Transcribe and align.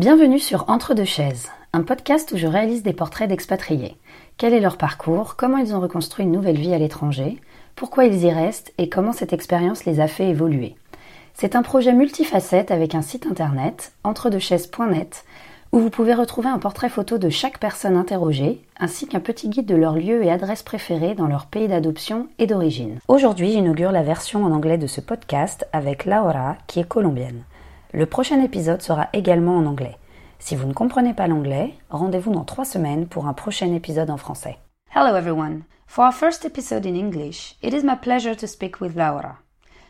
Bienvenue 0.00 0.38
sur 0.38 0.64
Entre 0.70 0.94
deux 0.94 1.04
chaises, 1.04 1.50
un 1.74 1.82
podcast 1.82 2.32
où 2.32 2.38
je 2.38 2.46
réalise 2.46 2.82
des 2.82 2.94
portraits 2.94 3.28
d'expatriés. 3.28 3.98
Quel 4.38 4.54
est 4.54 4.60
leur 4.60 4.78
parcours, 4.78 5.36
comment 5.36 5.58
ils 5.58 5.74
ont 5.74 5.80
reconstruit 5.80 6.24
une 6.24 6.32
nouvelle 6.32 6.56
vie 6.56 6.72
à 6.72 6.78
l'étranger, 6.78 7.38
pourquoi 7.76 8.06
ils 8.06 8.24
y 8.24 8.32
restent? 8.32 8.72
Et 8.78 8.88
comment 8.88 9.12
cette 9.12 9.34
expérience 9.34 9.84
les 9.84 10.00
a 10.00 10.08
fait 10.08 10.30
évoluer? 10.30 10.74
C'est 11.34 11.54
un 11.54 11.60
projet 11.60 11.92
multifacette 11.92 12.70
avec 12.70 12.94
un 12.94 13.02
site 13.02 13.26
internet, 13.26 13.92
entredechaises.net, 14.02 15.26
où 15.72 15.80
vous 15.80 15.90
pouvez 15.90 16.14
retrouver 16.14 16.48
un 16.48 16.58
portrait 16.58 16.88
photo 16.88 17.18
de 17.18 17.28
chaque 17.28 17.58
personne 17.58 17.98
interrogée, 17.98 18.62
ainsi 18.78 19.06
qu'un 19.06 19.20
petit 19.20 19.50
guide 19.50 19.66
de 19.66 19.76
leur 19.76 19.96
lieu 19.96 20.24
et 20.24 20.30
adresse 20.30 20.62
préférée 20.62 21.14
dans 21.14 21.26
leur 21.26 21.44
pays 21.44 21.68
d'adoption 21.68 22.26
et 22.38 22.46
d'origine. 22.46 23.00
Aujourd'hui, 23.06 23.52
j'inaugure 23.52 23.92
la 23.92 24.02
version 24.02 24.46
en 24.46 24.52
anglais 24.52 24.78
de 24.78 24.86
ce 24.86 25.02
podcast 25.02 25.66
avec 25.74 26.06
Laura, 26.06 26.56
qui 26.68 26.80
est 26.80 26.88
colombienne. 26.88 27.42
Le 27.92 28.06
prochain 28.06 28.40
épisode 28.40 28.82
sera 28.82 29.08
également 29.12 29.56
en 29.56 29.66
anglais. 29.66 29.96
Si 30.38 30.54
vous 30.54 30.68
ne 30.68 30.72
comprenez 30.72 31.12
pas 31.12 31.26
l'anglais, 31.26 31.74
rendez-vous 31.88 32.32
dans 32.32 32.44
trois 32.44 32.64
semaines 32.64 33.08
pour 33.08 33.26
un 33.26 33.32
prochain 33.32 33.74
épisode 33.74 34.10
en 34.10 34.16
français. 34.16 34.58
Hello 34.94 35.16
everyone. 35.16 35.64
For 35.88 36.04
our 36.04 36.12
first 36.12 36.44
episode 36.44 36.86
in 36.86 36.94
English, 36.94 37.56
it 37.62 37.74
is 37.74 37.82
my 37.82 37.96
pleasure 37.96 38.36
to 38.36 38.46
speak 38.46 38.80
with 38.80 38.94
Laura. 38.94 39.38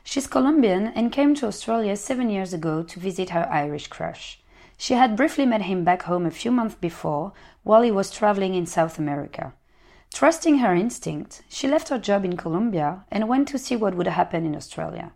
She's 0.02 0.26
Colombian 0.26 0.92
and 0.96 1.10
came 1.10 1.34
to 1.34 1.46
Australia 1.46 1.94
seven 1.94 2.30
years 2.30 2.54
ago 2.54 2.82
to 2.84 2.98
visit 2.98 3.30
her 3.30 3.46
Irish 3.52 3.88
crush. 3.88 4.40
She 4.78 4.94
had 4.94 5.14
briefly 5.14 5.44
met 5.44 5.62
him 5.62 5.84
back 5.84 6.04
home 6.04 6.24
a 6.24 6.30
few 6.30 6.50
months 6.50 6.76
before 6.80 7.32
while 7.64 7.82
he 7.82 7.90
was 7.90 8.10
traveling 8.10 8.54
in 8.54 8.64
South 8.64 8.98
America. 8.98 9.52
Trusting 10.14 10.60
her 10.60 10.74
instinct, 10.74 11.42
she 11.50 11.68
left 11.68 11.90
her 11.90 11.98
job 11.98 12.24
in 12.24 12.38
Colombia 12.38 13.04
and 13.10 13.28
went 13.28 13.46
to 13.48 13.58
see 13.58 13.76
what 13.76 13.94
would 13.94 14.06
happen 14.06 14.46
in 14.46 14.56
Australia. 14.56 15.12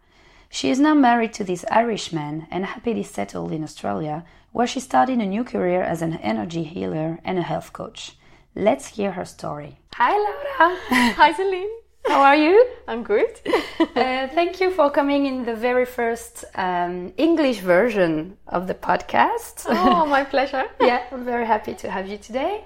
She 0.51 0.71
is 0.71 0.79
now 0.79 0.95
married 0.95 1.33
to 1.35 1.45
this 1.45 1.65
Irishman 1.71 2.47
and 2.51 2.65
happily 2.65 3.03
settled 3.03 3.53
in 3.53 3.65
Australia, 3.65 4.25
where 4.53 4.67
she 4.67 4.81
started 4.81 5.19
a 5.19 5.27
new 5.27 5.45
career 5.45 5.83
as 5.83 6.01
an 6.03 6.15
energy 6.19 6.63
healer 6.63 7.19
and 7.25 7.39
a 7.39 7.43
health 7.43 7.73
coach. 7.73 8.17
Let's 8.55 8.87
hear 8.87 9.13
her 9.13 9.25
story. 9.25 9.79
Hi, 9.95 10.13
Laura. 10.13 10.77
Hi, 11.17 11.33
Celine. 11.33 11.71
How 12.07 12.21
are 12.21 12.37
you? 12.37 12.67
I'm 12.87 13.03
good. 13.03 13.41
uh, 13.81 14.29
thank 14.29 14.61
you 14.61 14.71
for 14.71 14.91
coming 14.91 15.27
in 15.27 15.45
the 15.45 15.55
very 15.55 15.87
first 15.87 16.45
um, 16.55 17.13
English 17.17 17.61
version 17.61 18.37
of 18.47 18.67
the 18.67 18.75
podcast. 18.75 19.67
Oh, 19.69 20.07
my 20.17 20.23
pleasure. 20.23 20.65
yeah, 20.81 21.03
I'm 21.11 21.25
very 21.25 21.47
happy 21.47 21.75
to 21.75 21.91
have 21.91 22.07
you 22.07 22.19
today. 22.19 22.65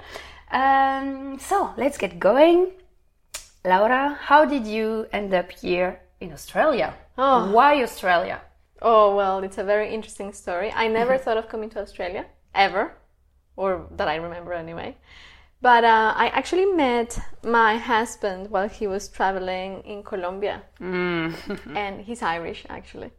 Um, 0.50 1.38
so 1.38 1.72
let's 1.76 1.96
get 1.98 2.18
going. 2.18 2.72
Laura, 3.64 4.18
how 4.20 4.44
did 4.44 4.66
you 4.66 5.06
end 5.12 5.32
up 5.32 5.52
here 5.52 6.00
in 6.20 6.32
Australia? 6.32 6.94
Oh. 7.16 7.50
Why 7.52 7.82
Australia? 7.82 8.40
Oh, 8.80 9.16
well, 9.16 9.40
it's 9.40 9.58
a 9.58 9.64
very 9.64 9.92
interesting 9.92 10.32
story. 10.32 10.72
I 10.72 10.88
never 10.88 11.18
thought 11.24 11.36
of 11.36 11.48
coming 11.48 11.70
to 11.70 11.80
Australia, 11.80 12.26
ever, 12.54 12.92
or 13.56 13.86
that 13.96 14.08
I 14.08 14.16
remember 14.16 14.52
anyway. 14.52 14.96
But 15.60 15.82
uh, 15.84 16.14
I 16.16 16.28
actually 16.28 16.66
met 16.66 17.18
my 17.42 17.76
husband 17.76 18.50
while 18.50 18.68
he 18.68 18.86
was 18.86 19.08
traveling 19.08 19.82
in 19.84 20.02
Colombia, 20.04 20.62
Mm. 20.80 21.34
and 21.76 22.00
he's 22.02 22.22
Irish 22.22 22.64
actually. 22.68 23.10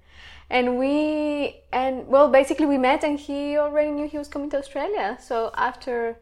And 0.50 0.80
we, 0.80 1.61
and 1.72 2.08
well, 2.08 2.30
basically 2.30 2.66
we 2.66 2.77
met, 2.77 3.03
and 3.03 3.20
he 3.20 3.58
already 3.58 3.92
knew 3.92 4.08
he 4.08 4.17
was 4.17 4.27
coming 4.30 4.50
to 4.52 4.58
Australia. 4.58 5.17
So 5.22 5.52
after, 5.53 6.17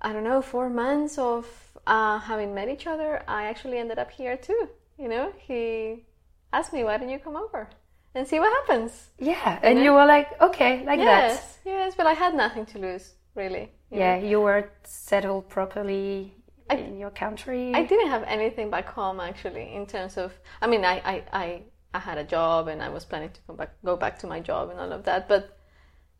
I 0.00 0.12
don't 0.12 0.24
know, 0.24 0.40
four 0.40 0.70
months 0.70 1.18
of 1.18 1.46
uh, 1.86 2.18
having 2.20 2.54
met 2.54 2.68
each 2.68 2.86
other, 2.86 3.22
I 3.28 3.44
actually 3.44 3.78
ended 3.78 3.98
up 3.98 4.10
here 4.12 4.36
too. 4.36 4.68
You 4.98 5.08
know, 5.08 5.32
he 5.38 6.04
asked 6.52 6.72
me, 6.72 6.84
"Why 6.84 6.96
don't 6.98 7.08
you 7.08 7.18
come 7.18 7.36
over 7.36 7.68
and 8.14 8.26
see 8.26 8.38
what 8.40 8.52
happens?" 8.60 9.10
yeah, 9.18 9.58
and 9.62 9.78
know? 9.78 9.84
you 9.84 9.92
were 9.92 10.06
like, 10.06 10.40
okay, 10.40 10.84
like 10.84 10.98
yes, 11.00 11.58
that. 11.64 11.70
yes, 11.70 11.94
but 11.96 12.06
I 12.06 12.12
had 12.12 12.34
nothing 12.34 12.66
to 12.66 12.78
lose, 12.78 13.14
really. 13.34 13.72
you 13.90 13.98
Yeah, 13.98 14.18
know. 14.18 14.28
you 14.28 14.40
were 14.40 14.70
settled 14.84 15.48
properly 15.48 16.34
I- 16.70 16.76
in 16.76 16.98
your 16.98 17.10
country. 17.10 17.72
I 17.74 17.82
didn't 17.84 18.08
have 18.08 18.24
anything 18.24 18.70
back 18.70 18.88
home 18.88 19.20
actually 19.20 19.74
in 19.74 19.86
terms 19.86 20.16
of 20.16 20.32
I 20.62 20.66
mean 20.66 20.84
I, 20.84 20.96
I, 21.12 21.14
I, 21.32 21.62
I 21.94 21.98
had 21.98 22.18
a 22.18 22.24
job 22.24 22.68
and 22.68 22.82
I 22.82 22.88
was 22.88 23.04
planning 23.04 23.30
to 23.30 23.40
come 23.46 23.56
back 23.56 23.70
go 23.84 23.96
back 23.96 24.18
to 24.20 24.26
my 24.26 24.40
job 24.40 24.70
and 24.70 24.78
all 24.80 24.92
of 24.92 25.02
that 25.04 25.28
but 25.28 25.58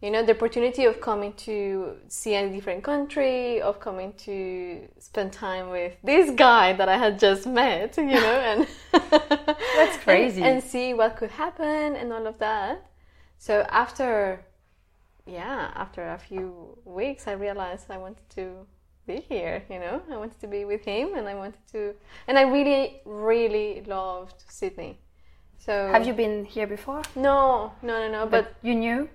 you 0.02 0.10
know 0.10 0.22
the 0.26 0.34
opportunity 0.34 0.84
of 0.84 1.00
coming 1.00 1.32
to 1.34 1.96
see 2.08 2.34
a 2.34 2.48
different 2.50 2.82
country 2.82 3.62
of 3.62 3.78
coming 3.78 4.12
to 4.14 4.34
spend 4.98 5.32
time 5.32 5.70
with 5.70 5.92
this 6.02 6.32
guy 6.32 6.72
that 6.72 6.88
I 6.88 6.98
had 6.98 7.18
just 7.18 7.46
met 7.46 7.96
you 7.96 8.04
know 8.24 8.36
and 8.50 8.66
That's 9.78 9.96
crazy. 10.06 10.42
and, 10.42 10.54
and 10.54 10.62
see 10.62 10.92
what 10.92 11.16
could 11.16 11.30
happen 11.30 11.94
and 12.00 12.12
all 12.12 12.26
of 12.26 12.36
that 12.38 12.84
so 13.38 13.64
after 13.70 14.44
yeah 15.24 15.70
after 15.74 16.02
a 16.08 16.18
few 16.18 16.76
weeks 16.84 17.28
I 17.28 17.32
realized 17.32 17.84
I 17.90 17.98
wanted 17.98 18.28
to 18.30 18.66
be 19.06 19.16
here 19.28 19.62
you 19.70 19.78
know 19.78 20.02
I 20.10 20.16
wanted 20.16 20.40
to 20.40 20.48
be 20.48 20.64
with 20.64 20.82
him 20.84 21.14
and 21.16 21.28
I 21.28 21.34
wanted 21.36 21.64
to 21.72 21.94
and 22.26 22.36
I 22.38 22.42
really 22.42 23.00
really 23.04 23.82
loved 23.86 24.42
Sydney 24.48 24.98
so 25.58 25.72
Have 25.92 26.06
you 26.08 26.12
been 26.12 26.44
here 26.44 26.66
before? 26.66 27.02
no 27.14 27.72
no 27.82 27.94
no 28.02 28.08
no 28.10 28.26
but 28.26 28.54
you 28.62 28.74
knew? 28.74 29.08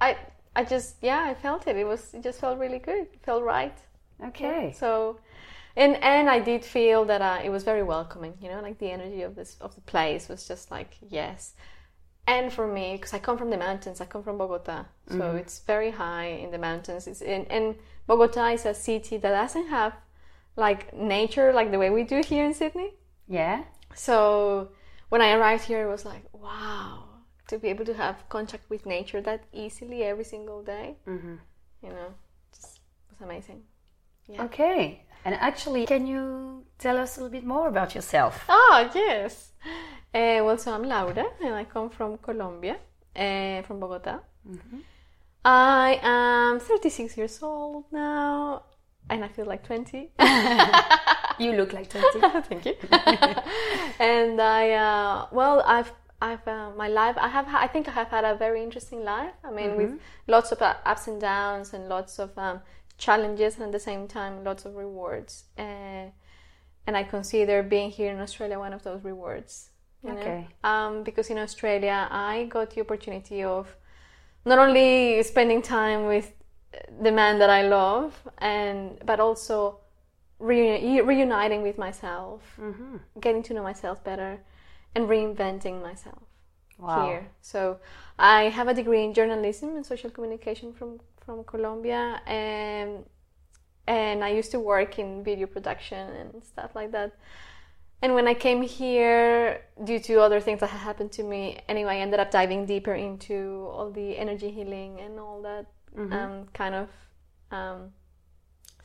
I 0.00 0.16
I 0.54 0.64
just 0.64 0.96
yeah 1.02 1.22
I 1.24 1.34
felt 1.34 1.66
it. 1.66 1.76
It 1.76 1.86
was 1.86 2.14
it 2.14 2.22
just 2.22 2.40
felt 2.40 2.58
really 2.58 2.78
good. 2.78 3.06
It 3.12 3.20
felt 3.22 3.42
right. 3.42 3.76
Okay. 4.22 4.74
so 4.76 5.18
and 5.76 5.96
and 6.02 6.28
I 6.28 6.40
did 6.40 6.64
feel 6.64 7.04
that 7.06 7.22
uh, 7.22 7.40
it 7.42 7.48
was 7.48 7.64
very 7.64 7.82
welcoming 7.82 8.34
you 8.42 8.48
know 8.50 8.60
like 8.60 8.78
the 8.78 8.90
energy 8.90 9.22
of 9.22 9.34
this 9.34 9.56
of 9.60 9.74
the 9.74 9.80
place 9.82 10.28
was 10.28 10.46
just 10.46 10.70
like 10.70 10.96
yes. 11.08 11.54
And 12.26 12.52
for 12.52 12.66
me 12.66 12.92
because 12.96 13.12
I 13.14 13.18
come 13.18 13.38
from 13.38 13.50
the 13.50 13.56
mountains 13.56 14.00
I 14.00 14.06
come 14.06 14.22
from 14.22 14.38
Bogota. 14.38 14.84
So 15.08 15.34
it's 15.34 15.58
very 15.60 15.90
high 15.90 16.26
in 16.26 16.52
the 16.52 16.58
mountains. 16.58 17.06
It's 17.08 17.22
in 17.22 17.46
and 17.46 17.74
Bogota 18.06 18.46
is 18.52 18.66
a 18.66 18.74
city 18.74 19.16
that 19.16 19.30
doesn't 19.30 19.68
have 19.68 19.94
like 20.56 20.94
nature 20.94 21.52
like 21.52 21.70
the 21.70 21.78
way 21.78 21.90
we 21.90 22.04
do 22.04 22.22
here 22.24 22.44
in 22.44 22.54
Sydney. 22.54 22.94
Yeah. 23.26 23.64
so 23.94 24.70
when 25.10 25.20
I 25.20 25.32
arrived 25.32 25.64
here, 25.64 25.86
it 25.86 25.90
was 25.90 26.04
like, 26.04 26.22
wow, 26.32 27.04
to 27.50 27.58
be 27.58 27.68
able 27.68 27.84
to 27.84 27.94
have 27.94 28.16
contact 28.28 28.64
with 28.70 28.86
nature 28.86 29.20
that 29.28 29.40
easily 29.52 29.98
every 30.04 30.24
single 30.24 30.62
day, 30.62 30.86
Mm-hmm. 31.06 31.34
you 31.84 31.90
know, 31.90 32.08
just 32.54 32.80
was 33.10 33.20
amazing. 33.28 33.60
Yeah. 34.28 34.44
Okay. 34.46 35.02
And 35.24 35.34
actually, 35.34 35.84
can 35.86 36.06
you 36.06 36.64
tell 36.78 36.96
us 36.96 37.16
a 37.16 37.20
little 37.20 37.32
bit 37.40 37.44
more 37.44 37.68
about 37.68 37.94
yourself? 37.94 38.44
Ah, 38.48 38.90
yes. 38.94 39.52
Uh, 40.14 40.40
well, 40.46 40.56
so 40.58 40.72
I'm 40.72 40.84
Laura, 40.84 41.26
and 41.44 41.54
I 41.54 41.64
come 41.64 41.90
from 41.90 42.16
Colombia, 42.18 42.76
uh, 43.16 43.62
from 43.62 43.80
Bogota. 43.80 44.20
I 45.44 45.98
am 46.02 46.60
36 46.60 47.16
years 47.16 47.42
old 47.42 47.84
now, 47.92 48.62
and 49.08 49.24
I 49.24 49.28
feel 49.28 49.46
like 49.46 49.64
20. 49.64 50.10
You 51.40 51.52
look 51.52 51.72
like 51.72 51.88
20. 51.88 52.20
Thank 52.48 52.66
you. 52.66 52.74
and 53.98 54.38
I, 54.38 54.72
uh, 54.72 55.26
well, 55.32 55.62
I've, 55.66 55.90
I've, 56.22 56.46
uh, 56.46 56.70
my 56.76 56.88
life. 56.88 57.16
I 57.18 57.28
have. 57.28 57.46
I 57.48 57.66
think 57.66 57.88
I 57.88 57.92
have 57.92 58.08
had 58.08 58.24
a 58.24 58.34
very 58.34 58.62
interesting 58.62 59.04
life. 59.04 59.32
I 59.44 59.50
mean, 59.50 59.76
with 59.76 59.92
lots 60.26 60.52
of 60.52 60.60
uh, 60.62 60.74
ups 60.84 61.06
and 61.08 61.20
downs 61.20 61.72
and 61.74 61.88
lots 61.88 62.18
of 62.18 62.30
um, 62.36 62.60
challenges, 62.98 63.54
and 63.56 63.64
at 63.66 63.72
the 63.72 63.80
same 63.80 64.06
time, 64.06 64.44
lots 64.44 64.64
of 64.66 64.76
rewards. 64.76 65.44
Uh, 65.58 66.06
and 66.86 66.96
I 66.96 67.04
consider 67.04 67.62
being 67.62 67.90
here 67.90 68.10
in 68.12 68.20
Australia 68.20 68.58
one 68.58 68.72
of 68.72 68.82
those 68.82 69.02
rewards. 69.04 69.70
you 70.02 70.12
know? 70.12 70.20
Okay. 70.20 70.48
Um, 70.64 71.02
because 71.04 71.30
in 71.30 71.38
Australia, 71.38 72.08
I 72.10 72.46
got 72.48 72.70
the 72.74 72.80
opportunity 72.80 73.42
of 73.44 73.74
not 74.44 74.58
only 74.58 75.22
spending 75.22 75.62
time 75.62 76.06
with 76.06 76.32
the 77.02 77.12
man 77.12 77.38
that 77.38 77.50
I 77.50 77.62
love, 77.62 78.12
and 78.38 78.98
but 79.04 79.20
also 79.20 79.80
reuni- 80.40 81.04
reuniting 81.06 81.62
with 81.62 81.78
myself, 81.78 82.42
Mm-hmm. 82.60 82.96
getting 83.20 83.42
to 83.44 83.54
know 83.54 83.62
myself 83.62 84.02
better, 84.04 84.40
and 84.94 85.08
reinventing 85.08 85.82
myself 85.82 86.22
Wow. 86.78 87.06
here. 87.06 87.28
So 87.42 87.78
I 88.18 88.44
have 88.44 88.68
a 88.68 88.74
degree 88.74 89.04
in 89.04 89.12
journalism 89.12 89.76
and 89.76 89.84
social 89.84 90.10
communication 90.10 90.72
from 90.72 91.00
from 91.24 91.44
Colombia, 91.44 92.20
and 92.26 93.04
and 93.86 94.24
I 94.24 94.30
used 94.30 94.50
to 94.52 94.60
work 94.60 94.98
in 94.98 95.22
video 95.22 95.46
production 95.46 96.08
and 96.16 96.44
stuff 96.44 96.74
like 96.74 96.92
that. 96.92 97.12
And 98.02 98.14
when 98.14 98.26
I 98.26 98.34
came 98.34 98.62
here, 98.62 99.60
due 99.84 100.00
to 100.00 100.20
other 100.20 100.40
things 100.40 100.60
that 100.60 100.70
had 100.70 100.80
happened 100.80 101.12
to 101.12 101.22
me, 101.22 101.58
anyway, 101.68 101.96
I 101.96 102.00
ended 102.00 102.18
up 102.18 102.30
diving 102.30 102.64
deeper 102.64 102.94
into 102.94 103.68
all 103.70 103.90
the 103.90 104.16
energy 104.16 104.50
healing 104.50 105.00
and 105.00 105.18
all 105.20 105.42
that 105.42 105.66
um, 106.10 106.46
kind 106.54 106.74
of 106.74 106.88
um, 107.50 107.92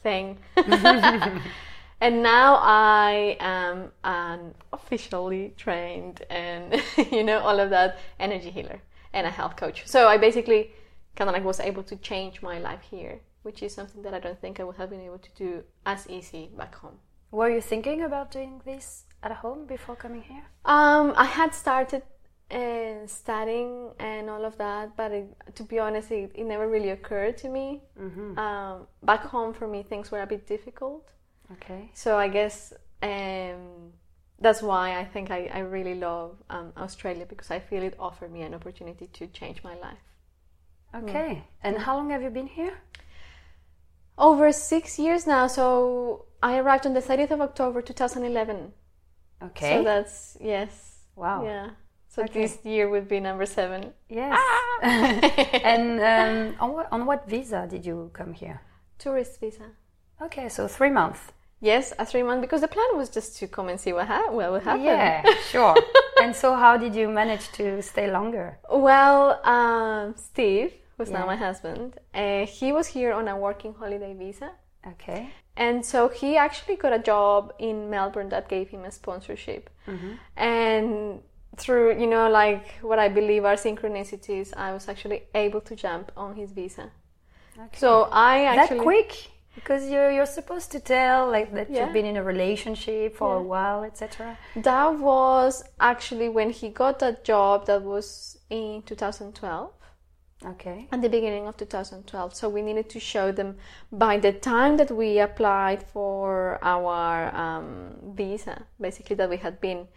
thing. 0.03 0.38
and 2.06 2.22
now 2.22 2.60
I 2.62 3.36
am 3.40 3.92
an 4.04 4.54
officially 4.72 5.54
trained 5.57 6.18
and 6.30 6.66
you 7.12 7.24
know 7.24 7.40
all 7.40 7.60
of 7.60 7.69
that 7.72 7.98
energy 8.19 8.52
healer 8.52 8.80
and 9.12 9.25
a 9.25 9.31
health 9.31 9.56
coach. 9.56 9.78
So 9.86 10.07
I 10.07 10.18
basically 10.18 10.62
kind 11.16 11.30
of 11.30 11.34
like 11.34 11.44
was 11.44 11.60
able 11.60 11.84
to 11.92 11.96
change 11.96 12.44
my 12.44 12.60
life 12.60 12.84
here, 12.92 13.22
which 13.42 13.63
is 13.63 13.74
something 13.74 14.04
that 14.04 14.13
I 14.13 14.19
don't 14.19 14.40
think 14.40 14.60
I 14.60 14.63
would 14.63 14.75
have 14.81 14.92
been 14.92 15.02
able 15.10 15.18
to 15.28 15.31
do 15.36 15.63
as 15.86 16.07
easy 16.07 16.44
back 16.56 16.75
home. 16.75 16.98
Were 17.31 17.50
you 17.50 17.62
thinking 17.62 18.04
about 18.04 18.30
doing 18.30 18.62
this 18.66 19.06
at 19.24 19.31
home 19.31 19.66
before 19.66 19.96
coming 19.96 20.22
here? 20.22 20.46
Um, 20.63 21.13
I 21.18 21.25
had 21.25 21.56
started 21.56 22.04
and 22.52 23.10
studying 23.10 23.90
and 24.00 24.30
all 24.30 24.46
of 24.46 24.57
that. 24.57 24.96
But 24.96 25.12
it, 25.12 25.28
to 25.56 25.63
be 25.63 25.80
honest, 25.80 26.12
it, 26.12 26.31
it 26.36 26.46
never 26.46 26.68
really 26.68 26.92
occurred 26.92 27.38
to 27.38 27.50
me. 27.50 27.81
Mm-hmm. 28.00 28.38
Um, 28.38 28.88
back 29.04 29.24
home, 29.24 29.54
for 29.54 29.68
me, 29.68 29.84
things 29.84 30.12
were 30.12 30.22
a 30.22 30.28
bit 30.28 30.46
difficult. 30.46 31.10
Okay. 31.53 31.92
So 31.94 32.18
I 32.18 32.27
guess 32.27 32.74
um, 33.01 33.94
that's 34.39 34.62
why 34.62 35.00
I 35.00 35.06
think 35.06 35.31
I, 35.31 35.50
I 35.53 35.59
really 35.59 35.95
love 35.95 36.38
um, 36.50 36.74
Australia 36.77 37.25
because 37.25 37.51
I 37.51 37.59
feel 37.59 37.83
it 37.83 37.95
offered 38.00 38.31
me 38.31 38.42
an 38.42 38.53
opportunity 38.53 39.07
to 39.07 39.27
change 39.27 39.63
my 39.63 39.75
life. 39.75 39.97
Okay. 40.94 41.44
And 41.62 41.77
how 41.77 41.97
long 41.97 42.09
have 42.09 42.21
you 42.21 42.30
been 42.30 42.47
here? 42.47 42.74
Over 44.18 44.51
six 44.51 44.97
years 44.97 45.27
now. 45.27 45.47
So 45.47 46.25
I 46.42 46.57
arrived 46.57 46.86
on 46.86 46.94
the 46.94 47.01
30th 47.01 47.31
of 47.31 47.42
October 47.42 47.81
2011. 47.81 48.71
Okay. 49.44 49.77
So 49.77 49.83
that's, 49.83 50.38
yes. 50.39 51.00
wow. 51.15 51.44
Yeah. 51.44 51.69
So 52.07 52.24
Okay. 52.24 52.44
this 52.44 52.59
year 52.63 52.89
would 52.89 53.09
be 53.09 53.19
number 53.19 53.45
seven. 53.45 53.92
Yes. 54.07 54.39
and 54.81 56.00
um, 56.00 56.56
on, 56.62 56.74
what, 56.74 56.88
on 56.92 57.06
what 57.06 57.27
visa 57.27 57.68
did 57.69 57.86
you 57.86 58.09
come 58.13 58.31
here? 58.31 58.62
Tourist 58.97 59.39
visa. 59.42 59.71
Okay, 60.21 60.50
so 60.50 60.67
three 60.67 60.89
months. 60.89 61.19
Yes, 61.62 61.94
a 61.97 62.06
three 62.06 62.23
month 62.23 62.41
because 62.41 62.62
the 62.62 62.67
plan 62.67 62.85
was 62.95 63.09
just 63.09 63.38
to 63.39 63.47
come 63.47 63.69
and 63.69 63.79
see 63.79 63.94
what, 63.94 64.07
ha- 64.07 64.29
what 64.29 64.51
would 64.51 64.63
happen. 64.63 64.83
Yeah, 64.83 65.23
sure. 65.50 65.75
and 66.21 66.35
so, 66.35 66.56
how 66.56 66.77
did 66.77 66.94
you 66.94 67.07
manage 67.09 67.51
to 67.53 67.81
stay 67.81 68.12
longer? 68.12 68.57
Well, 68.69 69.39
um, 69.45 70.15
Steve, 70.17 70.73
who's 70.97 71.09
Yeah. 71.09 71.19
now 71.19 71.25
my 71.25 71.35
husband, 71.35 71.97
uh, 72.13 72.45
he 72.45 72.71
was 72.71 72.88
here 72.88 73.13
on 73.13 73.27
a 73.27 73.38
working 73.38 73.73
holiday 73.73 74.13
visa. 74.13 74.51
Okay. 74.88 75.29
And 75.57 75.83
so 75.85 76.09
he 76.09 76.35
actually 76.38 76.75
got 76.75 76.91
a 76.94 77.00
job 77.00 77.53
in 77.59 77.89
Melbourne 77.89 78.29
that 78.29 78.50
gave 78.50 78.69
him 78.69 78.83
a 78.85 78.91
sponsorship. 78.91 79.69
And 80.38 81.21
through, 81.57 82.00
you 82.00 82.07
know, 82.07 82.29
like 82.29 82.68
what 82.81 83.00
I 83.00 83.07
believe 83.07 83.45
are 83.45 83.56
synchronicities, 83.56 84.53
I 84.56 84.73
was 84.73 84.88
actually 84.89 85.23
able 85.33 85.61
to 85.61 85.75
jump 85.75 86.11
on 86.18 86.35
his 86.35 86.51
visa. 86.51 86.91
okay. 87.57 87.77
So 87.77 88.09
I 88.11 88.44
actually. 88.45 88.77
that 88.77 88.83
quick? 88.83 89.29
Because 89.56 89.90
you're 89.90 90.12
you're 90.12 90.25
supposed 90.40 90.72
to 90.74 90.80
tell 90.80 91.31
like 91.31 91.54
that 91.54 91.69
Yeah. 91.69 91.78
you've 91.86 91.94
been 91.94 92.06
in 92.06 92.18
a 92.18 92.24
relationship 92.24 93.16
for 93.16 93.36
a 93.38 93.42
while, 93.42 93.84
etc. 93.84 94.38
That 94.56 95.00
was 95.00 95.63
actually 95.80 96.30
when 96.30 96.50
he 96.50 96.69
got 96.69 97.00
that 97.00 97.24
job, 97.24 97.66
that 97.68 97.81
was 97.84 98.38
in 98.50 98.81
2012. 98.84 99.72
Okay. 100.46 100.88
at 100.92 101.02
the 101.02 101.10
beginning 101.10 101.48
of 101.48 101.56
2012 101.57 102.36
so 102.36 102.50
we 102.50 102.62
needed 102.62 102.88
to 102.90 103.00
show 103.00 103.31
them 103.31 103.56
by 103.92 104.18
the 104.18 104.31
time 104.34 104.75
that 104.78 104.92
we 104.92 105.18
applied 105.18 105.81
for 105.81 106.60
our 106.62 107.34
um, 107.34 107.96
visa 108.13 108.63
basically 108.80 109.16
that 109.16 109.30
we 109.30 109.38
had 109.38 109.60
been 109.62 109.88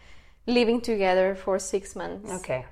living 0.47 0.81
together 0.81 1.35
for 1.35 1.59
six 1.59 1.95
months 1.97 2.31
Okay. 2.31 2.65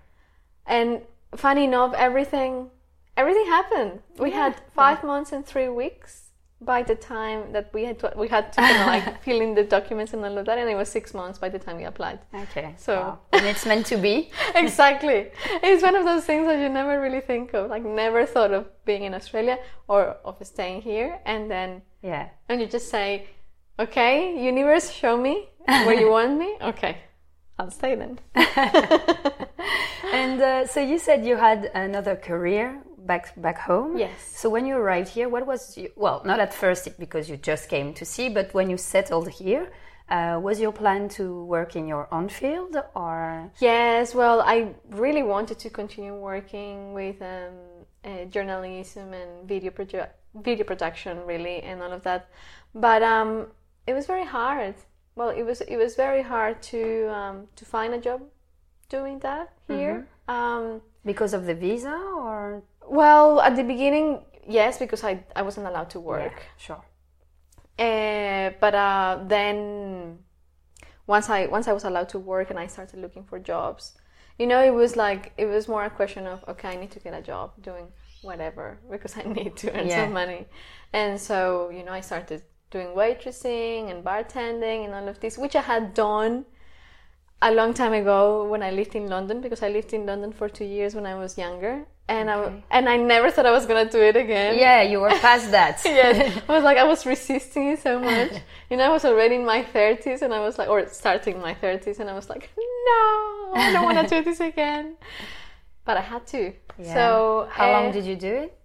and 0.65 1.03
funny 1.35 1.65
enough 1.65 1.93
everything 1.95 2.71
everything 3.17 3.47
happened 3.47 4.01
we 4.17 4.31
had 4.31 4.55
five 4.73 5.03
months 5.03 5.33
and 5.33 5.45
three 5.45 5.69
weeks 5.69 6.26
by 6.61 6.83
the 6.83 6.95
time 6.95 7.53
that 7.53 7.73
we 7.75 7.85
had 7.85 7.99
to, 7.99 8.13
we 8.17 8.29
had 8.29 8.51
to 8.55 8.61
kind 8.61 8.79
of 8.81 8.87
like 8.87 9.23
fill 9.25 9.41
in 9.43 9.55
the 9.55 9.63
documents 9.63 10.15
and 10.15 10.25
all 10.25 10.39
of 10.39 10.47
that 10.47 10.57
and 10.59 10.69
it 10.71 10.75
was 10.75 10.89
six 10.89 11.13
months 11.13 11.39
by 11.39 11.49
the 11.51 11.59
time 11.59 11.77
we 11.77 11.85
applied 11.85 12.19
Okay. 12.35 12.75
So- 12.79 13.01
Wow. 13.01 13.19
and 13.33 13.45
it's 13.47 13.67
meant 13.67 13.85
to 13.87 13.97
be. 13.99 14.31
exactly. 14.55 15.31
It's 15.63 15.83
one 15.83 15.95
of 15.95 16.05
those 16.07 16.25
things 16.25 16.47
that 16.47 16.59
you 16.59 16.69
never 16.71 16.99
really 17.01 17.21
think 17.21 17.53
of. 17.55 17.69
Like 17.69 17.85
never 17.85 18.25
thought 18.25 18.53
of 18.53 18.67
being 18.87 19.03
in 19.05 19.13
Australia 19.15 19.59
or 19.87 20.17
of 20.25 20.37
staying 20.47 20.81
here, 20.83 21.19
and 21.27 21.51
then 21.51 21.83
Yeah. 22.03 22.29
and 22.49 22.61
you 22.61 22.67
just 22.67 22.89
say, 22.89 23.27
"Okay, 23.79 24.15
universe, 24.43 24.91
show 24.91 25.17
me 25.17 25.35
where 25.67 25.99
you 26.03 26.11
want 26.17 26.39
me." 26.39 26.57
Okay, 26.63 26.97
I'll 27.59 27.71
stay 27.71 27.95
then. 27.97 28.19
And 30.13 30.41
uh, 30.41 30.67
so 30.67 30.81
you 30.81 30.99
said 30.99 31.27
you 31.27 31.37
had 31.37 31.71
another 31.75 32.17
career 32.17 32.79
back 33.07 33.25
back 33.37 33.59
home. 33.59 33.99
Yes. 33.99 34.19
So 34.41 34.51
when 34.51 34.67
you 34.67 34.77
arrived 34.77 35.09
here, 35.17 35.29
what 35.29 35.47
was 35.47 35.77
you, 35.79 35.91
well, 35.97 36.23
not 36.25 36.39
at 36.41 36.53
first 36.53 36.99
because 36.99 37.31
you 37.31 37.37
just 37.37 37.69
came 37.69 37.93
to 37.95 38.05
see, 38.05 38.29
but 38.29 38.53
when 38.55 38.69
you 38.71 38.77
settled 38.77 39.29
here, 39.29 39.65
uh, 40.09 40.39
was 40.43 40.61
your 40.61 40.73
plan 40.73 41.09
to 41.19 41.45
work 41.45 41.77
in 41.77 41.87
your 41.89 42.07
own 42.13 42.29
field 42.29 42.77
or? 42.95 43.51
Yes. 43.61 44.15
Well, 44.15 44.41
I 44.41 44.75
really 44.91 45.23
wanted 45.23 45.59
to 45.59 45.71
continue 45.71 46.15
working 46.15 46.93
with 46.95 47.21
um, 47.23 47.55
uh, 48.05 48.25
journalism 48.35 49.13
and 49.13 49.49
video 49.49 49.71
produ- 49.71 50.09
video 50.35 50.65
production, 50.65 51.25
really, 51.27 51.63
and 51.63 51.83
all 51.83 51.93
of 51.93 52.03
that, 52.03 52.29
but 52.75 53.03
um, 53.03 53.47
it 53.87 53.95
was 53.95 54.07
very 54.07 54.25
hard. 54.25 54.75
Well, 55.17 55.31
it 55.31 55.45
was 55.45 55.61
it 55.63 55.77
was 55.77 55.97
very 55.97 56.23
hard 56.23 56.61
to 56.73 57.09
um, 57.11 57.37
to 57.57 57.65
find 57.65 57.95
a 57.95 57.99
job 57.99 58.21
doing 58.89 59.19
that 59.21 59.49
here. 59.67 60.07
Um, 60.29 60.83
Because 61.05 61.37
of 61.37 61.47
the 61.47 61.55
visa 61.55 61.97
or? 62.17 62.63
Well, 62.89 63.41
at 63.41 63.57
the 63.57 63.65
beginning, 63.65 64.21
yes, 64.47 64.79
because 64.79 65.05
I 65.05 65.25
I 65.35 65.43
wasn't 65.43 65.67
allowed 65.67 65.91
to 65.91 66.01
work. 66.01 66.43
Sure. 66.57 66.83
Uh, 67.79 68.51
but 68.61 68.75
uh, 68.75 69.19
then 69.27 70.19
once 71.07 71.29
I 71.29 71.47
once 71.47 71.69
I 71.69 71.73
was 71.73 71.85
allowed 71.85 72.09
to 72.11 72.19
work 72.19 72.51
and 72.51 72.59
I 72.59 72.67
started 72.67 73.01
looking 73.01 73.25
for 73.25 73.39
jobs, 73.39 73.95
you 74.39 74.47
know, 74.47 74.63
it 74.63 74.75
was 74.75 74.97
like 74.97 75.33
it 75.37 75.47
was 75.47 75.69
more 75.69 75.85
a 75.85 75.91
question 75.91 76.27
of 76.27 76.45
okay, 76.49 76.69
I 76.71 76.77
need 76.77 76.91
to 76.93 77.01
get 77.01 77.15
a 77.15 77.23
job 77.23 77.53
doing 77.61 77.89
whatever 78.23 78.79
because 78.91 79.17
I 79.17 79.23
need 79.39 79.57
to 79.59 79.73
earn 79.79 79.87
Yeah. 79.89 80.05
some 80.05 80.13
money, 80.13 80.47
and 80.93 81.21
so 81.21 81.71
you 81.71 81.85
know 81.85 81.93
I 81.93 82.01
started 82.01 82.43
doing 82.71 82.89
waitressing 82.89 83.91
and 83.91 84.05
bartending 84.05 84.85
and 84.87 84.95
all 84.95 85.09
of 85.09 85.21
this, 85.21 85.39
which 85.39 85.55
I 85.55 85.61
had 85.63 85.95
done 85.95 86.47
a 87.43 87.53
long 87.53 87.75
time 87.75 87.93
ago 87.93 88.49
when 88.49 88.63
I 88.63 88.71
lived 88.71 88.95
in 88.95 89.09
London 89.09 89.41
because 89.41 89.63
I 89.63 89.69
lived 89.69 89.93
in 89.93 90.07
London 90.07 90.33
for 90.33 90.49
two 90.49 90.65
years 90.65 90.95
when 90.95 91.07
I 91.07 91.15
was 91.15 91.37
younger, 91.39 91.87
and 92.09 92.31
I 92.31 92.63
and 92.71 92.89
I 92.89 92.97
never 92.97 93.31
thought 93.31 93.47
I 93.47 93.51
was 93.51 93.67
gonna 93.67 93.91
do 93.91 94.01
it 94.01 94.17
again 94.17 94.59
Yeah, 94.59 94.83
you 94.83 95.01
were 95.01 95.11
past 95.11 95.51
that. 95.51 95.81
yes, 95.85 96.41
I 96.49 96.53
was 96.55 96.63
like, 96.65 96.79
I 96.79 96.85
was 96.85 97.05
resisting 97.05 97.69
it 97.73 97.81
so 97.83 97.99
much. 98.11 98.33
You 98.71 98.77
know, 98.77 98.85
I 98.85 98.89
was 98.91 99.05
already 99.05 99.35
in 99.37 99.45
my 99.45 99.63
30s 99.63 100.23
and 100.23 100.33
I 100.33 100.41
was 100.41 100.59
like, 100.59 100.69
or 100.69 100.87
starting 100.89 101.41
my 101.41 101.55
30s, 101.55 101.99
and 102.01 102.09
I 102.09 102.15
was 102.15 102.29
like, 102.29 102.51
no, 102.57 103.53
I 103.55 103.71
don't 103.73 103.85
want 103.85 103.99
to 104.09 104.15
do 104.15 104.23
this 104.23 104.41
again. 104.41 104.97
But 105.85 105.97
I 105.97 106.01
had 106.01 106.27
to. 106.29 106.53
Yeah. 106.79 106.95
So, 106.95 107.49
How 107.51 107.71
long 107.73 107.93
did 107.93 108.05
you 108.05 108.17
do 108.17 108.33
it? 108.45 108.59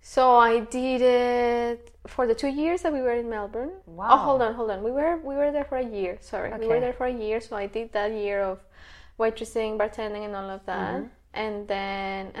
So 0.00 0.36
I 0.36 0.60
did 0.60 1.00
it 1.00 1.90
for 2.06 2.26
the 2.26 2.34
two 2.34 2.48
years 2.48 2.82
that 2.82 2.92
we 2.92 3.00
were 3.00 3.14
in 3.14 3.30
Melbourne. 3.30 3.70
Wow. 3.86 4.08
Oh, 4.10 4.16
hold 4.18 4.42
on, 4.42 4.52
hold 4.54 4.70
on. 4.70 4.82
We 4.82 4.90
were 4.90 5.16
we 5.18 5.34
were 5.34 5.50
there 5.50 5.64
for 5.64 5.78
a 5.78 5.84
year. 5.98 6.18
Sorry, 6.20 6.52
we 6.58 6.66
were 6.68 6.78
there 6.80 6.92
for 6.92 7.06
a 7.06 7.12
year. 7.12 7.40
So 7.40 7.56
I 7.56 7.66
did 7.66 7.92
that 7.92 8.12
year 8.12 8.42
of 8.42 8.58
waitressing, 9.18 9.78
bartending, 9.78 10.24
and 10.26 10.34
all 10.36 10.50
of 10.50 10.66
that, 10.66 10.94
Mm-hmm. 10.96 11.06
And 11.34 11.66
then 11.68 12.32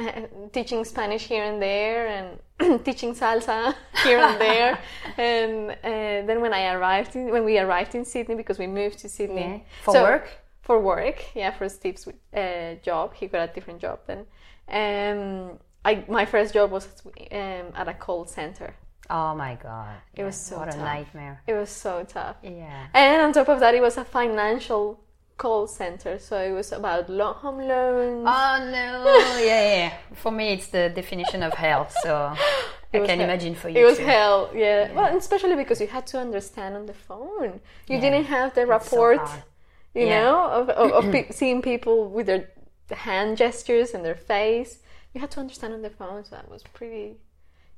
teaching 0.52 0.84
Spanish 0.84 1.24
here 1.26 1.44
and 1.44 1.60
there, 1.60 2.06
and 2.06 2.84
teaching 2.84 3.14
salsa 3.14 3.74
here 4.04 4.18
and 4.18 4.40
there. 4.40 4.78
and 5.18 5.70
uh, 5.70 6.26
then 6.26 6.40
when 6.40 6.52
I 6.54 6.72
arrived, 6.74 7.16
in, 7.16 7.30
when 7.30 7.44
we 7.44 7.58
arrived 7.58 7.94
in 7.94 8.04
Sydney, 8.04 8.34
because 8.34 8.58
we 8.58 8.66
moved 8.66 8.98
to 9.00 9.08
Sydney 9.08 9.40
Yeah. 9.40 9.58
For 9.84 9.92
So- 9.94 10.02
work? 10.02 10.28
for 10.62 10.80
work, 10.80 11.22
yeah, 11.34 11.50
for 11.50 11.68
Steve's 11.68 12.08
uh, 12.08 12.74
job. 12.82 13.12
He 13.14 13.26
got 13.26 13.50
a 13.50 13.52
different 13.52 13.80
job 13.82 13.98
then. 14.06 14.24
Um, 14.68 15.58
I 15.84 16.04
my 16.08 16.24
first 16.24 16.54
job 16.54 16.70
was 16.70 16.88
um, 17.30 17.66
at 17.74 17.86
a 17.86 17.92
call 17.92 18.24
center. 18.24 18.74
Oh 19.10 19.34
my 19.34 19.56
god. 19.62 19.96
It 20.14 20.24
was 20.24 20.36
so 20.36 20.58
What 20.60 20.74
a 20.74 20.78
nightmare. 20.78 21.42
It 21.46 21.52
was 21.52 21.68
so 21.68 22.04
tough. 22.08 22.36
Yeah. 22.42 22.86
And 22.94 23.20
on 23.20 23.32
top 23.34 23.48
of 23.50 23.60
that, 23.60 23.74
it 23.74 23.82
was 23.82 23.98
a 23.98 24.04
financial 24.06 25.03
call 25.36 25.66
center, 25.66 26.18
so 26.18 26.38
it 26.38 26.52
was 26.52 26.72
about 26.72 27.08
lo- 27.10 27.32
home 27.34 27.58
loans. 27.58 28.24
Oh 28.26 28.58
no! 28.70 29.42
yeah, 29.44 29.76
yeah. 29.76 29.92
For 30.14 30.30
me, 30.32 30.52
it's 30.52 30.68
the 30.68 30.90
definition 30.94 31.42
of 31.42 31.52
hell. 31.54 31.88
So 32.02 32.32
I 32.94 32.98
can 32.98 33.06
hell. 33.18 33.20
imagine 33.20 33.54
for 33.54 33.68
you. 33.68 33.78
it 33.80 33.84
was 33.84 33.98
too. 33.98 34.04
hell, 34.04 34.50
yeah. 34.54 34.92
Well, 34.92 35.16
especially 35.16 35.56
because 35.56 35.80
you 35.80 35.88
had 35.88 36.06
to 36.08 36.18
understand 36.18 36.76
on 36.76 36.86
the 36.86 36.94
phone. 36.94 37.60
You 37.88 37.96
Yeah. 37.96 38.00
didn't 38.00 38.24
have 38.26 38.54
the 38.54 38.62
It's 38.62 38.68
so 38.90 38.96
rapport, 39.06 39.14
you 39.94 40.06
Yeah. 40.06 40.20
know, 40.22 40.36
of, 40.50 40.68
of, 40.70 40.90
of 40.92 41.12
pe- 41.12 41.30
seeing 41.40 41.60
people 41.62 42.08
with 42.08 42.26
their 42.26 42.48
hand 42.92 43.36
gestures 43.36 43.94
and 43.94 44.04
their 44.04 44.14
face. 44.14 44.78
You 45.12 45.20
had 45.20 45.30
to 45.32 45.40
understand 45.40 45.74
on 45.74 45.82
the 45.82 45.90
phone, 45.90 46.24
so 46.24 46.36
that 46.36 46.48
was 46.50 46.62
pretty. 46.78 47.16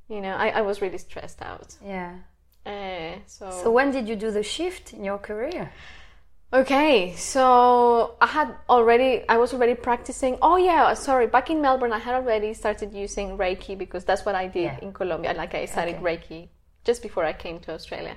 You 0.09 0.21
know, 0.21 0.35
I, 0.37 0.49
I 0.51 0.61
was 0.61 0.81
really 0.81 0.99
stressed 0.99 1.43
out. 1.43 1.75
Yeah. 1.85 2.13
Uh, 2.65 3.19
so 3.27 3.51
So 3.63 3.71
when 3.71 3.91
did 3.91 4.09
you 4.09 4.17
do 4.17 4.31
the 4.31 4.43
shift 4.43 4.93
in 4.93 5.03
your 5.05 5.19
career? 5.19 5.73
Okay, 6.53 7.13
so 7.17 8.15
I 8.21 8.27
had 8.27 8.55
already, 8.69 9.29
I 9.29 9.37
was 9.37 9.53
already 9.53 9.75
practicing. 9.75 10.39
Oh, 10.41 10.57
yeah, 10.57 10.95
sorry, 10.95 11.27
back 11.27 11.51
in 11.51 11.61
Melbourne, 11.61 11.93
I 11.93 11.99
had 11.99 12.15
already 12.15 12.55
started 12.55 12.95
using 12.95 13.37
Reiki 13.37 13.77
because 13.77 14.05
that's 14.05 14.25
what 14.25 14.37
I 14.37 14.47
did 14.47 14.63
Yeah. 14.63 14.79
in 14.81 14.93
Colombia. 14.93 15.35
Like, 15.35 15.55
I 15.55 15.65
studied 15.67 15.97
Okay. 15.97 16.05
Reiki 16.05 16.49
just 16.85 17.03
before 17.03 17.25
I 17.25 17.33
came 17.33 17.59
to 17.61 17.73
Australia. 17.73 18.17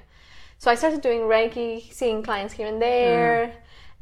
So 0.59 0.69
I 0.69 0.75
started 0.75 1.01
doing 1.01 1.21
Reiki, 1.21 1.91
seeing 1.91 2.21
clients 2.21 2.53
here 2.53 2.67
and 2.67 2.79
there. 2.79 3.51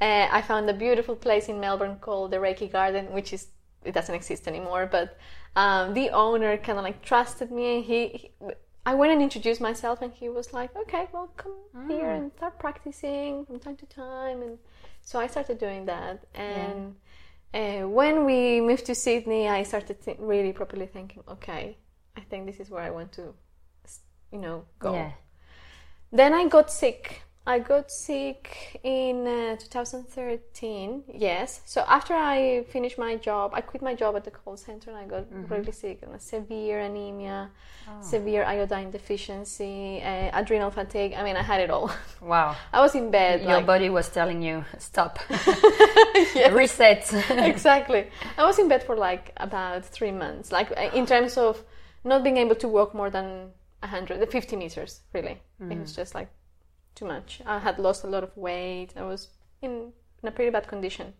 Uh, 0.01 0.27
I 0.29 0.41
found 0.41 0.69
a 0.69 0.74
beautiful 0.74 1.15
place 1.15 1.48
in 1.48 1.60
Melbourne 1.62 1.98
called 2.01 2.31
the 2.31 2.38
Reiki 2.38 2.69
Garden, 2.69 3.13
which 3.13 3.31
is, 3.31 3.48
it 3.86 3.93
doesn't 3.93 4.13
exist 4.13 4.48
anymore, 4.48 4.88
but 4.91 5.17
um, 5.55 5.93
the 5.93 6.10
owner 6.10 6.57
kind 6.57 6.77
of 6.77 6.84
like 6.84 7.01
trusted 7.01 7.50
me. 7.50 7.81
He, 7.81 8.07
he, 8.07 8.31
I 8.89 8.94
went 9.00 9.12
and 9.15 9.22
introduced 9.22 9.62
myself, 9.70 9.98
and 10.03 10.12
he 10.22 10.27
was 10.38 10.48
like, 10.60 10.72
"Okay, 10.84 11.03
well, 11.13 11.29
come 11.44 11.89
here 11.91 12.10
and 12.17 12.25
start 12.38 12.53
practicing 12.65 13.46
from 13.46 13.58
time 13.65 13.77
to 13.84 13.88
time." 14.08 14.38
And 14.46 14.56
so 15.10 15.13
I 15.20 15.27
started 15.27 15.58
doing 15.67 15.82
that, 15.94 16.15
and 16.34 16.96
uh, 17.53 17.88
when 17.88 18.25
we 18.25 18.62
moved 18.62 18.86
to 18.86 18.96
Sydney, 18.96 19.48
I 19.48 19.63
started 19.63 20.01
th- 20.01 20.17
really 20.20 20.53
properly 20.53 20.86
thinking, 20.86 21.24
okay, 21.27 21.77
I 22.15 22.22
think 22.22 22.46
this 22.46 22.60
is 22.60 22.70
where 22.70 22.84
I 22.84 22.89
want 22.89 23.12
to, 23.13 23.34
you 24.32 24.39
know, 24.39 24.65
go. 24.79 24.94
Yeah. 24.94 25.12
Then 26.12 26.34
I 26.34 26.48
got 26.48 26.72
sick. 26.72 27.24
I 27.48 27.60
got 27.60 27.89
sick 27.89 28.77
in 28.84 29.25
uh, 29.25 29.56
2013. 29.56 31.04
Yes. 31.13 31.62
So 31.66 31.86
after 31.88 32.13
I 32.13 32.66
finished 32.70 32.98
my 32.98 33.16
job, 33.16 33.51
I 33.54 33.62
quit 33.62 33.82
my 33.82 33.96
job 33.96 34.18
at 34.18 34.25
the 34.25 34.32
call 34.32 34.58
center 34.58 34.89
and 34.92 35.00
I 35.00 35.06
got 35.06 35.24
really 35.50 35.72
sick 35.72 36.00
and 36.04 36.22
severe 36.22 36.82
anemia, 36.82 37.50
severe 38.01 38.44
iodine 38.44 38.92
deficiency, 38.92 40.01
uh, 40.04 40.30
adrenal 40.34 40.72
fatigue. 40.72 41.13
I 41.13 41.24
mean, 41.24 41.38
I 41.38 41.42
had 41.42 41.62
it 41.62 41.70
all. 41.70 41.89
Wow. 42.22 42.56
I 42.74 42.82
was 42.82 42.96
in 42.96 43.12
bed. 43.12 43.42
Your 43.42 43.58
like- 43.58 43.66
body 43.66 43.89
was 43.89 44.10
telling 44.10 44.42
you 44.42 44.66
stop, 44.80 45.18
reset. 46.51 47.13
exactly. 47.30 48.08
I 48.38 48.44
was 48.46 48.60
in 48.60 48.68
bed 48.68 48.84
for 48.84 48.98
like 48.98 49.32
about 49.38 49.86
three 49.86 50.12
months, 50.12 50.51
like 50.51 50.72
uh, 50.75 50.89
in 50.94 51.06
terms 51.06 51.38
of 51.38 51.63
not 52.04 52.24
being 52.25 52.38
able 52.38 52.56
to 52.56 52.68
walk 52.68 52.94
more 52.94 53.10
than 53.10 53.51
100, 53.80 54.30
50 54.30 54.56
meters, 54.58 55.01
really. 55.13 55.39
It 55.72 55.80
was 55.80 55.96
just 55.96 56.13
like 56.13 56.30
too 56.98 57.06
much. 57.06 57.42
I 57.46 57.60
had 57.60 57.80
lost 57.80 58.04
a 58.04 58.08
lot 58.08 58.24
of 58.24 58.36
weight. 58.36 58.89
I 58.98 59.04
was 59.04 59.30
in, 59.62 59.94
in 60.24 60.30
a 60.30 60.32
pretty 60.32 60.51
bad 60.51 60.68
condition. 60.68 61.13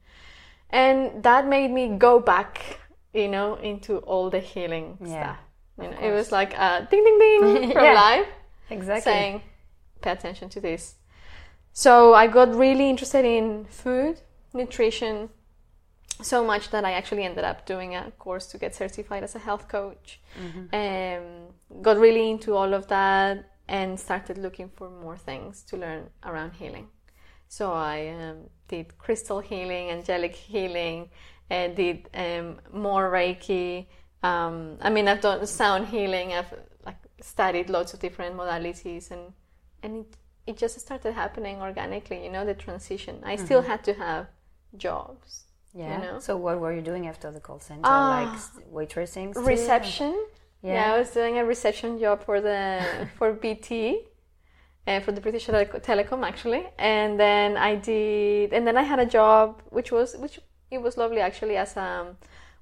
And 0.70 1.24
that 1.24 1.48
made 1.48 1.72
me 1.72 1.98
go 1.98 2.20
back, 2.20 2.80
you 3.14 3.28
know, 3.30 3.56
into 3.56 3.98
all 4.00 4.30
the 4.30 4.40
healing 4.40 4.98
Yeah, 5.02 5.08
stuff. 5.08 5.38
You 5.82 5.90
know, 5.92 5.98
it 6.02 6.12
was 6.12 6.32
like 6.32 6.54
a 6.54 6.88
ding 6.90 7.04
ding 7.04 7.20
ding 7.20 7.72
from 7.74 7.84
Yeah. 7.86 7.94
life 7.94 8.28
exactly. 8.70 9.04
saying, 9.12 9.42
pay 10.02 10.12
attention 10.12 10.50
to 10.50 10.60
this. 10.60 10.96
So 11.74 12.14
I 12.16 12.28
got 12.28 12.56
really 12.56 12.90
interested 12.90 13.24
in 13.24 13.66
food, 13.70 14.20
nutrition, 14.54 15.30
so 16.22 16.44
much 16.44 16.72
that 16.72 16.84
I 16.84 16.94
actually 16.94 17.24
ended 17.24 17.44
up 17.44 17.66
doing 17.68 17.96
a 17.96 18.12
course 18.18 18.48
to 18.48 18.58
get 18.58 18.74
certified 18.76 19.24
as 19.24 19.36
a 19.36 19.40
health 19.40 19.68
coach. 19.68 20.20
Um, 20.74 21.54
got 21.82 21.98
really 21.98 22.30
into 22.32 22.56
all 22.56 22.74
of 22.74 22.88
that 22.88 23.46
and 23.68 24.00
started 24.00 24.38
looking 24.38 24.70
for 24.70 24.90
more 24.90 25.18
things 25.18 25.64
to 25.64 25.78
learn 25.78 26.10
around 26.24 26.54
healing. 26.54 26.88
So 27.50 27.72
I 27.74 28.10
um, 28.10 28.50
did 28.68 28.98
crystal 28.98 29.40
healing, 29.40 29.90
angelic 29.90 30.36
healing, 30.36 31.10
uh, 31.50 31.68
did 31.70 32.10
um, 32.14 32.60
more 32.74 33.10
Reiki. 33.10 33.88
Um, 34.24 34.78
I 34.82 34.90
mean, 34.90 35.08
I've 35.08 35.22
done 35.22 35.46
sound 35.48 35.88
healing. 35.88 36.34
I've 36.34 36.54
like 36.86 36.98
studied 37.22 37.70
lots 37.70 37.94
of 37.94 38.00
different 38.00 38.36
modalities, 38.36 39.12
and 39.12 39.34
and 39.84 39.98
it 39.98 40.18
it 40.46 40.58
just 40.58 40.80
started 40.80 41.14
happening 41.14 41.62
organically. 41.62 42.24
You 42.24 42.32
know, 42.32 42.46
the 42.46 42.54
transition. 42.54 43.22
I 43.24 43.36
still 43.36 43.62
had 43.62 43.84
to 43.86 43.94
have 43.94 44.28
jobs, 44.76 45.46
Yeah. 45.74 45.96
you 45.96 46.04
know? 46.06 46.20
So 46.20 46.38
what 46.38 46.60
were 46.60 46.74
you 46.74 46.82
doing 46.82 47.08
after 47.08 47.32
the 47.32 47.40
call 47.40 47.60
center? 47.60 47.82
Ah. 47.84 48.40
like 48.74 48.90
waitressing? 48.90 49.32
still? 49.32 49.44
reception. 49.44 50.26
Yeah. 50.68 50.74
Yeah. 50.76 50.94
I 50.94 50.98
was 51.02 51.10
doing 51.20 51.34
a 51.38 51.46
reception 51.54 51.92
job 52.04 52.18
for 52.28 52.38
the 52.50 52.62
for 53.18 53.28
BT, 53.44 53.68
uh, 54.90 55.00
for 55.06 55.12
the 55.18 55.22
British 55.26 55.46
Telecom 55.88 56.22
actually, 56.32 56.64
and 56.96 57.12
then 57.26 57.50
I 57.70 57.72
did, 57.92 58.48
and 58.56 58.64
then 58.68 58.76
I 58.84 58.86
had 58.92 59.00
a 59.08 59.10
job 59.20 59.46
which 59.78 59.90
was 59.98 60.10
which 60.24 60.36
it 60.76 60.80
was 60.86 60.94
lovely 60.98 61.22
actually 61.30 61.56
as 61.64 61.72
um 61.78 62.06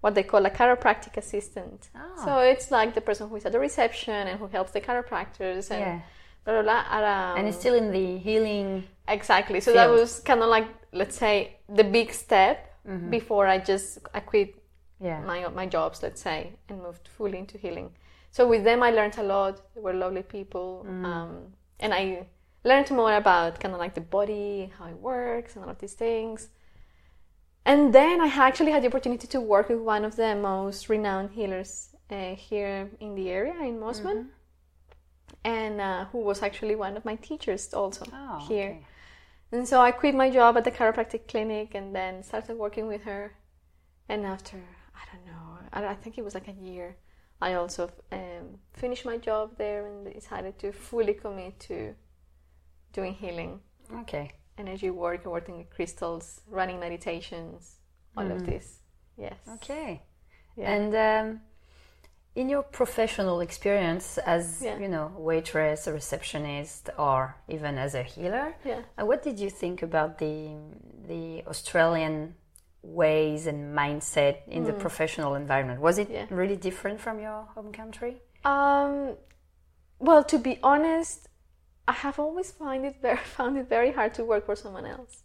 what 0.04 0.14
they 0.18 0.24
call 0.32 0.46
a 0.46 0.50
chiropractic 0.60 1.14
assistant. 1.24 1.80
Ah. 1.96 2.24
So 2.26 2.32
it's 2.52 2.68
like 2.78 2.90
the 3.00 3.02
person 3.10 3.24
who 3.30 3.36
is 3.40 3.46
at 3.48 3.52
the 3.52 3.60
reception 3.70 4.14
and 4.30 4.36
who 4.42 4.48
helps 4.58 4.72
the 4.76 4.82
chiropractors 4.88 5.66
and 5.76 5.80
Yeah. 5.86 6.00
blah 6.44 6.54
blah 6.62 6.64
blah. 6.70 6.84
Um, 7.02 7.38
And 7.38 7.44
it's 7.50 7.60
still 7.64 7.76
in 7.84 7.88
the 7.92 8.08
healing. 8.28 8.68
Exactly. 9.08 9.60
So 9.66 9.70
that 9.74 9.90
was 9.90 10.20
kind 10.30 10.42
of 10.44 10.50
like, 10.58 10.68
let's 11.02 11.18
say, 11.26 11.36
the 11.80 11.84
big 11.98 12.10
step 12.26 12.58
Mm-hmm. 12.86 13.10
before 13.18 13.46
I 13.56 13.58
just 13.72 13.90
I 14.14 14.20
quit 14.32 14.50
Yeah. 15.00 15.20
my 15.22 15.48
my 15.50 15.66
jobs, 15.66 16.02
let's 16.04 16.22
say, 16.22 16.54
and 16.70 16.82
moved 16.82 17.08
fully 17.08 17.38
into 17.38 17.58
healing. 17.58 17.90
So 18.32 18.48
with 18.48 18.64
them, 18.64 18.82
I 18.84 18.92
learned 18.92 19.18
a 19.18 19.24
lot. 19.24 19.62
They 19.76 19.82
were 19.82 19.94
lovely 19.94 20.24
people, 20.24 20.86
Mm. 20.88 21.06
um, 21.06 21.54
and 21.80 21.94
I 21.94 22.28
learned 22.64 22.90
more 22.92 23.16
about 23.16 23.60
kind 23.60 23.74
of 23.74 23.80
like 23.80 23.94
the 23.94 24.02
body, 24.02 24.72
how 24.78 24.88
it 24.88 25.00
works, 25.00 25.56
and 25.56 25.64
all 25.66 25.72
of 25.72 25.78
these 25.80 25.94
things. 25.96 26.50
And 27.66 27.94
then 27.94 28.22
I 28.22 28.28
actually 28.28 28.72
had 28.72 28.84
the 28.84 28.88
opportunity 28.88 29.28
to 29.28 29.40
work 29.42 29.70
with 29.70 29.80
one 29.80 30.06
of 30.06 30.16
the 30.16 30.36
most 30.36 30.90
renowned 30.90 31.32
healers 31.32 31.96
uh, 32.12 32.36
here 32.36 32.90
in 33.00 33.16
the 33.16 33.30
area 33.30 33.54
in 33.62 33.80
Mosman, 33.80 34.18
Mm-hmm. 34.18 34.30
and 35.44 35.82
uh, 35.82 36.06
who 36.12 36.20
was 36.20 36.42
actually 36.42 36.76
one 36.76 36.98
of 36.98 37.06
my 37.06 37.16
teachers 37.16 37.74
also 37.74 38.06
Oh, 38.14 38.46
here. 38.48 38.70
okay. 38.70 38.86
And 39.52 39.68
so 39.68 39.80
I 39.82 39.92
quit 39.92 40.16
my 40.16 40.30
job 40.30 40.58
at 40.58 40.64
the 40.64 40.72
chiropractic 40.72 41.28
clinic 41.28 41.76
and 41.76 41.96
then 41.96 42.24
started 42.24 42.58
working 42.58 42.88
with 42.88 43.04
her. 43.04 43.34
And 44.10 44.26
after, 44.26 44.58
I 45.00 45.04
don't 45.16 45.26
know, 45.26 45.58
I, 45.74 45.94
I 45.94 45.96
think 45.96 46.18
it 46.18 46.24
was 46.24 46.34
like 46.34 46.48
a 46.48 46.58
year, 46.70 46.96
I 47.42 47.54
also 47.56 47.92
um, 48.12 48.60
finished 48.74 49.06
my 49.06 49.18
job 49.18 49.58
there 49.58 49.86
and 49.88 50.14
decided 50.14 50.58
to 50.60 50.72
fully 50.72 51.14
commit 51.14 51.60
to 51.68 51.94
doing 52.94 53.14
healing, 53.14 53.60
Okay. 54.02 54.32
energy 54.58 54.90
work, 54.90 55.26
working 55.26 55.58
with 55.58 55.70
crystals, 55.70 56.42
running 56.50 56.80
meditations, 56.80 57.76
all 58.18 58.32
of 58.32 58.46
this. 58.46 58.80
Yes. 59.18 59.38
Okay. 59.56 60.02
Yeah. 60.56 60.72
And 60.72 60.96
um, 60.96 61.42
in 62.36 62.50
your 62.50 62.64
professional 62.64 63.42
experience 63.42 64.18
as 64.20 64.62
Yeah. 64.62 64.78
you 64.78 64.88
know 64.88 65.12
waitress, 65.18 65.88
a 65.88 65.94
receptionist, 65.94 66.90
or 66.98 67.36
even 67.48 67.78
as 67.78 67.96
a 67.96 68.04
healer, 68.04 68.56
Yeah. 68.64 68.82
uh, 68.98 69.06
what 69.06 69.24
did 69.24 69.40
you 69.40 69.50
think 69.50 69.82
about 69.84 70.18
the 70.18 70.56
the 71.08 71.44
Australian 71.48 72.36
ways 72.86 73.48
and 73.48 73.76
mindset 73.78 74.36
in 74.48 74.64
the 74.64 74.74
professional 74.74 75.36
environment? 75.36 75.82
Was 75.82 75.98
it 75.98 76.10
Mm. 76.10 76.14
Yeah. 76.14 76.26
really 76.30 76.56
different 76.56 77.00
from 77.00 77.20
your 77.20 77.44
home 77.56 77.72
country? 77.72 78.22
Um, 78.44 79.18
well, 80.00 80.24
to 80.24 80.38
be 80.38 80.60
honest, 80.62 81.28
I 81.88 81.94
have 81.94 82.20
always 82.20 82.52
find 82.52 82.86
it 82.86 82.96
very 83.02 83.18
found 83.38 83.58
it 83.58 83.68
very 83.70 83.92
hard 83.92 84.14
to 84.16 84.24
work 84.26 84.46
for 84.46 84.56
someone 84.56 84.86
else. 84.86 85.24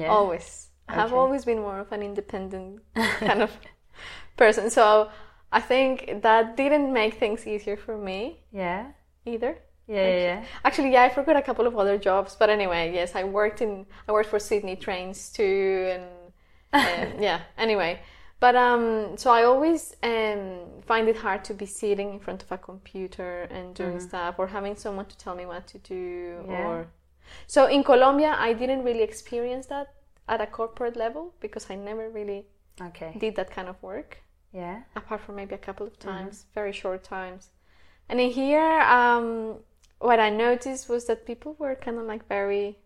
Yeah. 0.00 0.08
Always. 0.08 0.68
I 0.88 0.94
have 0.94 1.12
always 1.12 1.44
been 1.44 1.60
more 1.60 1.78
of 1.80 1.90
an 1.92 2.02
independent 2.02 2.80
kind 3.28 3.42
of 3.42 3.50
person. 4.36 4.70
So 4.70 5.08
I 5.50 5.60
think 5.60 6.22
that 6.22 6.56
didn't 6.56 6.92
make 6.92 7.14
things 7.14 7.46
easier 7.46 7.76
for 7.76 7.96
me 7.96 8.40
Yeah. 8.52 8.92
either. 9.24 9.58
Yeah. 9.88 10.06
Yeah. 10.08 10.16
yeah. 10.28 10.44
Actually, 10.64 10.92
yeah, 10.92 11.02
I 11.04 11.08
forgot 11.08 11.36
a 11.36 11.42
couple 11.42 11.66
of 11.66 11.76
other 11.76 11.98
jobs, 11.98 12.36
but 12.38 12.48
anyway, 12.50 12.92
yes, 12.94 13.14
I 13.14 13.24
worked 13.24 13.60
in 13.60 13.86
I 14.08 14.12
worked 14.12 14.30
for 14.30 14.38
Sydney 14.38 14.76
Trains 14.76 15.30
too, 15.32 15.88
and, 15.94 16.04
and 16.72 17.22
yeah. 17.28 17.40
Anyway, 17.58 18.00
but 18.40 18.56
um, 18.56 19.16
so 19.16 19.30
I 19.30 19.44
always 19.44 19.94
um 20.02 20.82
find 20.86 21.08
it 21.08 21.16
hard 21.16 21.44
to 21.44 21.54
be 21.54 21.66
sitting 21.66 22.12
in 22.12 22.18
front 22.20 22.42
of 22.42 22.50
a 22.52 22.58
computer 22.58 23.42
and 23.50 23.74
doing 23.74 24.00
stuff, 24.00 24.34
or 24.38 24.46
having 24.48 24.76
someone 24.76 25.06
to 25.06 25.16
tell 25.16 25.34
me 25.34 25.46
what 25.46 25.66
to 25.68 25.78
do, 25.78 26.44
Yeah. 26.48 26.58
or 26.68 26.86
so 27.46 27.66
in 27.66 27.82
Colombia, 27.84 28.36
I 28.38 28.52
didn't 28.52 28.82
really 28.84 29.02
experience 29.02 29.66
that 29.66 29.94
at 30.28 30.40
a 30.40 30.46
corporate 30.46 30.96
level 30.96 31.34
because 31.40 31.70
I 31.70 31.76
never 31.76 32.08
really 32.10 32.46
Okay. 32.80 33.12
did 33.18 33.36
that 33.36 33.50
kind 33.50 33.68
of 33.68 33.76
work 33.82 34.18
Yeah. 34.52 34.82
apart 34.96 35.20
from 35.20 35.36
maybe 35.36 35.54
a 35.54 35.58
couple 35.58 35.86
of 35.86 35.98
times, 35.98 36.46
very 36.54 36.72
short 36.72 37.02
times. 37.04 37.50
And 38.08 38.20
in 38.20 38.30
here, 38.30 38.80
um, 38.82 39.60
what 40.00 40.18
I 40.20 40.30
noticed 40.30 40.88
was 40.88 41.04
that 41.06 41.24
people 41.26 41.54
were 41.58 41.74
kind 41.76 41.98
of 41.98 42.06
like 42.06 42.26
very, 42.28 42.78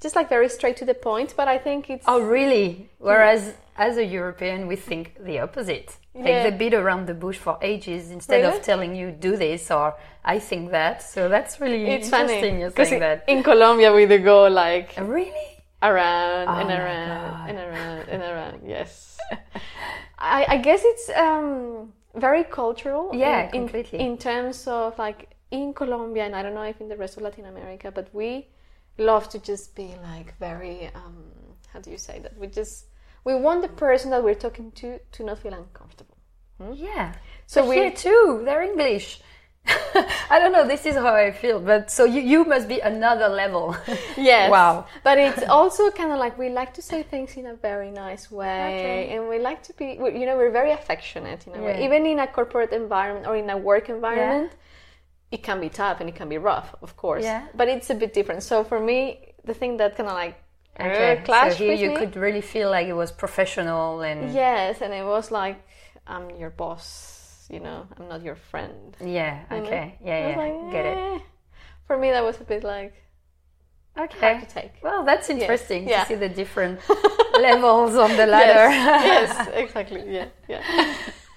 just 0.00 0.14
like 0.16 0.28
very 0.28 0.48
straight 0.48 0.76
to 0.78 0.84
the 0.84 0.94
point. 0.94 1.34
But 1.36 1.48
I 1.48 1.58
think 1.58 1.90
it's 1.90 2.04
Oh, 2.06 2.20
really? 2.20 2.90
Whereas 2.98 3.54
as 3.76 3.96
a 3.96 4.04
European, 4.04 4.66
we 4.66 4.76
think 4.76 5.16
the 5.20 5.40
opposite. 5.40 5.96
Yeah. 6.14 6.22
Like 6.24 6.42
they 6.44 6.56
beat 6.56 6.74
around 6.74 7.06
the 7.06 7.14
bush 7.14 7.36
for 7.36 7.58
ages 7.60 8.10
instead 8.10 8.42
Really? 8.42 8.56
of 8.56 8.62
telling 8.62 8.96
you 8.96 9.10
do 9.10 9.36
this 9.36 9.70
or 9.70 9.94
I 10.24 10.38
think 10.38 10.70
that. 10.70 11.02
So 11.02 11.28
that's 11.28 11.60
really 11.60 11.84
it's 11.86 12.06
interesting 12.06 12.70
saying 12.74 12.92
in, 12.94 13.00
that. 13.00 13.24
in 13.28 13.42
Colombia 13.42 13.92
we 13.92 14.06
do 14.06 14.18
go 14.18 14.46
like 14.48 14.94
really? 14.98 15.48
around 15.82 16.48
Oh 16.48 16.60
and 16.62 16.70
around 16.70 17.48
and 17.50 17.58
around 17.58 18.08
and 18.08 18.22
around. 18.22 18.60
Yes, 18.66 19.18
I, 20.18 20.46
I 20.48 20.56
guess 20.58 20.80
it's 20.84 21.10
um, 21.10 21.92
very 22.14 22.44
cultural. 22.44 23.10
Yeah, 23.12 23.40
in, 23.40 23.44
in- 23.44 23.50
completely. 23.68 24.00
In, 24.00 24.16
terms 24.16 24.66
of 24.66 24.98
like 24.98 25.34
in 25.50 25.74
Colombia, 25.74 26.24
and 26.24 26.34
I 26.34 26.42
don't 26.42 26.54
know 26.54 26.62
if 26.62 26.80
in 26.80 26.88
the 26.88 26.96
rest 26.96 27.16
of 27.18 27.22
Latin 27.22 27.44
America, 27.46 27.90
but 27.94 28.08
we 28.14 28.46
love 28.98 29.28
to 29.30 29.38
just 29.38 29.74
be 29.74 29.94
like 30.02 30.36
very. 30.38 30.90
Um, 30.94 31.24
how 31.72 31.80
do 31.80 31.90
you 31.90 31.98
say 31.98 32.18
that? 32.20 32.36
We 32.38 32.46
just 32.46 32.86
we 33.24 33.34
want 33.34 33.62
the 33.62 33.68
person 33.68 34.10
that 34.10 34.22
we're 34.24 34.34
talking 34.34 34.70
to 34.72 34.98
to 35.12 35.24
not 35.24 35.38
feel 35.38 35.54
uncomfortable. 35.54 36.16
Yeah. 36.74 37.14
So 37.46 37.68
we- 37.68 37.76
here 37.76 37.90
too, 37.90 38.42
they're 38.44 38.62
English. 38.62 39.20
I 40.30 40.38
don't 40.38 40.52
know, 40.52 40.64
this 40.66 40.86
is 40.86 40.94
how 40.94 41.14
I 41.16 41.32
feel, 41.32 41.58
but 41.58 41.90
so 41.90 42.04
you, 42.04 42.20
you 42.20 42.44
must 42.44 42.68
be 42.68 42.78
another 42.78 43.28
level. 43.28 43.76
Yes. 44.16 44.48
Wow. 44.50 44.86
But 45.02 45.18
it's 45.18 45.42
also 45.48 45.90
kind 45.90 46.12
of 46.12 46.18
like 46.18 46.38
we 46.38 46.48
like 46.50 46.72
to 46.74 46.82
say 46.82 47.02
things 47.02 47.36
in 47.36 47.46
a 47.46 47.54
very 47.54 47.90
nice 47.90 48.30
way, 48.30 48.80
Okay. 48.80 49.16
and 49.16 49.28
we 49.28 49.40
like 49.40 49.62
to 49.64 49.72
be, 49.74 49.86
you 50.20 50.24
know, 50.26 50.36
we're 50.36 50.52
very 50.52 50.70
affectionate 50.70 51.46
in 51.48 51.54
a 51.56 51.60
way. 51.62 51.78
Yeah. 51.80 51.84
Even 51.84 52.06
in 52.06 52.20
a 52.20 52.28
corporate 52.28 52.72
environment 52.72 53.26
or 53.26 53.34
in 53.36 53.50
a 53.50 53.56
work 53.56 53.88
environment, 53.88 54.52
it 55.36 55.42
can 55.48 55.58
be 55.66 55.70
tough 55.82 55.96
and 56.00 56.08
it 56.12 56.16
can 56.20 56.28
be 56.28 56.38
rough, 56.52 56.68
of 56.86 56.90
course. 57.02 57.24
Yeah. 57.30 57.42
But 57.60 57.66
it's 57.74 57.88
a 57.90 57.94
bit 58.02 58.10
different. 58.18 58.40
So 58.50 58.56
for 58.70 58.78
me, 58.90 58.98
the 59.50 59.54
thing 59.60 59.72
that 59.80 59.90
kind 59.96 60.08
of 60.12 60.16
like 60.24 60.34
uh, 60.78 61.16
clash 61.28 61.52
so 61.52 61.58
here 61.64 61.72
with 61.72 61.80
you 61.84 61.90
me. 61.90 61.96
could 62.00 62.14
really 62.26 62.44
feel 62.54 62.68
like 62.76 62.86
it 62.94 62.96
was 63.02 63.10
professional 63.24 64.00
and 64.08 64.18
Yes, 64.34 64.72
and 64.84 64.92
it 65.00 65.04
was 65.14 65.30
like 65.40 65.56
I'm 66.14 66.26
your 66.42 66.50
boss. 66.62 66.88
You 67.54 67.60
know, 67.66 67.78
I'm 67.96 68.08
not 68.12 68.20
your 68.28 68.34
friend. 68.50 68.96
yeah, 69.18 69.34
you 69.50 69.56
know? 69.60 69.66
okay, 69.66 69.86
yeah, 70.08 70.18
yeah, 70.28 70.36
like, 70.44 70.56
get 70.76 70.84
it. 70.92 70.96
eh. 70.98 71.18
For 71.86 71.96
me, 72.02 72.08
that 72.10 72.24
was 72.28 72.36
a 72.40 72.44
bit 72.52 72.62
like 72.64 72.92
Okay. 74.04 74.18
hard 74.24 74.38
to 74.44 74.48
take. 74.58 74.72
Well, 74.82 75.04
that's 75.04 75.30
interesting 75.30 75.88
Yeah. 75.88 76.02
to 76.02 76.08
see 76.08 76.18
the 76.26 76.28
different 76.42 76.80
levels 77.48 77.94
on 78.04 78.10
the 78.20 78.26
ladder. 78.26 78.68
Yes, 78.68 79.30
yes, 79.38 79.48
exactly. 79.64 80.02
Yeah, 80.16 80.26
yeah. 80.52 80.62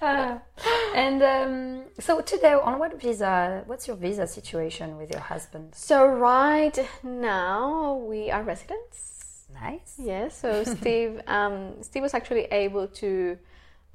Uh, 0.00 0.38
and 0.94 1.22
um, 1.22 1.82
so 1.98 2.20
today, 2.20 2.54
on 2.54 2.78
what 2.78 3.00
visa? 3.00 3.62
What's 3.66 3.86
your 3.86 3.96
visa 3.96 4.26
situation 4.26 4.96
with 4.96 5.10
your 5.10 5.20
husband? 5.20 5.74
So 5.74 6.06
right 6.06 6.78
now 7.02 7.96
we 7.96 8.30
are 8.30 8.42
residents. 8.42 9.46
Nice. 9.52 9.96
Yes. 9.98 10.38
So 10.38 10.64
Steve, 10.76 11.20
um, 11.26 11.82
Steve 11.82 12.02
was 12.02 12.14
actually 12.14 12.44
able 12.44 12.86
to. 12.88 13.38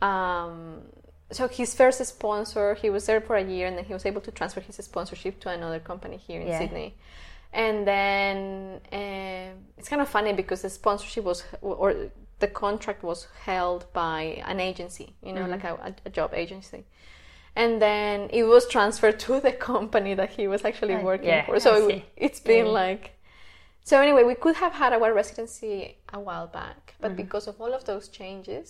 Um, 0.01 0.81
so 1.31 1.47
his 1.47 1.73
first 1.73 2.05
sponsor, 2.05 2.75
he 2.75 2.89
was 2.89 3.05
there 3.07 3.19
for 3.19 3.35
a 3.35 3.43
year, 3.43 3.67
and 3.67 3.77
then 3.77 3.85
he 3.85 3.93
was 3.93 4.05
able 4.05 4.21
to 4.21 4.31
transfer 4.31 4.61
his 4.61 4.75
sponsorship 4.75 5.39
to 5.41 5.49
another 5.49 5.79
company 5.79 6.17
here 6.17 6.39
in 6.41 6.47
Yeah. 6.47 6.59
Sydney. 6.59 6.95
And 7.51 7.87
then 7.87 8.81
uh, 8.91 9.55
it's 9.77 9.89
kind 9.89 10.01
of 10.01 10.09
funny 10.09 10.33
because 10.33 10.61
the 10.61 10.69
sponsorship 10.69 11.23
was, 11.23 11.43
or 11.61 11.95
the 12.39 12.47
contract 12.47 13.03
was 13.03 13.27
held 13.43 13.85
by 13.93 14.43
an 14.45 14.59
agency, 14.59 15.15
you 15.23 15.33
know, 15.33 15.41
Mm-hmm. 15.41 15.51
like 15.51 15.63
a, 15.63 15.95
a 16.05 16.09
job 16.09 16.33
agency. 16.33 16.85
And 17.55 17.81
then 17.81 18.29
it 18.31 18.43
was 18.43 18.67
transferred 18.67 19.19
to 19.27 19.39
the 19.39 19.51
company 19.53 20.13
that 20.15 20.31
he 20.31 20.47
was 20.47 20.65
actually 20.65 20.97
working 20.97 21.29
yeah, 21.29 21.45
for. 21.45 21.59
So 21.59 21.89
see. 21.89 22.05
it's 22.17 22.39
been 22.39 22.65
Yeah. 22.65 22.71
like 22.71 23.14
so 23.89 23.93
anyway, 24.05 24.23
we 24.31 24.35
could 24.43 24.55
have 24.63 24.73
had 24.81 24.91
our 24.97 25.09
residency 25.21 25.97
a 26.17 26.19
while 26.27 26.47
back, 26.59 26.81
but 26.99 27.09
Mm-hmm. 27.11 27.23
because 27.23 27.45
of 27.51 27.55
all 27.61 27.73
of 27.79 27.83
those 27.91 28.05
changes, 28.19 28.67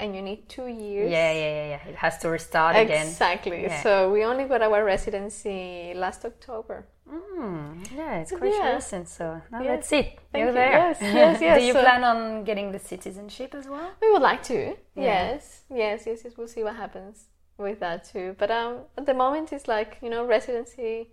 and 0.00 0.08
you 0.16 0.22
need 0.30 0.40
two 0.56 0.66
years. 0.84 1.10
Yeah, 1.18 1.32
yeah, 1.42 1.52
yeah, 1.58 1.68
yeah. 1.74 1.82
It 1.92 1.96
has 2.04 2.14
to 2.22 2.26
restart 2.36 2.76
again. 2.76 3.06
Exactly. 3.08 3.58
Yeah. 3.62 3.82
So 3.86 3.92
we 4.14 4.20
only 4.30 4.44
got 4.52 4.60
our 4.68 4.80
residency 4.94 5.92
last 6.04 6.20
October. 6.24 6.78
Mm, 7.08 7.86
yeah, 8.00 8.20
it's 8.20 8.32
quite 8.40 8.52
Yeah. 8.54 8.74
recent. 8.74 9.08
So 9.08 9.24
now 9.50 9.62
that's 9.70 9.90
it. 10.00 10.06
Thank 10.30 10.40
You're 10.42 10.48
you. 10.48 10.60
there. 10.62 10.72
Yes, 10.72 10.96
yes, 11.00 11.40
yes. 11.46 11.58
Do 11.60 11.64
you 11.68 11.72
So- 11.72 11.80
plan 11.86 12.02
on 12.04 12.44
getting 12.44 12.68
the 12.76 12.78
citizenship 12.92 13.50
as 13.54 13.66
well? 13.74 13.90
We 14.02 14.08
would 14.12 14.22
like 14.30 14.42
to. 14.52 14.58
Yeah. 14.94 15.10
Yes, 15.32 15.42
yes, 15.82 15.98
yes, 16.06 16.18
yes. 16.24 16.32
We'll 16.36 16.48
see 16.56 16.62
what 16.68 16.76
happens 16.76 17.16
with 17.58 17.80
that 17.80 18.04
too. 18.12 18.36
But 18.38 18.50
um, 18.50 18.72
at 18.98 19.06
the 19.06 19.14
moment, 19.14 19.52
it's 19.56 19.68
like 19.76 19.98
you 20.02 20.10
know, 20.10 20.22
residency. 20.36 21.10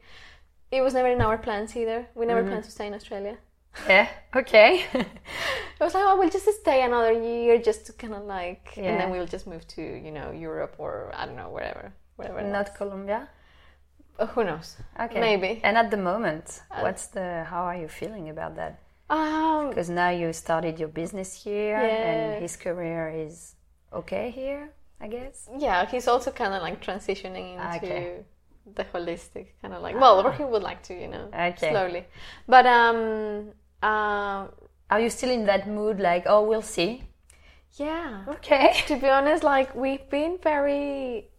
It 0.72 0.82
was 0.82 0.94
never 0.94 1.08
in 1.10 1.22
our 1.22 1.38
plans 1.38 1.76
either. 1.76 2.08
We 2.16 2.26
never 2.26 2.44
planned 2.44 2.66
to 2.66 2.72
stay 2.72 2.88
in 2.88 2.94
Australia. 2.94 3.38
Yeah. 3.88 4.08
Okay. 4.36 4.86
It 5.80 5.84
was 5.84 5.94
like, 5.94 6.04
oh, 6.08 6.18
we'll 6.18 6.30
just 6.32 6.50
stay 6.62 6.82
another 6.82 7.12
year 7.12 7.60
just 7.60 7.86
to 7.86 7.94
kind 7.94 8.16
of 8.16 8.24
like, 8.24 8.74
and 8.78 9.00
then 9.00 9.12
we'll 9.12 9.28
just 9.28 9.46
move 9.46 9.68
to 9.76 9.82
you 10.06 10.12
know 10.12 10.32
Europe 10.32 10.74
or 10.80 11.12
I 11.16 11.26
don't 11.28 11.36
know 11.36 11.52
wherever, 11.52 11.94
wherever. 12.16 12.42
Not 12.42 12.74
Colombia. 12.76 13.30
Uh, 14.18 14.26
who 14.26 14.44
knows? 14.44 14.76
Okay. 15.00 15.20
Maybe. 15.20 15.62
And 15.64 15.78
at 15.78 15.92
the 15.92 15.98
moment, 15.98 16.64
what's 16.82 17.06
the? 17.16 17.44
How 17.52 17.62
are 17.70 17.78
you 17.78 17.88
feeling 17.88 18.30
about 18.30 18.56
that? 18.56 18.80
Um, 19.12 19.70
Because 19.70 19.90
now 19.92 20.10
you 20.10 20.34
started 20.34 20.80
your 20.80 20.90
business 20.90 21.30
here, 21.44 21.78
Yeah. 21.80 22.10
and 22.12 22.42
his 22.42 22.58
career 22.58 23.10
is 23.26 23.56
okay 23.94 24.32
here, 24.32 24.72
I 25.00 25.08
guess. 25.08 25.48
yeah, 25.60 25.86
he's 25.86 26.08
also 26.08 26.32
kind 26.32 26.54
of 26.56 26.62
like 26.64 26.82
transitioning 26.82 27.54
into 27.54 27.78
Okay. 27.78 28.26
The 28.76 28.84
holistic 28.86 29.48
kind 29.62 29.74
of 29.74 29.82
like. 29.82 29.96
Well, 30.00 30.26
or 30.26 30.32
he 30.32 30.44
would 30.44 30.64
like 30.64 30.84
to, 30.84 30.94
you 30.94 31.08
know, 31.08 31.30
Okay. 31.34 31.70
slowly. 31.72 32.06
But 32.48 32.66
um, 32.66 33.52
um, 33.82 34.50
Are 34.90 35.00
you 35.02 35.10
still 35.10 35.32
in 35.32 35.46
that 35.46 35.68
mood, 35.68 36.00
like, 36.00 36.24
oh, 36.28 36.44
we'll 36.44 36.62
see? 36.62 37.04
yeah. 37.74 38.24
Okay. 38.28 38.74
To 38.88 38.96
be 38.96 39.10
honest, 39.10 39.44
like 39.44 39.76
we've 39.76 40.10
been 40.10 40.38
very 40.42 41.30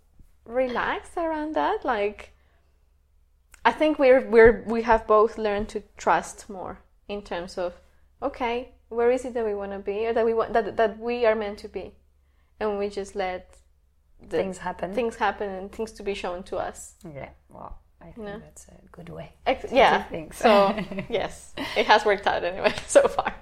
relaxed 0.45 1.17
around 1.17 1.55
that. 1.55 1.85
Like, 1.85 2.33
I 3.65 3.73
think 3.73 3.99
we're 3.99 4.25
we're 4.29 4.63
we 4.67 4.83
have 4.83 5.07
both 5.07 5.37
learned 5.39 5.69
to 5.71 5.83
trust 5.97 6.49
more 6.49 6.79
in 7.09 7.23
terms 7.23 7.59
of 7.59 7.75
okay, 8.23 8.73
where 8.89 9.11
is 9.11 9.25
it 9.25 9.35
that 9.35 9.45
we 9.45 9.55
want 9.55 9.73
to 9.73 9.79
be 9.79 10.07
or 10.07 10.13
that 10.13 10.25
we 10.25 10.35
want 10.35 10.53
that 10.53 10.77
that 10.77 10.99
we 10.99 11.27
are 11.27 11.35
meant 11.35 11.59
to 11.61 11.69
be, 11.69 11.93
and 12.61 12.79
we 12.79 12.89
just 12.89 13.15
let 13.15 13.57
Things 14.29 14.59
happen. 14.59 14.93
things 14.95 15.17
happen 15.17 15.49
and 15.51 15.73
things 15.73 15.93
to 15.93 16.03
be 16.03 16.15
shown 16.15 16.43
to 16.45 16.57
us. 16.57 16.95
Yeah. 17.15 17.31
Well, 17.49 17.79
I 18.01 18.11
think 18.13 18.27
that's 18.43 18.67
a 18.69 18.75
good 18.93 19.09
way. 19.09 19.33
Ex- 19.47 19.73
yeah. 19.73 20.05
So 20.33 20.75
yes, 21.09 21.53
it 21.77 21.87
has 21.87 22.05
worked 22.05 22.27
out 22.27 22.45
anyway 22.45 22.75
so 22.87 23.09
far. 23.09 23.35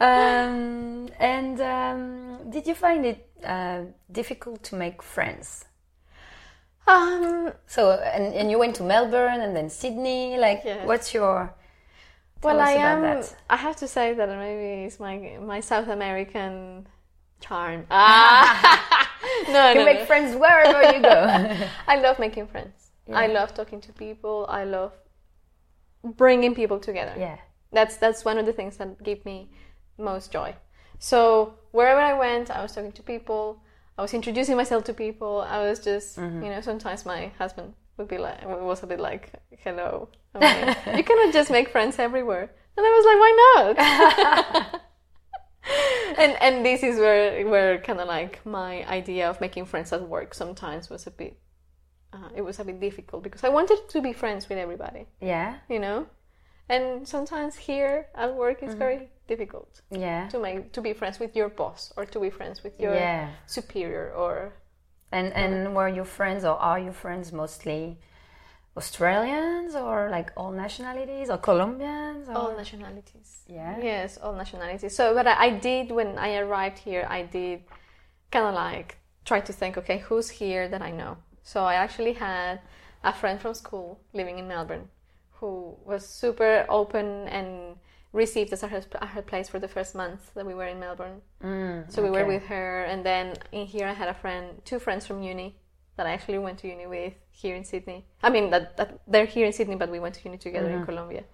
Um, 0.00 1.08
and 1.18 1.60
um, 1.60 2.50
did 2.50 2.66
you 2.66 2.74
find 2.74 3.04
it 3.06 3.28
uh, 3.44 3.82
difficult 4.10 4.62
to 4.64 4.76
make 4.76 5.02
friends? 5.02 5.64
Um, 6.86 7.52
So, 7.66 7.92
and, 7.92 8.34
and 8.34 8.50
you 8.50 8.58
went 8.58 8.74
to 8.76 8.82
Melbourne 8.82 9.40
and 9.40 9.54
then 9.56 9.70
Sydney. 9.70 10.36
Like, 10.38 10.62
Yes. 10.64 10.86
what's 10.86 11.14
your? 11.14 11.54
Well, 12.42 12.60
I 12.60 12.72
am. 12.72 13.02
that. 13.02 13.34
I 13.48 13.56
have 13.56 13.76
to 13.76 13.86
say 13.86 14.14
that 14.14 14.28
maybe 14.28 14.84
it's 14.86 14.98
my 14.98 15.38
my 15.40 15.60
South 15.60 15.86
American 15.88 16.88
charm. 17.42 17.86
Ah, 17.90 19.10
no, 19.48 19.70
You 19.72 19.80
no, 19.80 19.84
make 19.84 20.00
no. 20.00 20.06
friends 20.06 20.34
wherever 20.36 20.80
you 20.92 21.00
go. 21.02 21.18
I 21.92 21.96
love 22.00 22.18
making 22.18 22.46
friends. 22.46 22.90
I 23.12 23.26
love 23.26 23.52
talking 23.52 23.80
to 23.82 23.92
people. 23.92 24.46
I 24.48 24.64
love 24.64 24.92
bringing 26.02 26.54
people 26.54 26.78
together. 26.78 27.14
yeah. 27.18 27.38
That's 27.74 27.96
that's 27.96 28.24
one 28.24 28.36
of 28.38 28.44
the 28.46 28.52
things 28.52 28.76
that 28.76 29.02
give 29.02 29.24
me 29.24 29.48
most 29.98 30.30
joy. 30.32 30.54
So 30.98 31.54
wherever 31.72 32.00
I 32.00 32.12
went, 32.12 32.50
I 32.50 32.60
was 32.62 32.72
talking 32.74 32.92
to 32.92 33.02
people. 33.02 33.44
I 33.98 34.02
was 34.02 34.12
introducing 34.14 34.56
myself 34.56 34.84
to 34.84 34.94
people. 34.94 35.40
I 35.48 35.58
was 35.68 35.78
just, 35.80 36.16
Mm-hmm. 36.18 36.42
you 36.44 36.50
know, 36.50 36.60
sometimes 36.60 37.04
my 37.06 37.30
husband 37.38 37.72
would 37.96 38.08
be 38.08 38.18
like, 38.18 38.38
was 38.46 38.82
a 38.82 38.86
bit 38.86 39.00
like, 39.00 39.32
"Hello, 39.64 40.08
I 40.34 40.38
mean, 40.40 40.96
you 40.98 41.04
cannot 41.04 41.32
just 41.32 41.50
make 41.50 41.68
friends 41.70 41.98
everywhere." 41.98 42.50
And 42.76 42.86
I 42.86 42.90
was 42.96 43.04
like, 43.10 43.18
"Why 43.24 43.32
not?" 43.46 44.80
and 46.18 46.36
and 46.40 46.64
this 46.64 46.82
is 46.82 46.98
where 46.98 47.46
where 47.48 47.78
kind 47.78 48.00
of 48.00 48.08
like 48.08 48.44
my 48.44 48.84
idea 48.88 49.28
of 49.30 49.40
making 49.40 49.64
friends 49.66 49.92
at 49.92 50.02
work 50.08 50.34
sometimes 50.34 50.90
was 50.90 51.06
a 51.06 51.10
bit, 51.10 51.38
uh, 52.12 52.28
it 52.34 52.42
was 52.42 52.58
a 52.58 52.64
bit 52.64 52.80
difficult 52.80 53.22
because 53.22 53.44
I 53.44 53.48
wanted 53.48 53.78
to 53.88 54.00
be 54.00 54.12
friends 54.12 54.48
with 54.48 54.58
everybody 54.58 55.06
Yeah. 55.20 55.58
you 55.68 55.78
know 55.78 56.06
and 56.68 57.06
sometimes 57.06 57.56
here 57.56 58.06
at 58.14 58.34
work 58.34 58.56
Mm-hmm. 58.58 58.66
it's 58.66 58.74
very 58.74 59.08
difficult 59.28 59.82
Yeah. 59.90 60.28
to 60.28 60.38
make 60.40 60.72
to 60.72 60.80
be 60.80 60.92
friends 60.94 61.18
with 61.20 61.36
your 61.36 61.48
boss 61.48 61.92
or 61.96 62.04
to 62.06 62.20
be 62.20 62.30
friends 62.30 62.62
with 62.64 62.78
your 62.80 62.94
Yeah. 62.94 63.28
superior 63.46 64.12
or 64.16 64.52
And 65.12 65.32
and 65.34 65.74
were 65.76 65.88
your 65.88 66.06
friends 66.06 66.44
or 66.44 66.56
are 66.58 66.80
your 66.80 66.94
friends 66.94 67.32
mostly 67.32 67.98
Australians 68.76 69.74
or 69.74 70.08
like 70.10 70.32
all 70.36 70.50
nationalities 70.52 71.28
or 71.30 71.38
Colombians? 71.38 72.28
Or? 72.28 72.34
all 72.36 72.56
nationalities 72.56 73.28
Yeah. 73.46 73.76
yes 73.82 74.18
all 74.22 74.34
nationalities 74.34 74.94
so 74.96 75.14
but 75.14 75.26
I, 75.26 75.34
I 75.46 75.50
did 75.68 75.90
when 75.98 76.10
i 76.18 76.36
arrived 76.36 76.78
here 76.78 77.06
i 77.18 77.20
did 77.22 77.58
kind 78.30 78.46
of 78.46 78.54
like 78.54 78.98
try 79.24 79.40
to 79.40 79.52
think 79.52 79.76
okay 79.80 79.98
who's 79.98 80.28
here 80.40 80.68
that 80.68 80.82
i 80.82 80.90
know 80.90 81.12
so 81.42 81.64
i 81.64 81.74
actually 81.74 82.14
had 82.14 82.60
a 83.04 83.12
friend 83.12 83.40
from 83.40 83.52
school 83.54 84.00
living 84.14 84.38
in 84.38 84.46
melbourne 84.48 84.88
who 85.38 85.76
was 85.84 86.06
super 86.22 86.64
open 86.68 87.06
and 87.28 87.76
received 88.12 88.52
us 88.52 88.62
at 88.62 88.70
her, 88.70 88.82
at 89.00 89.08
her 89.08 89.22
place 89.22 89.48
for 89.48 89.58
the 89.58 89.68
first 89.68 89.94
month 89.94 90.32
that 90.34 90.46
we 90.46 90.54
were 90.54 90.66
in 90.74 90.78
melbourne 90.80 91.20
Mm, 91.42 91.90
So 91.92 92.02
we 92.06 92.10
were 92.10 92.24
with 92.34 92.44
her, 92.54 92.84
and 92.84 93.04
then 93.04 93.34
in 93.50 93.66
here 93.66 93.86
I 93.88 93.94
had 93.94 94.08
a 94.08 94.14
friend, 94.14 94.44
two 94.64 94.78
friends 94.78 95.04
from 95.08 95.22
uni 95.24 95.56
that 95.96 96.06
I 96.06 96.12
actually 96.12 96.38
went 96.38 96.58
to 96.60 96.68
uni 96.68 96.86
with 96.86 97.14
here 97.30 97.54
in 97.56 97.64
Sydney. 97.64 98.06
I 98.22 98.30
mean 98.30 98.50
that, 98.50 98.76
that 98.76 99.00
they're 99.06 99.26
here 99.26 99.46
in 99.46 99.52
Sydney, 99.52 99.76
but 99.76 99.90
we 99.90 100.00
went 100.00 100.14
to 100.16 100.24
uni 100.24 100.38
together 100.38 100.70
in 100.70 100.80
Colombia. 100.80 101.24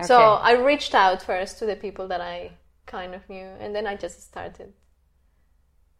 So 0.00 0.16
Mm-hmm. 0.18 0.36
I 0.42 0.52
reached 0.52 0.94
out 0.94 1.22
first 1.22 1.58
to 1.58 1.66
the 1.66 1.76
people 1.76 2.08
that 2.08 2.20
I 2.20 2.52
kind 2.86 3.14
of 3.14 3.28
knew, 3.28 3.46
and 3.60 3.74
then 3.74 3.86
I 3.86 3.96
just 3.96 4.22
started 4.22 4.72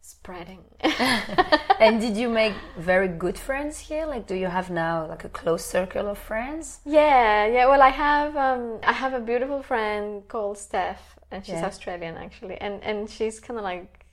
spreading. 0.01 0.65
And 1.79 2.01
did 2.01 2.17
you 2.19 2.29
make 2.29 2.55
very 2.77 3.09
good 3.09 3.39
friends 3.39 3.79
here? 3.79 4.05
Like, 4.07 4.27
do 4.27 4.35
you 4.35 4.49
have 4.49 4.69
now 4.71 5.07
like 5.07 5.25
a 5.25 5.29
close 5.31 5.65
circle 5.65 6.07
of 6.09 6.19
friends? 6.19 6.81
yeah, 6.85 7.47
yeah. 7.47 7.67
Well, 7.67 7.83
I 7.83 7.89
have 7.91 8.37
um, 8.37 8.79
I 8.83 8.93
have 8.93 9.13
a 9.13 9.21
beautiful 9.21 9.63
friend 9.63 10.27
called 10.29 10.59
Steph, 10.59 11.19
and 11.31 11.45
she's 11.45 11.63
Yeah. 11.63 11.63
Australian 11.63 12.17
actually, 12.17 12.57
and 12.61 12.83
and 12.85 13.11
she's 13.11 13.41
kind 13.41 13.59
of 13.59 13.65
like 13.65 14.07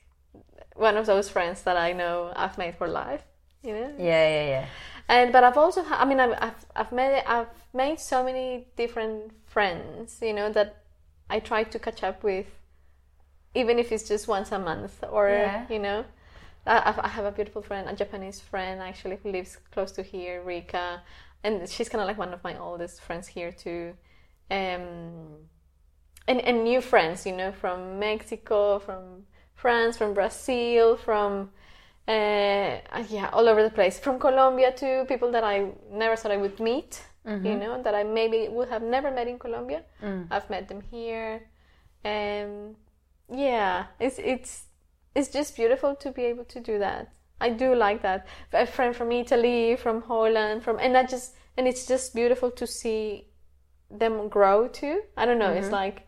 one 0.75 0.97
of 0.97 1.05
those 1.07 1.29
friends 1.29 1.63
that 1.63 1.77
I 1.77 1.93
know 1.93 2.33
I've 2.35 2.57
made 2.57 2.75
for 2.77 2.87
life. 2.87 3.23
You 3.63 3.73
know. 3.73 3.93
Yeah, 3.97 4.27
yeah, 4.29 4.45
yeah. 4.47 4.65
and 5.07 5.31
but 5.31 5.43
I've 5.43 5.57
also 5.57 5.83
I 5.87 6.05
mean 6.05 6.19
I've, 6.19 6.33
I've 6.41 6.65
I've 6.75 6.91
made 6.91 7.23
I've 7.25 7.47
made 7.73 7.99
so 7.99 8.23
many 8.23 8.67
different 8.75 9.31
friends 9.45 10.19
you 10.21 10.33
know 10.33 10.51
that 10.51 10.83
I 11.29 11.39
try 11.39 11.63
to 11.63 11.79
catch 11.79 12.03
up 12.03 12.23
with 12.23 12.47
even 13.55 13.79
if 13.79 13.91
it's 13.91 14.07
just 14.07 14.27
once 14.27 14.51
a 14.51 14.59
month 14.59 15.03
or 15.11 15.29
Yeah. 15.29 15.65
you 15.69 15.79
know 15.79 16.05
I, 16.65 16.93
I 16.97 17.07
have 17.09 17.25
a 17.25 17.31
beautiful 17.31 17.61
friend 17.61 17.89
a 17.89 17.95
Japanese 17.95 18.39
friend 18.39 18.81
actually 18.81 19.17
who 19.21 19.31
lives 19.31 19.57
close 19.71 19.91
to 19.93 20.03
here 20.03 20.41
Rika 20.41 21.01
and 21.43 21.69
she's 21.69 21.89
kind 21.89 22.01
of 22.01 22.07
like 22.07 22.17
one 22.17 22.33
of 22.33 22.43
my 22.43 22.57
oldest 22.57 23.01
friends 23.01 23.27
here 23.27 23.51
too 23.51 23.93
um 24.51 25.47
and, 26.27 26.39
and 26.41 26.63
new 26.63 26.81
friends, 26.81 27.25
you 27.25 27.33
know, 27.35 27.51
from 27.51 27.99
Mexico, 27.99 28.79
from 28.79 29.25
France, 29.55 29.97
from 29.97 30.13
Brazil, 30.13 30.95
from 30.95 31.51
uh, 32.07 33.03
yeah, 33.09 33.29
all 33.31 33.47
over 33.47 33.63
the 33.63 33.69
place. 33.69 33.99
From 33.99 34.19
Colombia 34.19 34.71
to 34.73 35.05
people 35.07 35.31
that 35.31 35.43
I 35.43 35.71
never 35.91 36.15
thought 36.15 36.31
I 36.31 36.37
would 36.37 36.59
meet. 36.59 37.01
Mm-hmm. 37.25 37.45
You 37.45 37.57
know, 37.57 37.81
that 37.81 37.95
I 37.95 38.03
maybe 38.03 38.49
would 38.49 38.67
have 38.67 38.83
never 38.83 39.09
met 39.09 39.27
in 39.29 39.39
Colombia. 39.39 39.83
Mm. 40.01 40.27
I've 40.29 40.49
met 40.49 40.67
them 40.67 40.81
here. 40.91 41.43
Um, 42.03 42.75
yeah, 43.33 43.85
it's 43.99 44.19
it's 44.19 44.65
it's 45.15 45.29
just 45.29 45.55
beautiful 45.55 45.95
to 45.95 46.11
be 46.11 46.23
able 46.23 46.43
to 46.45 46.59
do 46.59 46.79
that. 46.79 47.13
I 47.39 47.49
do 47.49 47.75
like 47.75 48.01
that. 48.01 48.27
A 48.51 48.65
friend 48.65 48.93
from 48.93 49.11
Italy, 49.11 49.77
from 49.77 50.01
Holland, 50.01 50.63
from 50.63 50.79
and 50.79 50.93
that 50.95 51.09
just 51.09 51.35
and 51.55 51.65
it's 51.65 51.85
just 51.85 52.13
beautiful 52.13 52.51
to 52.51 52.67
see 52.67 53.29
them 53.89 54.27
grow 54.27 54.67
too. 54.67 55.03
I 55.15 55.25
don't 55.25 55.39
know. 55.39 55.51
It's 55.53 55.67
Mm-hmm. 55.67 55.73
like 55.75 56.07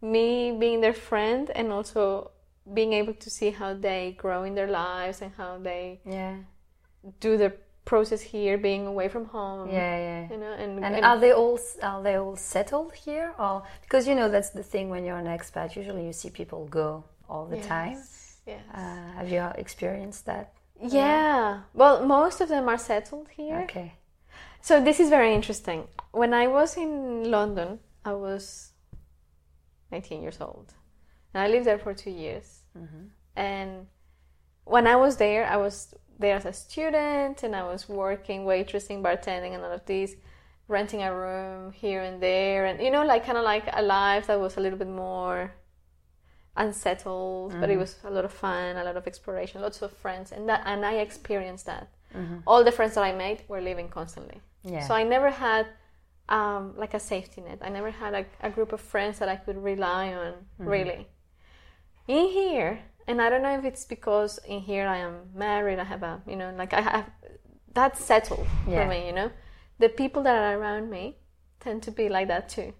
me 0.00 0.56
being 0.58 0.80
their 0.80 0.92
friend 0.94 1.50
and 1.54 1.72
also 1.72 2.30
being 2.72 2.92
able 2.92 3.14
to 3.14 3.30
see 3.30 3.50
how 3.50 3.74
they 3.74 4.12
grow 4.18 4.44
in 4.44 4.54
their 4.54 4.68
lives 4.70 5.20
and 5.22 5.32
how 5.36 5.58
they 5.58 6.00
Yeah. 6.04 6.36
do 7.20 7.36
the 7.36 7.52
process 7.84 8.20
here, 8.20 8.56
being 8.58 8.86
away 8.86 9.08
from 9.08 9.24
home. 9.26 9.68
Yeah, 9.68 9.96
yeah. 10.08 10.30
You 10.30 10.36
know, 10.38 10.52
and, 10.52 10.84
And 10.84 10.94
and- 10.96 11.04
are 11.04 11.18
they 11.18 11.32
all 11.32 11.58
are 11.82 12.02
they 12.02 12.16
all 12.16 12.36
settled 12.36 12.92
here, 12.94 13.34
or 13.38 13.62
because 13.82 14.06
you 14.08 14.14
know 14.14 14.28
that's 14.28 14.50
the 14.50 14.62
thing 14.62 14.88
when 14.90 15.04
you're 15.04 15.18
an 15.18 15.26
expat. 15.26 15.74
Usually 15.76 16.04
you 16.06 16.12
see 16.12 16.30
people 16.30 16.66
go 16.66 17.04
all 17.28 17.46
the 17.46 17.60
time. 17.60 17.92
Yes, 17.96 18.36
yes. 18.46 18.62
Uh, 18.72 19.12
have 19.18 19.28
you 19.28 19.42
experienced 19.56 20.26
that? 20.26 20.52
yeah. 20.80 21.62
Well, 21.74 22.06
most 22.06 22.40
of 22.40 22.48
them 22.48 22.68
are 22.68 22.78
settled 22.78 23.28
here. 23.30 23.60
Okay. 23.64 23.94
So 24.60 24.80
this 24.80 25.00
is 25.00 25.08
very 25.10 25.34
interesting. 25.34 25.88
When 26.12 26.32
I 26.34 26.46
was 26.46 26.76
in 26.76 27.30
London, 27.30 27.80
I 28.04 28.12
was 28.14 28.72
19 29.90 30.22
years 30.22 30.40
old, 30.40 30.72
and 31.34 31.42
I 31.42 31.48
lived 31.48 31.66
there 31.66 31.78
for 31.78 31.94
two 31.94 32.10
years. 32.10 32.60
Mm-hmm. 32.78 33.04
And 33.36 33.86
when 34.64 34.86
I 34.86 34.96
was 34.96 35.16
there, 35.16 35.46
I 35.46 35.56
was 35.56 35.94
there 36.18 36.36
as 36.36 36.44
a 36.44 36.52
student, 36.52 37.42
and 37.42 37.56
I 37.56 37.64
was 37.64 37.88
working, 37.88 38.44
waitressing, 38.44 39.02
bartending, 39.02 39.54
and 39.54 39.64
all 39.64 39.72
of 39.72 39.84
these, 39.86 40.16
renting 40.68 41.02
a 41.02 41.14
room 41.14 41.72
here 41.72 42.02
and 42.02 42.22
there, 42.22 42.66
and 42.66 42.80
you 42.80 42.90
know, 42.90 43.04
like 43.04 43.24
kind 43.24 43.38
of 43.38 43.44
like 43.44 43.64
a 43.72 43.82
life 43.82 44.26
that 44.28 44.40
was 44.40 44.56
a 44.56 44.60
little 44.60 44.78
bit 44.78 44.88
more 44.88 45.52
unsettled, 46.56 47.52
but 47.58 47.70
it 47.70 47.72
mm-hmm. 47.72 47.80
was 47.80 47.96
a 48.04 48.10
lot 48.10 48.24
of 48.24 48.32
fun, 48.32 48.76
a 48.76 48.84
lot 48.84 48.96
of 48.96 49.06
exploration, 49.06 49.60
lots 49.62 49.80
of 49.82 49.92
friends, 49.92 50.32
and 50.32 50.48
that, 50.48 50.62
and 50.66 50.84
I 50.84 50.94
experienced 50.94 51.66
that. 51.66 51.88
Mm-hmm. 52.14 52.38
All 52.46 52.62
the 52.62 52.72
friends 52.72 52.94
that 52.94 53.04
I 53.04 53.12
made 53.12 53.42
were 53.48 53.60
living 53.60 53.88
constantly. 53.88 54.40
Yeah. 54.62 54.86
So 54.86 54.94
I 54.94 55.02
never 55.02 55.30
had 55.30 55.66
um, 56.28 56.74
like 56.76 56.94
a 56.94 57.00
safety 57.00 57.40
net. 57.40 57.58
I 57.62 57.70
never 57.70 57.90
had 57.90 58.14
a, 58.14 58.26
a 58.42 58.50
group 58.50 58.72
of 58.72 58.80
friends 58.80 59.18
that 59.18 59.28
I 59.28 59.36
could 59.36 59.56
rely 59.56 60.12
on, 60.12 60.34
really. 60.58 61.08
In 62.12 62.26
here, 62.40 62.72
and 63.08 63.16
I 63.22 63.26
don't 63.30 63.42
know 63.46 63.56
if 63.58 63.64
it's 63.64 63.84
because 63.96 64.32
in 64.54 64.60
here 64.70 64.86
I 64.96 64.98
am 64.98 65.14
married, 65.34 65.78
I 65.78 65.84
have 65.84 66.02
a, 66.02 66.14
you 66.30 66.36
know, 66.40 66.50
like 66.62 66.72
I 66.80 66.82
have, 66.82 67.06
that's 67.78 68.00
settled 68.04 68.46
Yeah. 68.68 68.76
for 68.84 68.84
me, 68.92 68.98
you 69.08 69.14
know. 69.18 69.30
The 69.78 69.88
people 69.88 70.22
that 70.26 70.36
are 70.36 70.54
around 70.60 70.90
me 70.90 71.04
tend 71.64 71.82
to 71.86 71.90
be 71.90 72.08
like 72.16 72.28
that 72.28 72.44
too, 72.56 72.70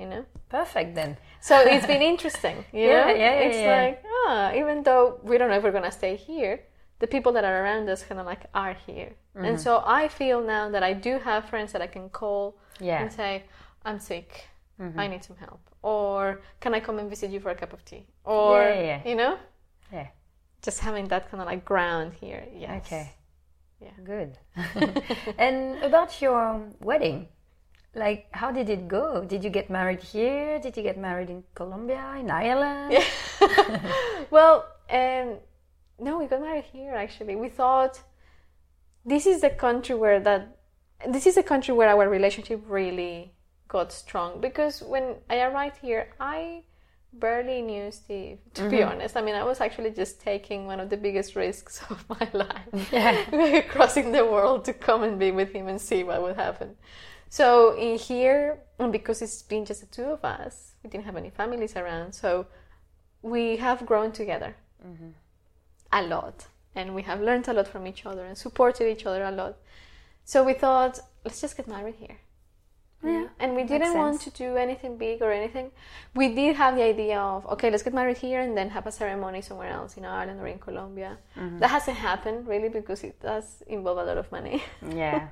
you 0.00 0.06
know. 0.10 0.22
Perfect 0.48 0.94
then. 0.94 1.16
So 1.40 1.54
it's 1.72 1.86
been 1.86 2.02
interesting, 2.14 2.56
you 2.72 2.84
Yeah, 2.90 3.06
know. 3.06 3.14
yeah, 3.14 3.34
yeah, 3.34 3.46
it's 3.46 3.62
yeah. 3.64 3.76
like 3.76 3.96
ah, 4.26 4.52
even 4.60 4.82
though 4.82 5.04
we 5.28 5.38
don't 5.38 5.48
know 5.50 5.56
if 5.60 5.64
we're 5.64 5.78
gonna 5.78 5.98
stay 6.02 6.14
here, 6.16 6.54
the 6.98 7.06
people 7.14 7.32
that 7.32 7.44
are 7.44 7.58
around 7.64 7.88
us 7.88 8.02
kind 8.08 8.20
of 8.20 8.26
like 8.26 8.44
are 8.54 8.76
here, 8.86 9.10
Mm-hmm. 9.36 9.44
and 9.46 9.56
so 9.60 9.82
I 10.00 10.08
feel 10.08 10.38
now 10.56 10.64
that 10.74 10.82
I 10.90 10.92
do 11.08 11.12
have 11.28 11.40
friends 11.50 11.70
that 11.72 11.82
I 11.82 11.90
can 11.96 12.08
call 12.10 12.44
Yeah. 12.80 13.00
and 13.02 13.12
say, 13.12 13.32
"I'm 13.88 14.00
sick, 14.00 14.30
Mm-hmm. 14.80 15.00
I 15.00 15.06
need 15.06 15.24
some 15.24 15.36
help," 15.36 15.60
or 15.82 16.40
"Can 16.60 16.74
I 16.74 16.80
come 16.80 16.98
and 16.98 17.08
visit 17.08 17.30
you 17.30 17.40
for 17.40 17.50
a 17.50 17.54
cup 17.54 17.72
of 17.72 17.84
tea?" 17.84 18.06
Or 18.24 18.60
Yeah, 18.60 18.74
yeah, 18.74 18.82
yeah. 18.82 19.08
you 19.08 19.14
know, 19.16 19.38
Yeah. 19.92 20.08
just 20.62 20.80
having 20.80 21.08
that 21.08 21.30
kind 21.30 21.40
of 21.40 21.46
like 21.46 21.64
ground 21.64 22.12
here. 22.20 22.44
Yes. 22.54 22.84
Okay. 22.86 23.14
Yeah. 23.80 23.96
Good. 24.04 24.38
and 25.38 25.82
about 25.82 26.20
your 26.20 26.62
wedding, 26.80 27.28
like 27.94 28.26
how 28.32 28.50
did 28.50 28.68
it 28.68 28.86
go? 28.88 29.24
Did 29.24 29.42
you 29.44 29.50
get 29.50 29.70
married 29.70 30.02
here? 30.02 30.58
Did 30.58 30.76
you 30.76 30.82
get 30.82 30.98
married 30.98 31.30
in 31.30 31.44
Colombia, 31.54 32.16
in 32.20 32.30
Ireland? 32.30 32.92
Yeah. 32.92 33.04
well, 34.30 34.66
um, 34.90 35.38
no, 35.98 36.18
we 36.18 36.26
got 36.26 36.40
married 36.42 36.64
here 36.72 36.94
actually. 36.94 37.36
We 37.36 37.48
thought 37.48 38.02
this 39.04 39.24
is 39.26 39.40
the 39.40 39.50
country 39.50 39.94
where 39.94 40.20
that 40.20 40.56
this 41.08 41.26
is 41.26 41.36
a 41.36 41.42
country 41.42 41.72
where 41.74 41.88
our 41.88 42.08
relationship 42.08 42.60
really 42.66 43.32
got 43.68 43.92
strong 43.92 44.40
because 44.40 44.82
when 44.82 45.16
I 45.28 45.40
arrived 45.40 45.78
here, 45.78 46.08
I 46.20 46.62
barely 47.12 47.62
knew 47.62 47.90
Steve. 47.90 48.38
To 48.54 48.68
be 48.68 48.78
mm-hmm. 48.78 48.90
honest, 48.90 49.16
I 49.16 49.22
mean, 49.22 49.34
I 49.34 49.44
was 49.44 49.60
actually 49.60 49.90
just 49.90 50.20
taking 50.20 50.66
one 50.66 50.80
of 50.80 50.90
the 50.90 50.96
biggest 50.96 51.36
risks 51.36 51.82
of 51.90 52.04
my 52.08 52.28
life, 52.32 52.92
Yeah. 52.92 53.60
crossing 53.68 54.12
the 54.12 54.24
world 54.24 54.64
to 54.66 54.72
come 54.72 55.02
and 55.02 55.18
be 55.18 55.30
with 55.30 55.52
him 55.52 55.68
and 55.68 55.80
see 55.80 56.04
what 56.04 56.22
would 56.22 56.36
happen. 56.36 56.76
So 57.28 57.76
in 57.76 57.98
here, 57.98 58.60
because 58.90 59.22
it's 59.22 59.42
been 59.42 59.64
just 59.64 59.80
the 59.80 59.86
two 59.86 60.04
of 60.04 60.24
us, 60.24 60.72
we 60.82 60.90
didn't 60.90 61.04
have 61.04 61.16
any 61.16 61.30
families 61.30 61.76
around. 61.76 62.12
So 62.12 62.46
we 63.22 63.56
have 63.56 63.84
grown 63.84 64.12
together 64.12 64.54
mm-hmm. 64.86 65.08
a 65.92 66.02
lot, 66.02 66.46
and 66.74 66.94
we 66.94 67.02
have 67.02 67.20
learned 67.20 67.48
a 67.48 67.52
lot 67.52 67.66
from 67.66 67.86
each 67.86 68.06
other 68.06 68.24
and 68.24 68.38
supported 68.38 68.88
each 68.88 69.06
other 69.06 69.24
a 69.24 69.32
lot. 69.32 69.56
So 70.24 70.44
we 70.44 70.54
thought, 70.54 71.00
let's 71.24 71.40
just 71.40 71.56
get 71.56 71.66
married 71.68 71.96
here. 71.96 72.18
Yeah, 73.02 73.28
And 73.38 73.54
we 73.54 73.64
didn't 73.64 73.94
want 73.94 74.20
to 74.22 74.30
do 74.30 74.56
anything 74.56 74.96
big 74.96 75.22
or 75.22 75.30
anything. 75.32 75.70
We 76.14 76.34
did 76.34 76.56
have 76.56 76.76
the 76.76 76.82
idea 76.82 77.20
of, 77.20 77.46
okay, 77.46 77.70
let's 77.70 77.82
get 77.82 77.94
married 77.94 78.18
here 78.18 78.40
and 78.40 78.56
then 78.56 78.70
have 78.70 78.86
a 78.86 78.92
ceremony 78.92 79.42
somewhere 79.42 79.70
else 79.70 79.96
in 79.96 80.04
Ireland 80.04 80.40
or 80.40 80.46
in 80.46 80.58
Colombia. 80.58 81.18
Mm-hmm. 81.36 81.58
That 81.58 81.68
hasn't 81.68 81.98
happened 81.98 82.48
really 82.48 82.68
because 82.68 83.04
it 83.04 83.20
does 83.20 83.62
involve 83.66 83.98
a 83.98 84.04
lot 84.04 84.18
of 84.18 84.32
money. 84.32 84.64
Yeah. 84.94 85.28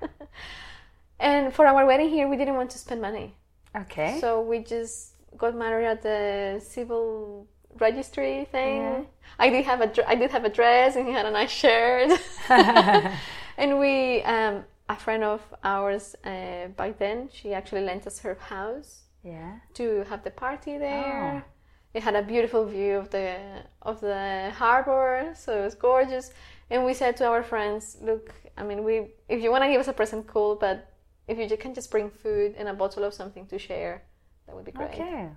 and 1.19 1.53
for 1.53 1.67
our 1.67 1.85
wedding 1.87 2.11
here, 2.11 2.29
we 2.29 2.37
didn't 2.37 2.55
want 2.55 2.71
to 2.71 2.79
spend 2.79 3.01
money. 3.01 3.35
Okay. 3.75 4.19
So 4.21 4.41
we 4.41 4.61
just 4.61 5.15
got 5.37 5.57
married 5.57 5.87
at 5.87 6.03
the 6.03 6.63
civil 6.65 7.49
registry 7.81 8.47
thing. 8.53 8.83
Yeah. 8.83 9.01
I 9.39 9.51
did 9.51 9.65
have 9.65 9.81
a 9.81 10.09
I 10.09 10.15
did 10.15 10.31
have 10.31 10.45
a 10.45 10.49
dress 10.49 10.97
and 10.97 11.07
he 11.07 11.13
had 11.13 11.27
a 11.27 11.31
nice 11.31 11.51
shirt. 11.51 12.21
and 12.49 13.79
we 13.79 14.23
um, 14.23 14.65
a 14.89 14.97
friend 14.97 15.25
of 15.25 15.41
ours 15.63 16.15
uh, 16.25 16.69
back 16.77 16.99
then 16.99 17.29
she 17.33 17.55
actually 17.55 17.81
lent 17.81 18.07
us 18.07 18.19
her 18.21 18.35
house 18.35 19.05
yeah. 19.25 19.59
to 19.75 20.05
have 20.05 20.23
the 20.23 20.31
party 20.31 20.79
there. 20.79 21.45
Oh. 21.45 21.51
It 21.95 22.03
had 22.03 22.17
a 22.17 22.23
beautiful 22.23 22.67
view 22.67 22.97
of 22.97 23.11
the 23.11 23.37
of 23.83 24.01
the 24.01 24.51
harbor, 24.57 25.33
so 25.37 25.61
it 25.61 25.65
was 25.65 25.77
gorgeous. 25.77 26.33
And 26.69 26.85
we 26.85 26.93
said 26.93 27.17
to 27.19 27.27
our 27.27 27.43
friends, 27.43 27.97
"Look, 28.03 28.35
I 28.57 28.65
mean, 28.65 28.83
we 28.83 28.95
if 29.29 29.41
you 29.43 29.51
want 29.53 29.63
to 29.63 29.71
give 29.71 29.81
us 29.81 29.89
a 29.89 29.93
present, 29.93 30.27
cool, 30.27 30.57
but 30.57 30.91
if 31.29 31.39
you 31.39 31.57
can 31.57 31.73
just 31.73 31.91
bring 31.91 32.11
food 32.11 32.57
and 32.59 32.69
a 32.69 32.75
bottle 32.75 33.05
of 33.05 33.15
something 33.15 33.47
to 33.47 33.59
share, 33.59 34.03
that 34.47 34.57
would 34.57 34.65
be 34.65 34.73
great." 34.73 34.91
Okay. 34.91 35.29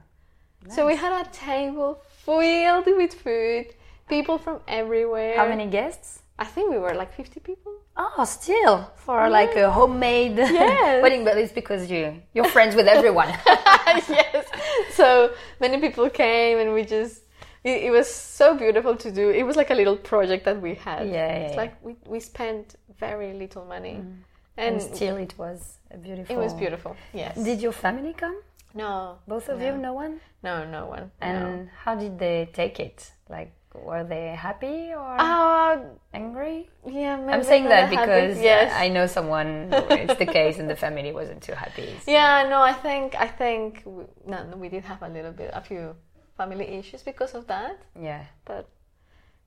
So 0.70 0.88
we 0.88 0.96
had 0.96 1.14
a 1.26 1.30
table 1.30 2.02
filled 2.26 2.88
with 2.88 3.14
food, 3.14 3.68
people 4.10 4.40
from 4.40 4.60
everywhere. 4.68 5.38
How 5.38 5.48
many 5.48 5.68
guests? 5.68 6.24
I 6.40 6.46
think 6.46 6.72
we 6.72 6.80
were 6.80 6.96
like 6.96 7.14
50 7.14 7.40
people. 7.40 7.74
Oh, 8.00 8.24
still 8.26 8.92
for 8.96 9.20
mm. 9.22 9.32
like 9.32 9.56
a 9.56 9.72
homemade 9.72 10.38
Yes. 10.38 11.02
wedding, 11.02 11.24
but 11.26 11.38
it's 11.38 11.52
because 11.52 11.90
you 11.90 12.22
you're 12.34 12.50
friends 12.58 12.76
with 12.76 12.88
everyone. 12.88 13.30
yes. 14.10 14.46
So 14.92 15.32
many 15.60 15.80
people 15.80 16.10
came 16.10 16.60
and 16.60 16.74
we 16.74 16.84
just 16.84 17.24
it, 17.64 17.84
it 17.88 17.92
was 17.92 18.08
so 18.10 18.56
beautiful 18.56 18.96
to 18.96 19.12
do. 19.12 19.30
It 19.30 19.44
was 19.44 19.56
like 19.56 19.72
a 19.72 19.76
little 19.76 19.98
project 19.98 20.46
that 20.46 20.62
we 20.62 20.76
had. 20.76 21.08
Yeah, 21.08 21.14
yeah, 21.14 21.34
It's 21.46 21.52
yeah. 21.54 21.64
like 21.64 21.74
we 21.84 21.96
we 22.06 22.20
spent 22.20 22.76
very 23.00 23.34
little 23.34 23.66
money. 23.66 23.96
Mm. 23.96 24.18
and 24.58 24.76
And 24.76 24.82
still, 24.82 25.18
it 25.18 25.34
was 25.38 25.60
a 25.92 25.98
beautiful. 25.98 26.36
it 26.36 26.40
was 26.40 26.54
beautiful. 26.54 26.96
Yes. 27.14 27.36
Did 27.50 27.62
your 27.62 27.74
family 27.74 28.14
come? 28.14 28.38
no. 28.74 29.18
Both 29.28 29.50
of 29.50 29.60
no. 29.60 29.66
you? 29.66 29.78
No 29.78 29.94
one. 29.94 30.20
No, 30.44 30.56
no 30.66 30.86
one. 30.86 31.12
And 31.22 31.66
no. 31.66 31.70
how 31.84 31.96
did 31.96 32.20
they 32.20 32.50
take 32.54 32.80
it? 32.80 33.12
Like, 33.30 33.52
were 33.74 34.04
they 34.04 34.30
happy 34.30 34.94
or 34.94 35.16
Uh, 35.20 35.78
angry? 36.14 36.70
yeah, 36.86 37.16
maybe 37.18 37.34
I'm 37.34 37.44
saying 37.44 37.66
that 37.66 37.90
because 37.90 38.40
yes. 38.40 38.74
I 38.76 38.90
know 38.90 39.06
someone. 39.08 39.70
it's 39.72 40.16
the 40.18 40.26
case, 40.26 40.58
and 40.60 40.70
the 40.70 40.76
family 40.76 41.12
wasn't 41.12 41.42
too 41.44 41.54
happy. 41.54 41.96
so- 42.04 42.12
Yeah, 42.12 42.48
no, 42.50 42.62
I 42.62 42.74
think 42.74 43.16
I 43.16 43.28
think 43.28 43.84
we, 43.86 44.04
no, 44.26 44.44
no, 44.50 44.58
we 44.58 44.70
did 44.70 44.84
have 44.86 45.02
a 45.04 45.10
little 45.10 45.32
bit, 45.32 45.52
a 45.54 45.62
few 45.62 45.96
family 46.38 46.66
issues 46.80 47.04
because 47.04 47.34
of 47.36 47.48
that, 47.48 47.78
Yeah. 48.00 48.24
but 48.46 48.70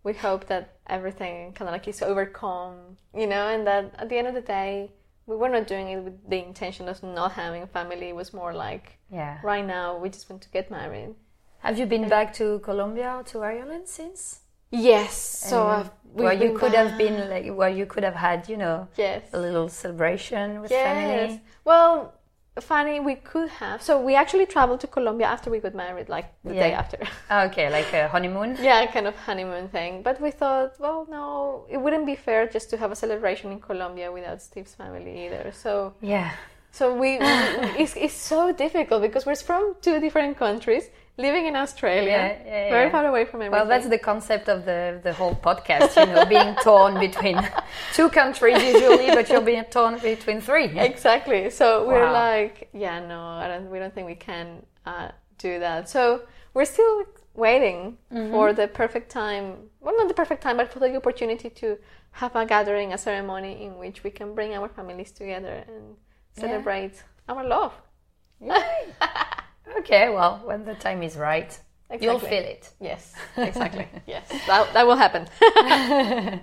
we 0.03 0.13
hope 0.15 0.47
that 0.47 0.65
everything 0.87 1.53
kind 1.53 1.69
of 1.69 1.73
like 1.73 1.87
is 1.89 2.03
overcome, 2.03 2.97
you 3.15 3.27
know, 3.27 3.49
and 3.49 3.67
that 3.67 3.85
at 3.99 4.09
the 4.09 4.17
end 4.19 4.27
of 4.29 4.35
the 4.35 4.41
day, 4.41 4.91
we 5.27 5.37
were 5.37 5.49
not 5.49 5.67
doing 5.67 5.89
it 5.89 6.01
with 6.03 6.29
the 6.29 6.39
intention 6.43 6.89
of 6.89 7.03
not 7.03 7.33
having 7.33 7.63
a 7.63 7.67
family. 7.67 8.09
It 8.09 8.17
was 8.17 8.33
more 8.33 8.53
like 8.53 8.99
Yeah. 9.11 9.39
right 9.43 9.65
now 9.65 9.97
we 9.99 10.09
just 10.09 10.29
want 10.31 10.43
to 10.43 10.51
get 10.51 10.71
married. 10.71 11.15
Have 11.61 11.79
you 11.79 11.87
been 11.87 12.09
back 12.09 12.33
to 12.35 12.59
Colombia 12.61 13.17
or 13.19 13.23
to 13.25 13.43
Ireland 13.43 13.87
since? 13.87 14.41
Yes, 14.71 15.13
so 15.49 15.63
And 15.63 15.71
I've, 15.81 15.91
we've 16.15 16.25
where 16.25 16.33
you 16.33 16.49
been 16.51 16.59
could 16.59 16.75
have 16.75 16.97
been 16.97 17.29
like 17.29 17.47
where 17.55 17.69
you 17.69 17.87
could 17.87 18.05
have 18.05 18.15
had, 18.15 18.49
you 18.49 18.57
know, 18.57 18.89
yes, 18.97 19.23
a 19.33 19.39
little 19.39 19.69
celebration 19.69 20.61
with 20.61 20.71
yes. 20.71 20.85
family. 20.85 21.41
Well, 21.65 22.15
funny. 22.61 23.01
We 23.01 23.17
could 23.17 23.49
have. 23.51 23.83
So 23.83 24.01
we 24.01 24.15
actually 24.15 24.47
traveled 24.47 24.81
to 24.81 24.87
Colombia 24.87 25.27
after 25.27 25.51
we 25.51 25.59
got 25.59 25.75
married, 25.75 26.09
like 26.09 26.33
the 26.45 26.55
day 26.55 26.73
after. 26.73 26.99
Ah, 27.31 27.45
okay, 27.47 27.69
like 27.71 27.93
a 27.93 28.09
honeymoon. 28.09 28.57
yeah, 28.61 28.87
kind 28.87 29.07
of 29.07 29.17
honeymoon 29.17 29.69
thing. 29.69 30.03
But 30.03 30.21
we 30.21 30.31
thought, 30.31 30.79
well, 30.79 31.07
no, 31.11 31.67
it 31.69 31.79
wouldn't 31.79 32.07
be 32.07 32.15
fair 32.15 32.47
just 32.47 32.71
to 32.71 32.77
have 32.77 32.93
a 32.93 32.97
celebration 32.97 33.51
in 33.53 33.61
Colombia 33.61 34.11
without 34.13 34.41
Steve's 34.41 34.75
family 34.75 35.27
either. 35.27 35.53
So, 35.53 35.95
Yeah. 36.01 36.31
so 36.71 36.95
we, 36.95 37.19
we 37.19 37.27
it's, 37.83 37.97
it's 37.97 38.15
so 38.15 38.53
difficult 38.53 39.03
because 39.03 39.27
we're 39.27 39.35
from 39.37 39.75
two 39.81 39.99
different 40.01 40.37
countries, 40.39 40.91
living 41.27 41.45
in 41.51 41.55
Australia, 41.65 42.11
Yeah, 42.11 42.53
yeah, 42.53 42.69
very 42.77 42.91
far 42.91 43.05
away 43.13 43.25
from 43.31 43.39
everything. 43.43 43.53
Well, 43.53 43.67
that's 43.73 43.89
the 43.97 43.99
concept 44.11 44.47
of 44.49 44.59
the, 44.65 44.81
the 45.07 45.13
whole 45.21 45.35
podcast, 45.49 45.91
you 46.01 46.07
know, 46.13 46.25
being 46.37 46.55
torn 46.69 46.99
between 46.99 47.39
two 47.99 48.09
countries 48.21 48.59
usually, 48.73 49.09
but 49.19 49.29
you're 49.31 49.49
being 49.55 49.65
torn 49.77 49.95
between 49.99 50.41
three. 50.41 50.69
exactly. 50.91 51.43
So 51.51 51.67
we're 51.89 52.07
Wow. 52.07 52.13
like, 52.27 52.57
yeah, 52.73 52.97
no, 53.13 53.21
I 53.43 53.47
don't. 53.51 53.71
We 53.71 53.79
don't 53.83 53.95
think 53.95 54.07
we 54.15 54.21
can 54.31 54.47
uh, 54.93 55.09
do 55.39 55.53
that. 55.67 55.89
So 55.89 56.03
we're 56.55 56.71
still 56.77 56.97
waiting 57.35 57.81
Mm-hmm. 58.13 58.31
for 58.33 58.53
the 58.61 58.67
perfect 58.83 59.09
time. 59.23 59.45
Well, 59.81 59.95
not 60.01 60.09
the 60.09 60.19
perfect 60.23 60.43
time, 60.43 60.57
but 60.61 60.69
for 60.73 60.81
the 60.81 60.97
opportunity 60.97 61.49
to 61.63 61.79
have 62.23 62.35
a 62.35 62.45
gathering, 62.55 62.89
a 62.93 62.99
ceremony 62.99 63.53
in 63.67 63.73
which 63.83 63.99
we 64.05 64.11
can 64.19 64.35
bring 64.35 64.51
our 64.59 64.69
families 64.69 65.13
together 65.13 65.57
and 65.73 65.85
celebrate 66.43 66.97
our 67.29 67.45
love. 67.57 67.73
Okay, 69.79 70.09
well, 70.11 70.41
when 70.45 70.65
the 70.65 70.75
time 70.75 71.03
is 71.03 71.17
right, 71.17 71.59
you'll 72.01 72.19
feel 72.19 72.43
it. 72.43 72.71
Yes, 72.81 73.13
exactly. 73.37 73.87
yes, 74.07 74.29
that, 74.47 74.73
that 74.75 74.87
will 74.87 74.97
happen. 74.97 75.27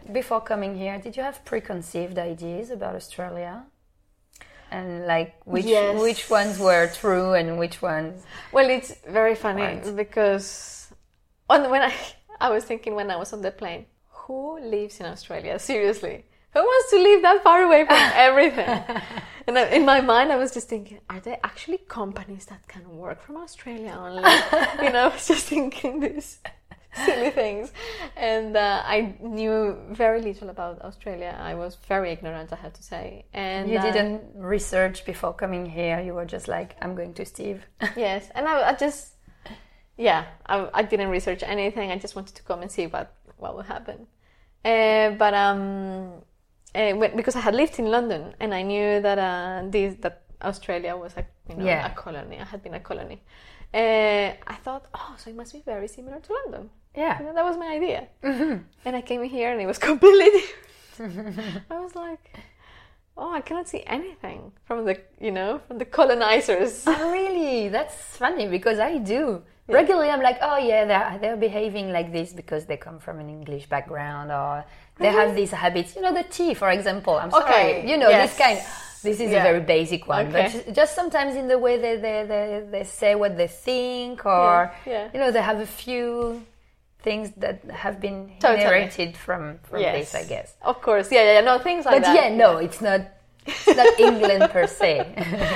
Before 0.13 0.41
coming 0.41 0.75
here, 0.75 0.97
did 0.99 1.15
you 1.17 1.23
have 1.23 1.43
preconceived 1.45 2.17
ideas 2.17 2.71
about 2.71 2.95
Australia? 2.95 3.63
And 4.71 5.05
like 5.07 5.35
which 5.45 5.65
Yes. 5.65 6.01
which 6.01 6.29
ones 6.29 6.59
were 6.59 6.87
true 6.93 7.33
and 7.33 7.57
which 7.57 7.81
ones 7.81 8.23
Well, 8.51 8.69
it's 8.69 8.93
very 9.07 9.33
funny 9.35 9.61
Right. 9.61 9.95
because 9.95 10.89
on 11.49 11.69
when 11.69 11.81
I 11.83 11.93
I 12.41 12.49
was 12.49 12.65
thinking 12.65 12.93
when 12.93 13.09
I 13.09 13.15
was 13.15 13.31
on 13.33 13.41
the 13.41 13.51
plane, 13.51 13.85
who 14.11 14.59
lives 14.59 14.99
in 14.99 15.05
Australia? 15.05 15.57
Seriously, 15.57 16.25
who 16.53 16.60
wants 16.60 16.89
to 16.91 16.97
live 16.97 17.21
that 17.21 17.43
far 17.43 17.62
away 17.62 17.86
from 17.86 17.97
everything? 18.13 19.01
and 19.47 19.57
in 19.57 19.86
my 19.86 20.01
mind, 20.01 20.31
I 20.31 20.36
was 20.38 20.53
just 20.53 20.69
thinking, 20.69 20.99
are 21.10 21.19
there 21.19 21.39
actually 21.43 21.79
companies 21.79 22.45
that 22.47 22.67
can 22.67 22.97
work 22.97 23.21
from 23.21 23.38
Australia 23.38 23.95
only? 23.97 24.23
you 24.83 24.91
know, 24.91 25.05
I 25.05 25.13
was 25.13 25.27
just 25.27 25.45
thinking 25.47 25.99
these 25.99 26.39
silly 27.05 27.29
things, 27.29 27.71
and 28.15 28.57
uh, 28.57 28.81
I 28.86 29.15
knew 29.21 29.77
very 29.91 30.21
little 30.21 30.49
about 30.49 30.81
Australia. 30.81 31.38
I 31.39 31.53
was 31.55 31.75
very 31.88 32.12
ignorant, 32.12 32.51
I 32.51 32.55
have 32.55 32.73
to 32.73 32.83
say, 32.83 33.25
and 33.33 33.69
you 33.69 33.77
uh, 33.77 33.81
didn't 33.81 34.21
research 34.36 35.05
before 35.05 35.33
coming 35.33 35.65
here. 35.65 35.99
You 36.01 36.13
were 36.13 36.25
just 36.25 36.47
like, 36.47 36.75
I'm 36.81 36.95
going 36.95 37.13
to 37.15 37.25
Steve. 37.25 37.65
Yes, 37.95 38.29
and 38.36 38.47
I, 38.47 38.69
I 38.69 38.73
just, 38.73 39.13
yeah, 39.97 40.25
I, 40.45 40.69
I 40.73 40.83
didn't 40.83 41.10
research 41.10 41.43
anything. 41.43 41.91
I 41.91 41.97
just 41.97 42.15
wanted 42.15 42.36
to 42.36 42.43
come 42.43 42.62
and 42.62 42.71
see 42.71 42.88
what 42.88 43.13
what 43.38 43.55
would 43.55 43.67
happen. 43.67 44.07
Uh, 44.65 45.12
but 45.12 45.33
um, 45.33 46.23
uh, 46.77 47.07
because 47.19 47.35
I 47.35 47.41
had 47.47 47.55
lived 47.55 47.79
in 47.79 47.87
London 47.97 48.21
and 48.39 48.53
I 48.53 48.61
knew 48.71 49.01
that 49.01 49.17
uh, 49.19 49.63
this 49.73 49.95
that 50.03 50.15
Australia 50.41 50.93
was 51.03 51.13
a 51.17 51.23
you 51.49 51.55
know 51.57 51.65
Yeah. 51.65 51.91
a 51.91 51.95
colony. 52.03 52.37
I 52.39 52.45
had 52.53 52.61
been 52.65 52.73
a 52.75 52.79
colony. 52.89 53.19
Uh, 53.73 54.29
I 54.53 54.55
thought, 54.63 54.83
oh, 54.99 55.13
so 55.17 55.29
it 55.29 55.35
must 55.35 55.51
be 55.53 55.61
very 55.73 55.87
similar 55.87 56.19
to 56.19 56.33
London. 56.39 56.69
Yeah. 56.95 57.19
You 57.19 57.25
know, 57.25 57.33
that 57.33 57.43
was 57.49 57.57
my 57.57 57.67
idea. 57.79 58.07
And 58.85 58.95
I 58.95 59.01
came 59.01 59.23
here 59.23 59.51
and 59.51 59.59
it 59.61 59.67
was 59.73 59.77
completely 59.89 60.41
different. 60.97 61.37
I 61.69 61.79
was 61.79 61.93
like, 61.95 62.23
oh, 63.17 63.31
I 63.33 63.41
cannot 63.41 63.67
see 63.67 63.83
anything 63.85 64.51
from 64.65 64.85
the 64.85 64.95
you 65.19 65.31
know 65.31 65.59
from 65.67 65.77
the 65.79 65.85
colonizers. 65.85 66.83
Oh, 66.87 67.11
really? 67.11 67.69
That's 67.69 67.95
funny 68.23 68.47
because 68.47 68.79
I 68.79 68.97
do. 68.99 69.43
Regularly, 69.67 70.10
I'm 70.10 70.21
like, 70.21 70.38
oh 70.41 70.58
yeah, 70.58 70.86
they're 70.86 71.19
they're 71.19 71.38
behaving 71.38 71.91
like 71.91 72.12
this 72.13 72.32
because 72.34 72.65
they 72.65 72.77
come 72.77 72.99
from 72.99 73.19
an 73.19 73.30
English 73.30 73.65
background 73.67 74.32
or 74.32 74.63
they 74.97 75.08
have 75.12 75.36
these 75.36 75.51
habits. 75.51 75.95
You 75.95 76.01
know, 76.01 76.13
the 76.13 76.23
tea, 76.23 76.53
for 76.53 76.69
example. 76.71 77.15
I'm 77.17 77.32
sorry. 77.32 77.89
You 77.89 77.97
know, 77.97 78.10
yes. 78.10 78.30
this 78.30 78.38
kind. 78.39 78.60
This 79.03 79.19
is 79.19 79.30
Yeah. 79.32 79.41
a 79.41 79.43
very 79.43 79.60
basic 79.62 80.08
one, 80.08 80.27
Okay. 80.27 80.63
but 80.65 80.73
just 80.73 80.95
sometimes 80.95 81.36
in 81.36 81.47
the 81.47 81.58
way 81.60 81.77
they 81.77 81.95
they, 81.97 82.25
they, 82.27 82.63
they 82.71 82.84
say 82.84 83.13
what 83.15 83.38
they 83.38 83.47
think, 83.47 84.25
or 84.25 84.71
Yeah, 84.86 84.91
yeah. 84.93 85.10
you 85.13 85.19
know, 85.19 85.32
they 85.32 85.41
have 85.41 85.60
a 85.60 85.67
few 85.67 86.41
things 87.03 87.32
that 87.38 87.63
have 87.69 88.01
been 88.01 88.32
Totally. 88.39 88.62
inherited 88.63 89.15
from 89.15 89.60
from 89.63 89.82
Yes. 89.82 90.12
this, 90.12 90.15
I 90.15 90.23
guess. 90.27 90.56
Of 90.62 90.82
course, 90.82 91.12
yeah, 91.12 91.23
yeah, 91.23 91.34
yeah, 91.39 91.41
no 91.41 91.60
things 91.60 91.86
like 91.86 91.95
But 91.95 92.03
that. 92.03 92.15
yeah, 92.15 92.36
no, 92.36 92.58
it's 92.58 92.82
not. 92.82 93.01
It's 93.47 93.77
not 93.77 93.99
England 93.99 94.49
per 94.51 94.67
se. 94.67 95.13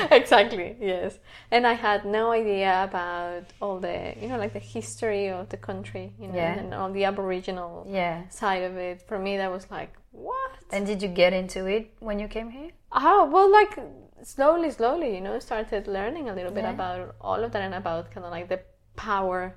exactly, 0.11 0.75
yes. 0.79 1.19
And 1.51 1.65
I 1.67 1.73
had 1.73 2.05
no 2.05 2.31
idea 2.31 2.83
about 2.83 3.43
all 3.61 3.79
the, 3.79 4.13
you 4.21 4.27
know, 4.29 4.37
like 4.37 4.53
the 4.53 4.59
history 4.59 5.29
of 5.29 5.49
the 5.49 5.57
country, 5.57 6.13
you 6.19 6.27
know, 6.27 6.35
Yeah. 6.35 6.59
and 6.59 6.73
all 6.73 6.91
the 6.91 7.03
Aboriginal 7.05 7.85
yeah. 7.87 8.27
side 8.29 8.63
of 8.63 8.77
it. 8.77 9.01
For 9.07 9.17
me, 9.19 9.37
that 9.37 9.51
was 9.51 9.69
like, 9.69 9.93
what? 10.11 10.51
And 10.71 10.85
did 10.85 11.01
you 11.01 11.09
get 11.09 11.33
into 11.33 11.65
it 11.67 11.91
when 11.99 12.17
you 12.19 12.27
came 12.27 12.49
here? 12.49 12.71
Oh, 12.91 13.25
well, 13.33 13.49
like 13.51 13.77
slowly, 14.23 14.69
slowly, 14.71 15.15
you 15.15 15.21
know, 15.21 15.39
started 15.39 15.87
learning 15.87 16.29
a 16.29 16.33
little 16.33 16.51
bit 16.51 16.63
Yeah. 16.63 16.71
about 16.71 17.15
all 17.21 17.43
of 17.43 17.51
that 17.51 17.61
and 17.61 17.73
about 17.75 18.11
kind 18.11 18.25
of 18.25 18.31
like 18.31 18.47
the 18.49 18.59
power 18.95 19.55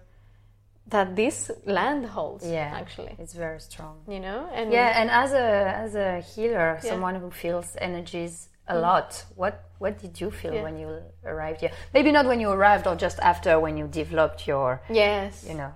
that 0.89 1.17
this 1.17 1.51
land 1.65 2.07
holds, 2.07 2.45
Yeah, 2.47 2.71
actually, 2.81 3.15
it's 3.19 3.33
very 3.35 3.61
strong. 3.61 4.03
you 4.09 4.21
know, 4.21 4.49
and 4.53 4.73
Yeah, 4.73 5.01
and 5.01 5.11
as 5.11 5.33
a 5.33 5.47
as 5.85 5.95
a 5.95 6.21
healer, 6.21 6.75
Yeah. 6.75 6.81
Mm. 6.81 6.89
someone 6.93 7.15
who 7.21 7.31
feels 7.31 7.77
energies 7.81 8.49
a 8.69 8.77
lot, 8.79 9.25
what 9.37 9.55
what 9.79 9.99
did 9.99 10.21
you 10.21 10.31
feel 10.31 10.55
Yeah. 10.55 10.63
when 10.63 10.79
you 10.79 10.89
arrived 11.25 11.61
here? 11.61 11.71
Maybe 11.95 12.11
not 12.13 12.27
when 12.27 12.41
you 12.41 12.51
arrived, 12.51 12.87
or 12.87 12.97
just 12.97 13.19
after 13.21 13.59
when 13.61 13.77
you 13.77 13.87
developed 13.89 14.47
your, 14.47 14.81
yes, 14.89 15.45
you 15.49 15.55
know, 15.55 15.73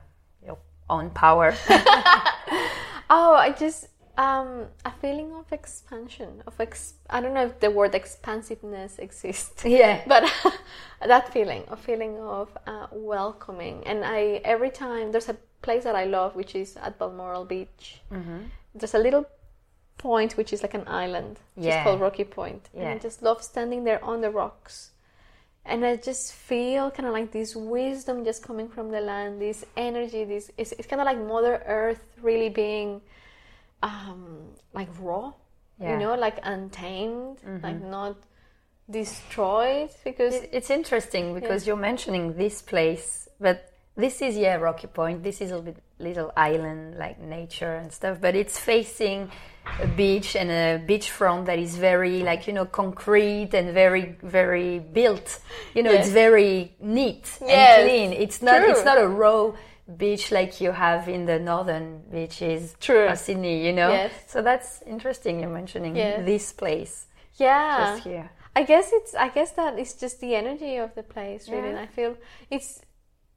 your 0.46 0.58
own 0.88 1.10
power. 1.10 1.54
Oh, 3.10 3.34
I 3.34 3.52
just 3.52 3.88
um, 4.18 4.66
a 4.84 4.90
feeling 5.00 5.32
of 5.34 5.50
expansion 5.52 6.42
of 6.46 6.60
ex. 6.60 6.94
I 7.08 7.20
don't 7.20 7.32
know 7.34 7.46
if 7.46 7.60
the 7.60 7.70
word 7.70 7.94
expansiveness 7.94 8.98
exists. 8.98 9.64
yeah, 9.80 10.02
but 10.06 10.24
that 11.06 11.32
feeling, 11.32 11.62
a 11.68 11.76
feeling 11.76 12.18
of 12.18 12.48
uh, 12.66 12.88
welcoming, 12.92 13.82
and 13.86 14.04
I 14.04 14.40
every 14.44 14.70
time 14.70 15.12
there's 15.12 15.28
a 15.28 15.36
place 15.62 15.84
that 15.84 15.94
I 15.94 16.04
love, 16.04 16.34
which 16.36 16.54
is 16.54 16.76
at 16.76 16.98
Balmoral 16.98 17.44
Beach. 17.44 18.00
Mm-hmm. 18.12 18.38
There's 18.74 18.94
a 18.94 18.98
little 18.98 19.24
point 19.98 20.36
which 20.36 20.52
is 20.52 20.62
like 20.62 20.74
an 20.74 20.86
island, 20.86 21.38
which 21.54 21.66
Yeah. 21.66 21.78
is 21.78 21.84
called 21.84 22.00
Rocky 22.00 22.24
Point, 22.24 22.68
and 22.74 22.88
I 22.88 22.92
Yeah. 22.94 22.98
just 22.98 23.22
love 23.22 23.42
standing 23.42 23.84
there 23.84 24.04
on 24.04 24.20
the 24.20 24.30
rocks. 24.30 24.90
And 25.64 25.84
I 25.84 25.96
just 25.96 26.32
feel 26.32 26.90
kind 26.90 27.06
of 27.06 27.12
like 27.12 27.30
this 27.30 27.54
wisdom 27.54 28.24
just 28.24 28.42
coming 28.42 28.68
from 28.68 28.90
the 28.90 29.00
land, 29.00 29.40
this 29.40 29.64
energy, 29.76 30.24
this 30.24 30.50
it's, 30.56 30.72
it's 30.72 30.86
kind 30.88 31.00
of 31.00 31.06
like 31.06 31.18
Mother 31.18 31.62
Earth 31.66 32.02
really 32.22 32.48
being 32.48 33.00
um, 33.82 34.54
like 34.74 34.88
raw, 35.00 35.32
Yeah. 35.80 35.92
you 35.92 35.98
know, 35.98 36.14
like 36.14 36.38
untamed, 36.42 37.38
like 37.62 37.80
not 37.82 38.16
destroyed 38.90 39.90
because 40.04 40.34
It- 40.34 40.50
it's 40.52 40.70
interesting 40.70 41.34
because 41.34 41.66
you're 41.66 41.76
mentioning 41.90 42.34
this 42.36 42.62
place, 42.62 43.28
but 43.40 43.72
this 43.96 44.22
is 44.22 44.36
yeah 44.36 44.54
Rocky 44.56 44.86
Point. 44.86 45.22
This 45.22 45.40
is 45.40 45.50
a 45.50 45.60
bit, 45.60 45.76
little 45.98 46.32
island 46.36 46.96
like 46.98 47.18
nature 47.20 47.74
and 47.74 47.92
stuff, 47.92 48.18
but 48.20 48.34
it's 48.34 48.58
facing 48.58 49.30
a 49.82 49.86
beach 49.86 50.34
and 50.36 50.50
a 50.50 50.78
beachfront 50.88 51.44
that 51.46 51.58
is 51.58 51.76
very 51.76 52.22
like 52.22 52.46
you 52.46 52.52
know 52.54 52.64
concrete 52.64 53.50
and 53.54 53.74
very 53.74 54.16
very 54.22 54.78
built. 54.78 55.40
You 55.74 55.82
know, 55.82 55.90
it's 55.92 56.08
very 56.08 56.74
neat 56.80 57.24
Yes, 57.40 57.78
and 57.80 57.88
clean. 57.88 58.12
It's 58.12 58.40
not 58.40 58.58
true. 58.62 58.70
it's 58.70 58.84
not 58.84 58.98
a 58.98 59.06
raw 59.08 59.52
beach 59.96 60.30
like 60.30 60.60
you 60.60 60.72
have 60.72 61.08
in 61.08 61.24
the 61.26 61.38
northern 61.38 62.02
beaches 62.10 62.76
True. 62.80 63.06
of 63.08 63.18
Sydney. 63.18 63.66
You 63.66 63.72
know, 63.72 63.90
Yes. 63.90 64.12
so 64.26 64.42
that's 64.42 64.82
interesting. 64.82 65.40
You're 65.40 65.48
mentioning 65.50 65.96
Yes. 65.96 66.24
this 66.26 66.52
place 66.52 67.06
yeah, 67.36 67.92
just 67.94 68.04
here. 68.04 68.30
I 68.56 68.64
guess 68.64 68.90
it's 68.92 69.14
I 69.14 69.28
guess 69.28 69.52
that 69.52 69.78
it's 69.78 69.94
just 69.94 70.20
the 70.20 70.34
energy 70.34 70.76
of 70.76 70.94
the 70.94 71.02
place 71.02 71.48
really. 71.48 71.62
Yeah. 71.62 71.68
And 71.70 71.78
I 71.78 71.86
feel 71.86 72.16
it's 72.50 72.80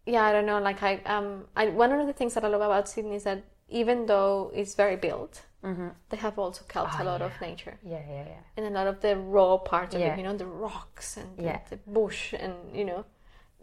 yeah, 0.06 0.24
I 0.24 0.32
don't 0.32 0.46
know, 0.48 0.60
like 0.60 0.82
I 0.84 1.00
um 1.06 1.46
I 1.56 1.68
one 1.68 1.92
of 1.92 2.08
the 2.08 2.14
things 2.14 2.34
that 2.34 2.44
I 2.44 2.48
love 2.48 2.62
about 2.62 2.90
Sydney 2.90 3.16
is 3.16 3.24
that 3.24 3.44
even 3.70 4.06
though 4.08 4.52
it's 4.54 4.76
very 4.76 4.98
built, 4.98 5.44
they 6.10 6.18
have 6.18 6.38
also 6.40 6.66
kept 6.68 7.00
a 7.00 7.04
lot 7.04 7.22
of 7.22 7.32
nature. 7.40 7.78
Yeah, 7.84 8.02
yeah, 8.10 8.26
yeah. 8.26 8.42
And 8.58 8.66
a 8.66 8.70
lot 8.72 8.88
of 8.88 9.00
the 9.00 9.16
raw 9.16 9.58
part 9.58 9.94
of 9.94 10.02
Yeah. 10.02 10.14
it, 10.14 10.18
you 10.18 10.24
know, 10.24 10.36
the 10.36 10.48
rocks 10.48 11.16
and 11.18 11.38
the, 11.38 11.44
Yeah. 11.44 11.60
the 11.70 11.78
bush 11.88 12.34
and 12.34 12.54
you 12.74 12.84
know 12.84 13.06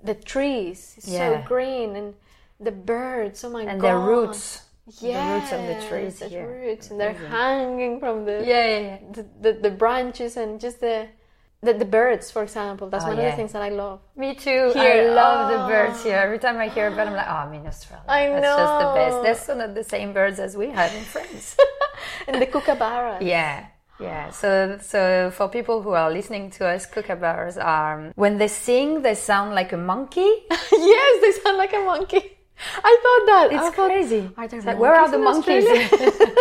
the 0.05 0.14
trees 0.14 0.96
Yeah. 1.03 1.18
so 1.42 1.48
green 1.48 1.96
and 1.96 2.14
the 2.61 2.73
birds, 2.73 3.44
oh 3.44 3.51
my 3.51 3.64
god. 3.64 3.71
and 3.73 3.81
their 3.81 3.99
roots. 3.99 4.62
Yeah, 5.01 5.27
the 5.27 5.35
roots 5.40 5.53
of 5.53 5.62
the 5.66 5.88
trees 5.88 6.18
the 6.18 6.29
here. 6.29 6.49
roots, 6.49 6.90
and 6.90 6.99
they're 7.01 7.11
Amazing. 7.11 7.31
hanging 7.31 8.01
from 8.01 8.25
the 8.25 8.42
Yeah, 8.44 8.66
yeah, 8.66 8.79
yeah. 8.81 8.99
the, 9.12 9.23
the, 9.40 9.53
the 9.61 9.71
branches 9.71 10.37
and 10.38 10.59
just 10.59 10.81
the, 10.81 11.09
the 11.62 11.75
the 11.75 11.85
birds, 11.85 12.31
for 12.31 12.42
example. 12.42 12.88
That's 12.88 13.05
Oh, 13.05 13.09
one 13.09 13.18
of 13.18 13.25
the 13.25 13.33
things 13.33 13.53
that 13.53 13.61
I 13.62 13.68
love. 13.68 14.01
Me 14.16 14.35
too. 14.35 14.73
Here, 14.75 15.11
I 15.11 15.14
love 15.14 15.51
the 15.53 15.64
oh. 15.64 15.68
birds 15.68 16.03
here. 16.03 16.16
Every 16.16 16.38
time 16.38 16.57
I 16.57 16.68
hear 16.68 16.87
a 16.88 16.90
bird, 16.90 17.09
I'm 17.09 17.14
like, 17.14 17.27
oh, 17.29 17.42
I'm 17.44 17.53
in 17.53 17.66
Australia. 17.66 18.05
I 18.09 18.29
That's 18.29 18.47
just 18.62 18.79
the 18.81 18.92
best. 18.94 19.23
They're 19.25 19.35
so 19.47 19.59
not 19.59 19.75
the 19.75 19.85
same 19.85 20.12
birds 20.14 20.38
as 20.40 20.57
we 20.57 20.68
have 20.71 20.94
in 20.94 21.05
France. 21.05 21.57
And 22.29 22.40
the 22.40 22.47
kookaburra. 22.47 23.18
yeah. 23.21 23.66
Yeah, 24.01 24.31
so 24.31 24.79
so 24.81 25.33
for 25.33 25.49
people 25.49 25.83
who 25.83 25.90
are 25.90 26.09
listening 26.09 26.51
to 26.53 26.66
us, 26.68 26.87
kookaburras 26.87 27.59
are 27.62 27.99
um, 28.07 28.12
when 28.14 28.38
they 28.38 28.47
sing, 28.47 29.03
they 29.03 29.16
sound 29.16 29.57
like 29.57 29.73
a 29.73 29.77
monkey. 29.77 30.31
yes, 30.73 31.21
they 31.21 31.33
sound 31.42 31.59
like 31.59 31.73
a 31.75 31.81
monkey. 31.85 32.38
I 32.85 32.92
thought 33.03 33.27
that. 33.27 33.53
It's 33.53 33.62
I 33.62 33.71
thought, 33.71 33.90
crazy. 33.90 34.31
Are 34.37 34.49
there 34.49 34.59
It's 34.59 34.66
like, 34.66 34.79
where 34.79 34.94
are 34.94 35.11
the 35.11 35.18
monkeys 35.18 35.64
in 35.64 35.75
monkeys? 35.75 35.92
Australia? 35.92 36.35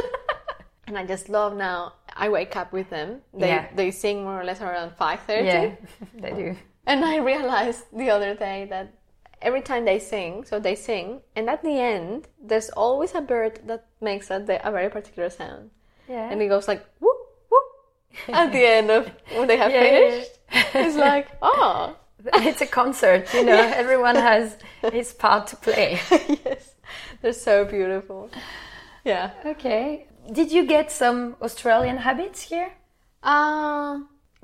and 0.87 0.97
I 0.97 1.05
just 1.05 1.29
love 1.29 1.55
now. 1.55 1.93
I 2.15 2.29
wake 2.29 2.55
up 2.55 2.73
with 2.73 2.89
them. 2.89 3.21
They 3.33 3.49
Yeah. 3.49 3.67
they 3.75 3.91
sing 3.91 4.23
more 4.23 4.39
or 4.41 4.43
less 4.43 4.61
around 4.61 4.95
five 4.97 5.19
thirty. 5.27 5.45
yeah, 5.45 5.71
they 6.15 6.31
do. 6.31 6.55
And 6.85 7.03
I 7.05 7.17
realized 7.17 7.83
the 7.93 8.09
other 8.09 8.33
day 8.33 8.65
that 8.69 8.93
every 9.41 9.61
time 9.61 9.85
they 9.85 9.99
sing, 9.99 10.43
so 10.45 10.59
they 10.59 10.73
sing, 10.75 11.21
and 11.35 11.49
at 11.49 11.61
the 11.61 11.77
end, 11.79 12.27
there's 12.41 12.69
always 12.69 13.13
a 13.13 13.21
bird 13.21 13.59
that 13.67 13.85
makes 14.01 14.31
a, 14.31 14.37
a 14.63 14.71
very 14.71 14.89
particular 14.89 15.29
sound. 15.29 15.69
Yeah. 16.09 16.29
And 16.31 16.41
it 16.41 16.47
goes 16.47 16.67
like, 16.67 16.83
whoop, 16.99 17.17
whoop, 17.51 17.63
at 18.29 18.51
the 18.51 18.65
end 18.77 18.89
of 18.89 19.11
when 19.35 19.47
they 19.47 19.57
have 19.57 19.69
Yeah, 19.71 19.83
yeah, 19.83 19.91
finished. 20.09 20.31
It's 20.73 20.95
like, 20.97 21.27
oh, 21.41 21.95
it's 22.35 22.61
a 22.61 22.65
concert, 22.65 23.33
you 23.33 23.43
know. 23.45 23.57
Everyone 23.57 24.15
has 24.15 24.57
his 24.91 25.13
part 25.13 25.47
to 25.47 25.55
play. 25.55 25.99
yes, 26.11 26.73
they're 27.21 27.33
so 27.33 27.65
beautiful. 27.65 28.29
Yeah. 29.05 29.31
Okay. 29.45 30.07
Did 30.31 30.51
you 30.51 30.65
get 30.65 30.91
some 30.91 31.35
Australian 31.41 31.97
habits 31.97 32.41
here? 32.41 32.71
Uh, 33.23 33.99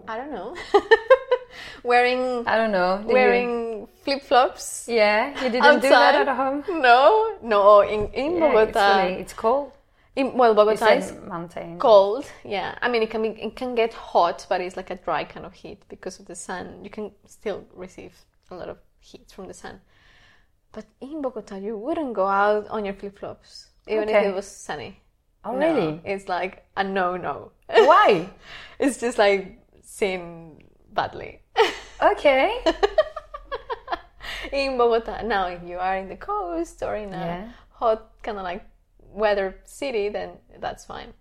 I 0.07 0.17
don't 0.17 0.31
know. 0.31 0.55
wearing 1.83 2.47
I 2.47 2.55
don't 2.57 2.71
know. 2.71 2.97
Did 2.97 3.07
you- 3.07 3.13
wearing 3.13 3.87
flip 4.03 4.21
flops. 4.23 4.85
yeah, 4.87 5.29
you 5.43 5.49
didn't 5.49 5.81
do 5.81 5.89
that 5.89 6.15
at 6.15 6.35
home. 6.35 6.63
No, 6.69 7.37
no. 7.41 7.81
In 7.81 8.07
in 8.13 8.37
Yeah, 8.37 8.47
it's, 8.47 8.73
Bogota, 8.73 9.03
really, 9.03 9.21
it's 9.21 9.33
cold. 9.33 9.71
In, 10.15 10.33
well, 10.37 10.53
Bogota 10.53 10.87
is 10.93 11.13
mountain. 11.27 11.79
cold. 11.79 12.25
Yeah, 12.43 12.77
I 12.81 12.89
mean 12.89 13.01
it 13.03 13.09
can 13.09 13.21
be 13.21 13.29
it 13.29 13.55
can 13.55 13.75
get 13.75 13.93
hot, 13.93 14.45
but 14.49 14.61
it's 14.61 14.77
like 14.77 14.89
a 14.91 14.95
dry 14.95 15.23
kind 15.23 15.45
of 15.45 15.53
heat 15.53 15.81
because 15.89 16.19
of 16.19 16.25
the 16.27 16.35
sun. 16.35 16.83
You 16.83 16.89
can 16.89 17.11
still 17.25 17.65
receive 17.73 18.13
a 18.51 18.55
lot 18.55 18.69
of 18.69 18.77
heat 18.99 19.31
from 19.31 19.47
the 19.47 19.53
sun. 19.53 19.81
But 20.71 20.85
in 21.01 21.21
Bogota, 21.21 21.57
you 21.57 21.77
wouldn't 21.77 22.13
go 22.13 22.25
out 22.27 22.67
on 22.69 22.85
your 22.85 22.93
flip 22.95 23.17
flops 23.19 23.69
even 23.87 24.09
if 24.09 24.15
it 24.23 24.33
was 24.33 24.47
sunny. 24.47 24.99
Oh, 25.45 25.51
No, 25.51 25.73
really? 25.73 26.01
it's 26.05 26.29
like 26.29 26.65
a 26.77 26.83
no 26.83 27.17
no. 27.17 27.51
Why? 27.67 28.29
it's 28.79 28.99
just 28.99 29.17
like 29.17 29.59
seen 29.83 30.63
badly. 30.93 31.41
Okay. 32.01 32.59
in 34.51 34.77
Bogota. 34.77 35.21
Now, 35.23 35.47
if 35.47 35.63
you 35.63 35.77
are 35.79 35.95
in 35.97 36.09
the 36.09 36.15
coast 36.17 36.81
or 36.83 36.95
in 36.95 37.13
a 37.13 37.17
Yeah. 37.17 37.51
hot 37.71 38.11
kind 38.23 38.37
of 38.37 38.43
like 38.43 38.65
weather 39.13 39.55
city, 39.65 40.09
then 40.09 40.31
that's 40.59 40.85
fine. 40.85 41.13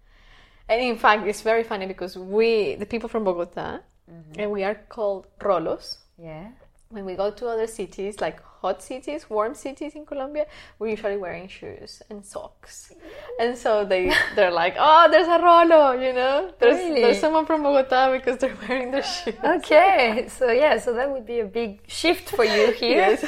And 0.68 0.80
in 0.80 0.96
fact, 0.96 1.26
it's 1.26 1.42
very 1.42 1.64
funny 1.64 1.86
because 1.86 2.16
we, 2.16 2.76
the 2.76 2.86
people 2.86 3.08
from 3.08 3.24
Bogota, 3.24 3.80
mm-hmm. 4.10 4.40
and 4.40 4.50
we 4.50 4.64
are 4.64 4.74
called 4.74 5.26
rolos. 5.40 5.98
Yeah. 6.18 6.48
When 6.88 7.04
we 7.04 7.14
go 7.14 7.30
to 7.30 7.48
other 7.48 7.66
cities, 7.66 8.20
like 8.20 8.40
hot 8.62 8.80
cities, 8.80 9.28
warm 9.28 9.54
cities 9.54 9.92
in 9.96 10.06
Colombia, 10.06 10.46
we're 10.78 10.88
usually 10.96 11.16
wearing 11.16 11.48
shoes 11.48 12.00
and 12.08 12.24
socks. 12.24 12.92
And 13.40 13.58
so 13.58 13.84
they, 13.84 14.14
they're 14.36 14.52
like, 14.52 14.76
oh, 14.78 15.08
there's 15.10 15.26
a 15.26 15.40
rolo, 15.42 15.92
you 15.92 16.12
know? 16.12 16.54
There's, 16.60 16.78
Really? 16.78 17.02
there's 17.02 17.20
someone 17.20 17.44
from 17.44 17.64
Bogota 17.64 18.12
because 18.16 18.38
they're 18.38 18.56
wearing 18.68 18.92
their 18.92 19.02
shoes. 19.14 19.34
Okay. 19.44 20.26
So 20.28 20.50
yeah, 20.52 20.78
so 20.78 20.94
that 20.94 21.10
would 21.10 21.26
be 21.26 21.40
a 21.40 21.44
big 21.44 21.80
shift 21.88 22.30
for 22.30 22.44
you 22.44 22.72
here. 22.82 23.18
Yes. 23.18 23.20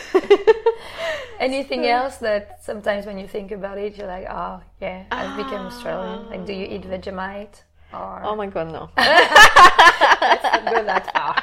Anything 1.41 1.85
else 1.87 2.19
that 2.19 2.63
sometimes 2.63 3.05
when 3.05 3.19
you 3.19 3.27
think 3.27 3.51
about 3.51 3.77
it, 3.77 3.97
you're 3.99 4.07
like, 4.07 4.27
oh 4.31 4.63
yeah, 4.81 5.05
I've 5.11 5.37
become 5.37 5.67
Australian. 5.67 6.31
Like, 6.31 6.47
do 6.47 6.53
you 6.53 6.67
eat 6.67 6.85
ah. 6.87 6.91
Vegemite 6.93 7.57
or 7.93 8.23
oh 8.25 8.37
my 8.37 8.47
god, 8.47 8.69
no. 8.69 8.89
not 8.97 10.65
go 10.75 10.85
that 10.93 11.05
far? 11.13 11.35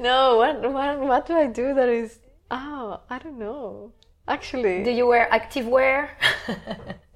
No, 0.00 0.36
what, 0.36 0.72
what 0.72 0.98
what 1.00 1.26
do 1.26 1.34
I 1.34 1.46
do 1.46 1.74
that 1.74 1.88
is 1.88 2.18
oh 2.50 3.00
I 3.10 3.18
don't 3.18 3.38
know. 3.38 3.92
Actually, 4.26 4.84
Do 4.84 4.90
you 4.90 5.06
wear 5.06 5.26
active 5.32 5.66
wear? 5.66 6.16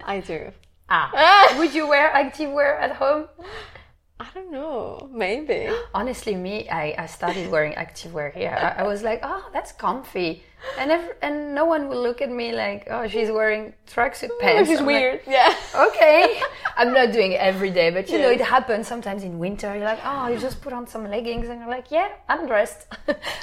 I 0.05 0.21
do. 0.21 0.51
ah. 0.89 1.55
Would 1.59 1.75
you 1.75 1.87
wear 1.87 2.11
active 2.13 2.51
wear 2.51 2.79
at 2.79 2.93
home? 2.97 3.29
I 4.21 4.27
don't 4.35 4.53
know. 4.53 5.09
Maybe. 5.13 5.69
Honestly, 5.95 6.35
me, 6.37 6.69
I, 6.69 6.95
I 6.97 7.07
started 7.07 7.51
wearing 7.51 7.73
activewear 7.73 8.33
here. 8.33 8.51
I, 8.57 8.83
I 8.83 8.87
was 8.87 9.03
like, 9.03 9.21
oh, 9.25 9.49
that's 9.53 9.73
comfy, 9.73 10.45
and 10.79 10.93
ev- 10.93 11.17
and 11.23 11.55
no 11.57 11.65
one 11.65 11.89
will 11.89 12.01
look 12.01 12.23
at 12.23 12.31
me 12.31 12.53
like, 12.53 12.87
oh, 12.89 13.09
she's 13.09 13.31
wearing 13.33 13.73
tracksuit 13.93 14.31
pants. 14.41 14.69
Which 14.69 14.75
is 14.75 14.81
I'm 14.81 14.87
like, 14.87 14.95
weird. 14.95 15.21
Yeah. 15.27 15.53
okay, 15.89 16.41
I'm 16.77 16.93
not 16.93 17.11
doing 17.13 17.33
it 17.33 17.41
every 17.41 17.71
day, 17.71 17.91
but 17.91 18.09
you 18.11 18.19
know, 18.19 18.31
it 18.31 18.41
happens 18.41 18.87
sometimes 18.87 19.25
in 19.25 19.39
winter. 19.41 19.75
You're 19.75 19.85
like, 19.85 20.01
oh, 20.05 20.29
you 20.29 20.39
just 20.39 20.61
put 20.63 20.73
on 20.73 20.87
some 20.87 21.11
leggings, 21.11 21.49
and 21.49 21.59
you're 21.61 21.69
like, 21.71 21.91
yeah, 21.91 22.09
I'm 22.29 22.47
dressed. 22.47 22.87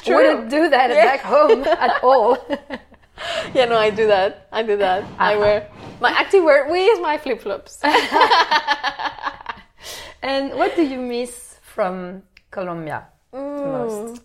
True. 0.03 0.15
Wouldn't 0.15 0.49
do 0.49 0.69
that 0.69 0.89
Yeah. 0.91 1.03
back 1.05 1.19
home 1.21 1.63
at 1.65 2.01
all. 2.03 2.38
Yeah, 3.53 3.65
no, 3.65 3.75
I 3.77 3.89
do 3.89 4.08
that. 4.08 4.47
I 4.53 4.63
do 4.63 4.77
that. 4.77 5.03
I 5.17 5.34
Uh-huh. 5.34 5.41
wear 5.41 5.69
my 5.99 6.12
active 6.12 6.41
wear. 6.41 6.71
We 6.71 6.86
is 6.86 7.01
my 7.01 7.17
flip 7.17 7.41
flops. 7.41 7.79
And 10.22 10.54
what 10.54 10.76
do 10.76 10.84
you 10.84 11.00
miss 11.00 11.58
from 11.62 12.24
Colombia 12.52 13.08
Mm. 13.34 13.72
most? 13.72 14.22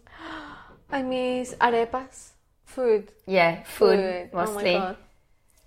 I 0.90 1.02
miss 1.02 1.54
arepas, 1.60 2.30
food. 2.64 3.12
Yeah, 3.26 3.62
food, 3.64 3.98
Food. 3.98 4.30
mostly. 4.32 4.74
Oh 4.76 4.78
my 4.78 4.84
god. 4.86 4.96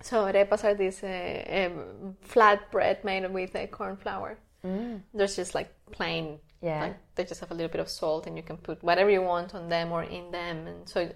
So 0.01 0.25
arepas 0.25 0.63
are 0.63 0.73
this 0.75 1.03
uh, 1.03 1.67
um, 1.71 2.15
flat 2.21 2.71
bread 2.71 3.03
made 3.03 3.29
with 3.31 3.55
uh, 3.55 3.67
corn 3.67 3.97
flour. 3.97 4.37
There's 5.13 5.35
just 5.35 5.55
like 5.55 5.69
plain. 5.91 6.39
Yeah. 6.61 6.81
Like 6.81 6.97
they 7.15 7.23
just 7.23 7.39
have 7.41 7.51
a 7.51 7.53
little 7.53 7.69
bit 7.71 7.79
of 7.81 7.87
salt, 7.89 8.27
and 8.27 8.35
you 8.35 8.43
can 8.43 8.57
put 8.57 8.83
whatever 8.83 9.09
you 9.09 9.21
want 9.21 9.53
on 9.55 9.69
them 9.69 9.91
or 9.91 10.03
in 10.03 10.31
them. 10.31 10.67
And 10.67 10.89
so, 10.89 11.09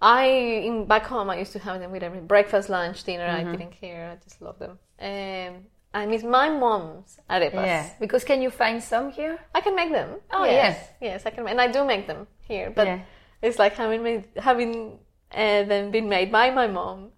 I 0.00 0.24
in 0.64 0.86
back 0.86 1.04
home 1.06 1.28
I 1.30 1.38
used 1.38 1.52
to 1.52 1.58
have 1.58 1.78
them 1.80 1.90
with 1.92 2.02
every 2.02 2.20
breakfast, 2.20 2.68
lunch, 2.70 3.04
dinner. 3.04 3.26
I 3.26 3.44
didn't 3.44 3.72
care. 3.72 4.10
I 4.12 4.16
just 4.24 4.40
love 4.40 4.58
them. 4.58 4.78
Um, 5.00 5.66
I 5.92 6.06
miss 6.06 6.22
my 6.22 6.48
mom's 6.50 7.18
arepas. 7.28 7.66
Yeah, 7.66 7.90
because 7.98 8.24
can 8.24 8.40
you 8.42 8.50
find 8.50 8.82
some 8.82 9.10
here? 9.10 9.38
I 9.54 9.60
can 9.60 9.74
make 9.74 9.90
them. 9.90 10.20
Oh, 10.30 10.44
yes, 10.44 10.76
yes, 11.00 11.26
I 11.26 11.30
can, 11.30 11.48
and 11.48 11.60
I 11.60 11.66
do 11.66 11.84
make 11.84 12.06
them 12.06 12.26
here. 12.42 12.70
But 12.70 12.86
Yeah. 12.86 13.00
it's 13.42 13.58
like 13.58 13.74
having 13.74 14.02
made, 14.02 14.24
having 14.36 14.98
uh, 15.32 15.62
them 15.64 15.90
been 15.90 16.08
made 16.08 16.30
by 16.30 16.50
my 16.50 16.66
mom, 16.68 17.10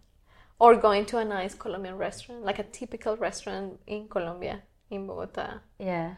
or 0.58 0.76
going 0.76 1.04
to 1.06 1.18
a 1.18 1.24
nice 1.24 1.54
Colombian 1.54 1.96
restaurant, 1.98 2.44
like 2.44 2.58
a 2.58 2.64
typical 2.64 3.16
restaurant 3.16 3.78
in 3.86 4.08
Colombia, 4.08 4.62
in 4.90 5.06
Bogota. 5.06 5.60
Yeah, 5.78 6.14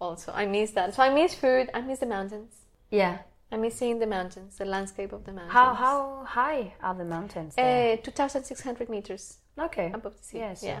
Also, 0.00 0.32
I 0.32 0.46
miss 0.46 0.72
that. 0.72 0.94
So 0.94 1.02
I 1.02 1.10
miss 1.14 1.34
food. 1.34 1.70
I 1.74 1.80
miss 1.80 1.98
the 2.00 2.06
mountains. 2.06 2.54
yeah. 2.90 3.18
I 3.54 3.56
miss 3.58 3.74
seeing 3.76 3.98
the 3.98 4.06
mountains, 4.06 4.56
the 4.56 4.64
landscape 4.64 5.12
of 5.12 5.24
the 5.26 5.32
mountains. 5.32 5.52
How 5.52 5.74
how 5.74 6.24
high 6.24 6.72
are 6.82 6.94
the 6.94 7.04
mountains? 7.04 7.52
Uh, 7.58 7.96
Two 8.02 8.10
thousand 8.10 8.44
six 8.44 8.62
hundred 8.62 8.88
meters 8.88 9.24
okay. 9.58 9.90
above 9.92 10.16
the 10.16 10.22
sea. 10.24 10.38
Yes. 10.38 10.62
Yeah. 10.62 10.80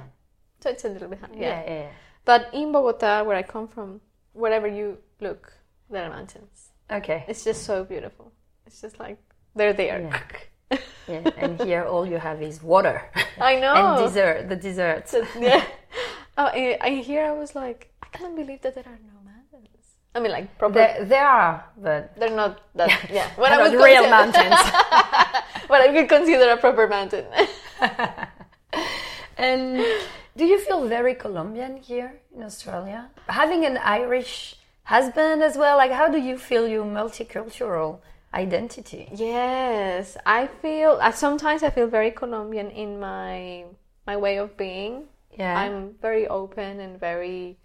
So 0.62 0.70
it's 0.70 0.84
a 0.84 0.88
little 0.88 1.08
bit 1.08 1.18
high. 1.20 1.28
Yeah. 1.36 1.62
yeah. 1.66 1.88
But 2.24 2.48
in 2.52 2.70
Bogota, 2.72 3.24
where 3.24 3.36
I 3.36 3.42
come 3.42 3.66
from, 3.66 4.00
wherever 4.32 4.68
you 4.68 4.98
look, 5.20 5.52
there 5.90 6.04
are 6.04 6.10
mountains. 6.10 6.70
Okay. 6.90 7.24
It's 7.26 7.42
just 7.44 7.64
so 7.64 7.84
beautiful. 7.84 8.32
It's 8.66 8.80
just 8.80 9.00
like 9.00 9.18
they're 9.56 9.72
there. 9.72 10.00
Yeah. 10.00 10.78
Yeah. 11.08 11.28
And 11.36 11.60
here 11.60 11.84
all 11.84 12.06
you 12.06 12.16
have 12.16 12.40
is 12.40 12.62
water 12.62 13.10
I 13.38 13.56
know. 13.56 13.74
and 13.74 14.06
dessert. 14.06 14.48
The 14.48 14.56
desserts. 14.56 15.14
Yeah. 15.38 15.64
Oh, 16.38 16.46
I, 16.46 16.78
I 16.80 16.90
here 17.04 17.24
I 17.26 17.32
was 17.32 17.54
like, 17.54 17.92
I 18.02 18.06
can't 18.16 18.34
believe 18.34 18.62
that 18.62 18.74
there 18.74 18.84
are 18.86 18.98
no 19.04 19.20
mountains. 19.22 19.84
I 20.14 20.20
mean, 20.20 20.32
like 20.32 20.56
proper. 20.56 20.74
There, 20.74 21.04
there 21.04 21.26
are, 21.28 21.62
but 21.76 22.16
they're 22.18 22.30
not 22.34 22.62
that. 22.74 22.88
Yeah. 23.12 23.28
What 23.36 23.52
I 23.52 23.58
would 23.60 23.74
real 23.76 24.00
consider- 24.00 24.08
mountains. 24.08 24.60
What 25.68 25.80
I 25.82 25.88
could 25.92 26.08
consider 26.08 26.50
a 26.52 26.56
proper 26.56 26.88
mountain. 26.88 27.26
and 29.36 29.84
do 30.36 30.44
you 30.44 30.58
feel 30.58 30.86
very 30.88 31.14
Colombian 31.14 31.76
here 31.76 32.20
in 32.34 32.42
Australia? 32.42 33.10
Having 33.28 33.64
an 33.66 33.76
Irish 33.78 34.56
husband 34.84 35.42
as 35.42 35.56
well. 35.56 35.76
Like, 35.76 35.92
how 35.92 36.08
do 36.08 36.18
you 36.18 36.38
feel 36.38 36.66
your 36.66 36.84
multicultural 36.84 38.00
identity? 38.34 39.08
yes, 39.12 40.16
I 40.24 40.46
feel. 40.46 40.98
I, 41.00 41.10
sometimes 41.10 41.62
I 41.62 41.70
feel 41.70 41.86
very 41.86 42.10
Colombian 42.10 42.70
in 42.70 42.98
my 42.98 43.64
my 44.06 44.16
way 44.16 44.38
of 44.38 44.56
being. 44.56 45.04
Yeah. 45.38 45.58
I'm 45.58 45.94
very 46.00 46.26
open 46.28 46.80
and 46.80 47.00
very 47.00 47.58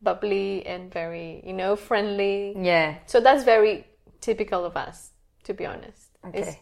bubbly 0.00 0.66
and 0.66 0.92
very 0.92 1.42
you 1.46 1.52
know 1.52 1.76
friendly. 1.76 2.54
yeah. 2.58 2.98
So 3.06 3.20
that's 3.20 3.44
very 3.44 3.86
typical 4.20 4.64
of 4.64 4.76
us, 4.76 5.10
to 5.44 5.54
be 5.54 5.66
honest. 5.66 6.08
Okay. 6.24 6.38
it's 6.38 6.56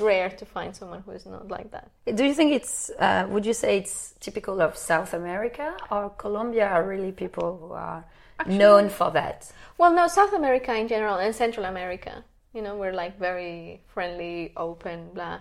rare 0.00 0.30
to 0.30 0.44
find 0.44 0.74
someone 0.74 1.02
who 1.04 1.12
is 1.12 1.26
not 1.26 1.48
like 1.48 1.70
that. 1.70 1.90
Do 2.14 2.24
you 2.24 2.34
think 2.34 2.52
it's? 2.52 2.90
Uh, 2.98 3.26
would 3.28 3.46
you 3.46 3.52
say 3.52 3.78
it's 3.78 4.14
typical 4.20 4.60
of 4.60 4.76
South 4.76 5.14
America 5.14 5.76
or 5.90 6.10
Colombia? 6.10 6.66
Are 6.68 6.84
really 6.86 7.12
people 7.12 7.58
who 7.60 7.72
are 7.72 8.04
known 8.46 8.88
for 8.88 9.10
that? 9.12 9.52
Well, 9.78 9.92
no, 9.92 10.08
South 10.08 10.32
America 10.32 10.74
in 10.74 10.88
general 10.88 11.16
and 11.18 11.34
Central 11.34 11.66
America, 11.66 12.24
you 12.54 12.62
know, 12.62 12.76
we're 12.76 12.92
like 12.94 13.18
very 13.18 13.82
friendly, 13.94 14.52
open, 14.56 15.10
blah. 15.14 15.40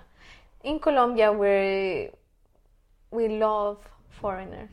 In 0.63 0.79
Colombia, 0.79 1.31
we're 1.31 2.09
we 3.11 3.27
love 3.29 3.77
foreigners. 4.21 4.69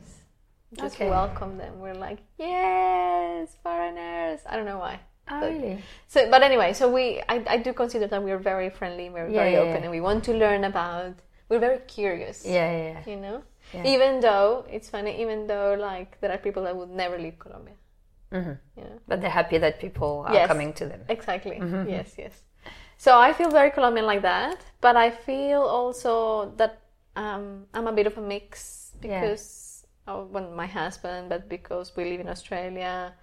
just 0.73 0.95
Okay. 0.95 1.09
welcome 1.09 1.57
them. 1.57 1.79
We're 1.79 1.93
like, 1.93 2.19
yes, 2.37 3.55
foreigners. 3.63 4.39
I 4.45 4.55
don't 4.55 4.65
know 4.65 4.79
why. 4.79 4.99
Oh, 5.29 5.39
But- 5.39 5.51
really? 5.51 5.83
So, 6.07 6.29
but 6.29 6.43
anyway, 6.43 6.73
so 6.73 6.91
we, 6.91 7.21
I, 7.29 7.43
I 7.47 7.57
do 7.57 7.71
consider 7.73 8.07
that 8.07 8.21
we're 8.21 8.37
very 8.37 8.69
friendly, 8.69 9.09
we're 9.09 9.29
Yeah, 9.29 9.39
very 9.39 9.53
yeah, 9.53 9.59
open, 9.59 9.75
yeah. 9.75 9.81
and 9.83 9.91
we 9.91 10.01
want 10.01 10.23
to 10.25 10.33
learn 10.33 10.63
about. 10.65 11.13
We're 11.49 11.59
very 11.59 11.79
curious. 11.87 12.45
Yeah, 12.45 12.71
yeah, 12.71 12.83
yeah. 13.05 13.09
You 13.11 13.17
know, 13.21 13.43
even 13.85 14.19
though 14.19 14.65
it's 14.69 14.89
funny, 14.89 15.21
even 15.21 15.47
though 15.47 15.75
like 15.79 16.19
there 16.21 16.31
are 16.31 16.37
people 16.37 16.63
that 16.63 16.75
would 16.75 16.89
never 16.89 17.17
leave 17.17 17.37
Colombia. 17.39 17.75
Mhm. 18.31 18.57
You 18.77 18.83
know, 18.83 18.99
But 19.07 19.21
they're 19.21 19.29
happy 19.41 19.59
that 19.59 19.79
people 19.79 20.25
are 20.27 20.33
Yes. 20.33 20.47
coming 20.47 20.73
to 20.73 20.85
them. 20.87 21.01
exactly. 21.07 21.57
Mm-hmm. 21.59 21.89
Yes, 21.89 22.15
yes. 22.17 22.43
So 22.97 23.17
I 23.19 23.33
feel 23.33 23.49
very 23.49 23.71
Colombian 23.71 24.05
like 24.05 24.21
that, 24.23 24.57
but 24.81 24.95
I 24.95 25.09
feel 25.11 25.61
also 25.61 26.51
that 26.57 26.79
um, 27.15 27.67
I'm 27.73 27.87
a 27.87 27.93
bit 27.93 28.07
of 28.07 28.17
a 28.17 28.21
mix 28.21 28.91
Yeah. 29.01 29.21
because 29.21 29.85
of 30.07 30.31
well, 30.31 30.49
my 30.51 30.65
husband, 30.67 31.29
but 31.29 31.47
because 31.47 31.95
we 31.95 32.03
live 32.05 32.19
in 32.19 32.27
Australia, 32.27 33.13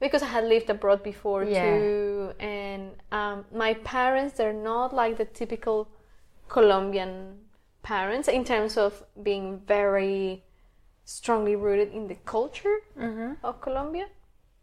because 0.00 0.22
I 0.22 0.26
had 0.26 0.44
lived 0.44 0.68
abroad 0.70 1.02
before 1.02 1.44
Yeah. 1.44 1.62
too, 1.62 2.32
and 2.38 2.90
um, 3.12 3.44
my 3.52 3.74
parents 3.74 4.36
they're 4.36 4.52
not 4.52 4.92
like 4.94 5.16
the 5.16 5.24
typical 5.24 5.88
Colombian 6.48 7.38
parents 7.82 8.28
in 8.28 8.44
terms 8.44 8.76
of 8.76 9.02
being 9.22 9.60
very 9.66 10.42
strongly 11.04 11.54
rooted 11.56 11.92
in 11.92 12.08
the 12.08 12.16
culture 12.24 12.78
of 13.42 13.60
Colombia. 13.60 14.06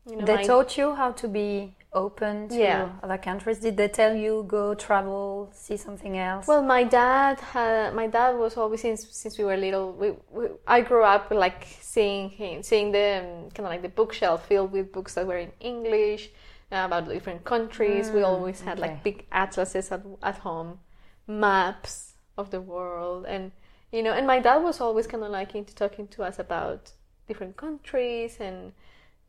You 0.05 0.17
know, 0.17 0.25
They 0.25 0.45
taught 0.47 0.77
you 0.77 0.93
how 0.95 1.11
to 1.13 1.27
be 1.27 1.75
open 1.93 2.49
to 2.49 2.55
Yeah. 2.55 2.89
other 3.01 3.17
countries. 3.17 3.59
Did 3.59 3.77
they 3.77 3.87
tell 3.87 4.15
you 4.15 4.43
go 4.47 4.73
travel, 4.75 5.49
see 5.53 5.77
something 5.77 6.17
else? 6.17 6.47
Well, 6.47 6.61
my 6.61 6.83
dad 6.83 7.39
had. 7.39 7.93
My 7.93 8.07
dad 8.07 8.37
was 8.37 8.57
always 8.57 8.81
since 8.81 9.07
since 9.11 9.37
we 9.37 9.43
were 9.43 9.57
little. 9.57 9.91
We, 9.93 10.11
we 10.31 10.47
I 10.67 10.81
grew 10.81 11.03
up 11.03 11.31
like 11.31 11.65
seeing 11.81 12.29
him, 12.29 12.63
seeing 12.63 12.91
the 12.91 13.19
um, 13.19 13.49
kind 13.51 13.65
of 13.67 13.71
like 13.73 13.81
the 13.81 13.89
bookshelf 13.89 14.47
filled 14.47 14.71
with 14.71 14.91
books 14.91 15.13
that 15.15 15.25
were 15.27 15.37
in 15.37 15.51
English 15.59 16.29
uh, 16.71 16.83
about 16.85 17.07
different 17.07 17.43
countries. 17.43 18.09
we 18.11 18.23
always 18.23 18.61
had 18.61 18.79
okay. 18.79 18.89
like 18.89 19.03
big 19.03 19.25
atlases 19.31 19.91
at 19.91 20.01
at 20.21 20.37
home, 20.39 20.79
maps 21.27 22.13
of 22.37 22.49
the 22.49 22.61
world, 22.61 23.25
and 23.25 23.51
you 23.91 24.01
know. 24.03 24.13
And 24.13 24.25
my 24.27 24.39
dad 24.39 24.57
was 24.57 24.81
always 24.81 25.07
kind 25.07 25.23
of 25.23 25.31
like 25.31 25.55
into 25.55 25.73
talking 25.75 26.07
to 26.09 26.23
us 26.23 26.39
about 26.39 26.91
different 27.27 27.55
countries 27.55 28.37
and 28.39 28.73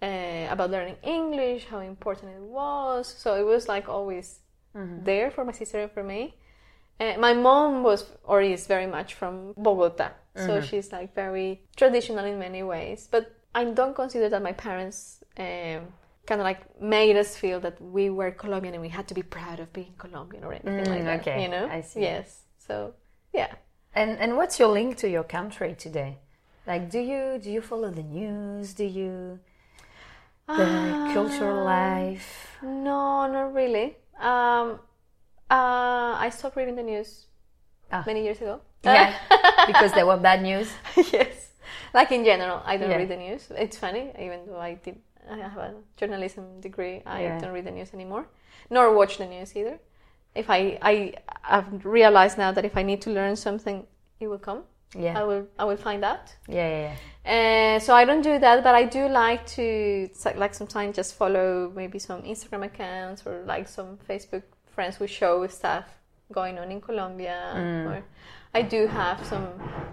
uh, 0.05 0.53
about 0.55 0.71
learning 0.71 0.97
English, 1.03 1.63
how 1.73 1.81
important 1.95 2.29
it 2.39 2.43
was. 2.61 3.03
So 3.23 3.29
it 3.43 3.47
was 3.55 3.63
like 3.75 3.87
always 3.89 4.27
there 5.05 5.31
for 5.31 5.45
my 5.45 5.53
sister 5.53 5.79
and 5.85 5.91
for 5.97 6.03
me. 6.15 6.23
Uh, 7.01 7.15
my 7.19 7.33
mom 7.49 7.83
was 7.83 8.01
or 8.25 8.41
is 8.43 8.67
very 8.67 8.87
much 8.97 9.15
from 9.21 9.35
Bogota, 9.57 10.09
so 10.47 10.61
she's 10.69 10.89
like 10.93 11.11
very 11.15 11.49
traditional 11.81 12.25
in 12.33 12.39
many 12.39 12.63
ways. 12.63 13.09
But 13.15 13.25
I 13.55 13.65
don't 13.65 13.95
consider 14.03 14.29
that 14.29 14.43
my 14.43 14.53
parents 14.53 14.99
um, 15.39 15.81
kind 16.29 16.41
of 16.41 16.45
like 16.51 16.61
made 16.81 17.17
us 17.17 17.37
feel 17.37 17.59
that 17.61 17.77
we 17.81 18.11
were 18.11 18.31
Colombian 18.43 18.75
and 18.75 18.83
we 18.83 18.89
had 18.99 19.07
to 19.09 19.15
be 19.15 19.23
proud 19.39 19.59
of 19.61 19.69
being 19.73 19.95
Colombian 19.99 20.43
or 20.45 20.53
anything 20.53 20.87
like 20.95 21.03
Mm, 21.03 21.05
that. 21.11 21.21
okay, 21.21 21.43
You 21.43 21.49
know? 21.55 21.67
I 21.79 21.81
see. 21.83 22.01
Yes. 22.03 22.43
So 22.67 22.95
yeah. 23.33 23.53
and 23.95 24.11
and 24.23 24.31
what's 24.39 24.59
your 24.61 24.71
link 24.79 24.97
to 25.03 25.09
your 25.09 25.25
country 25.25 25.75
today? 25.87 26.19
Like, 26.67 26.91
do 26.91 26.99
you 27.11 27.39
do 27.45 27.51
you 27.57 27.61
follow 27.61 27.91
the 27.91 28.03
news? 28.21 28.75
Do 28.75 28.85
you 29.01 29.39
the 30.47 31.11
cultural 31.15 31.65
life? 31.65 32.57
No, 32.63 33.27
not 33.27 33.55
really. 33.55 33.97
Um, 34.19 34.79
uh, 35.51 36.15
I 36.19 36.31
stopped 36.33 36.57
reading 36.57 36.77
the 36.77 36.83
news 36.83 37.27
Ah. 37.93 38.03
many 38.07 38.23
years 38.25 38.39
ago. 38.41 38.61
Yeah, 38.83 39.15
because 39.67 39.93
there 39.93 40.07
were 40.07 40.17
bad 40.17 40.43
news. 40.43 40.69
yes. 41.13 41.53
Like 41.93 42.11
in 42.13 42.25
general, 42.25 42.61
I 42.65 42.77
don't 42.77 42.91
Yeah. 42.91 42.97
read 42.97 43.09
the 43.09 43.17
news. 43.17 43.49
It's 43.57 43.77
funny, 43.77 44.13
even 44.19 44.47
though 44.47 44.59
I 44.59 44.75
did, 44.75 44.97
I 45.31 45.37
have 45.37 45.57
a 45.57 45.75
journalism 45.97 46.61
degree. 46.61 47.03
I 47.07 47.23
Yeah. 47.23 47.39
don't 47.41 47.53
read 47.53 47.65
the 47.65 47.71
news 47.71 47.95
anymore, 47.95 48.27
nor 48.71 48.93
watch 48.95 49.19
the 49.19 49.27
news 49.27 49.55
either. 49.57 49.79
If 50.35 50.51
I, 50.51 50.79
I, 50.83 51.15
I've 51.45 51.85
realized 51.85 52.37
now 52.39 52.51
that 52.53 52.65
if 52.65 52.77
I 52.77 52.83
need 52.83 53.01
to 53.03 53.11
learn 53.11 53.37
something, 53.37 53.87
it 54.19 54.27
will 54.27 54.39
come. 54.41 54.65
Yeah, 54.95 55.19
I 55.21 55.25
will, 55.25 55.47
I 55.59 55.65
will 55.65 55.77
find 55.77 56.05
out. 56.05 56.35
yeah, 56.49 56.69
yeah. 56.69 56.83
yeah. 56.89 56.97
Uh, 57.77 57.79
so 57.81 57.95
I 57.95 58.05
don't 58.05 58.23
do 58.23 58.39
that, 58.39 58.63
but 58.63 58.75
I 58.75 58.85
do 58.85 59.09
like 59.09 59.47
to 59.57 60.09
like, 60.37 60.55
sometimes 60.55 60.97
just 60.97 61.15
follow 61.15 61.73
maybe 61.75 61.99
some 61.99 62.23
Instagram 62.23 62.65
accounts 62.67 63.27
or 63.27 63.43
like 63.47 63.67
some 63.69 63.99
Facebook 64.09 64.43
friends 64.75 64.97
who 64.97 65.07
show 65.07 65.47
stuff 65.47 65.85
going 66.33 66.59
on 66.59 66.71
in 66.71 66.81
Colombia. 66.81 67.53
Mm. 67.57 67.87
Or 67.87 68.05
I 68.53 68.63
do 68.63 68.87
have 68.87 69.25
some 69.27 69.47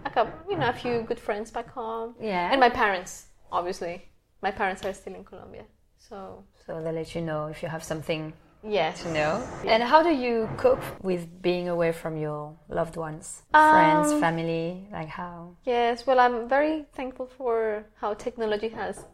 a 0.06 0.10
couple, 0.10 0.34
you 0.52 0.58
know, 0.58 0.70
a 0.70 0.74
few 0.74 1.02
good 1.04 1.20
friends 1.20 1.52
back 1.52 1.70
home, 1.72 2.16
Yeah. 2.20 2.52
and 2.52 2.60
my 2.60 2.70
parents, 2.70 3.28
obviously, 3.52 4.04
my 4.42 4.52
parents 4.52 4.84
are 4.86 4.94
still 4.94 5.16
in 5.16 5.24
Colombia. 5.24 5.64
So 5.98 6.44
So 6.66 6.82
they 6.84 6.92
let 6.92 7.16
you 7.16 7.22
know 7.22 7.48
if 7.48 7.64
you 7.64 7.70
have 7.70 7.84
something 7.84 8.34
yes, 8.64 9.04
to 9.04 9.12
know. 9.14 9.44
And 9.66 9.84
how 9.84 10.04
do 10.04 10.10
you 10.10 10.50
cope 10.58 10.84
with 11.04 11.42
being 11.42 11.70
away 11.70 11.92
from 11.92 12.18
your 12.18 12.54
loved 12.70 12.96
ones, 12.98 13.44
Um, 13.54 13.70
friends, 13.70 14.14
family? 14.14 14.88
Like 14.92 15.10
how? 15.10 15.56
yes. 15.66 16.06
Well, 16.08 16.20
I'm 16.20 16.48
very 16.48 16.86
thankful 16.94 17.28
for 17.38 17.84
how 18.02 18.14
technology 18.14 18.70
has 18.70 19.06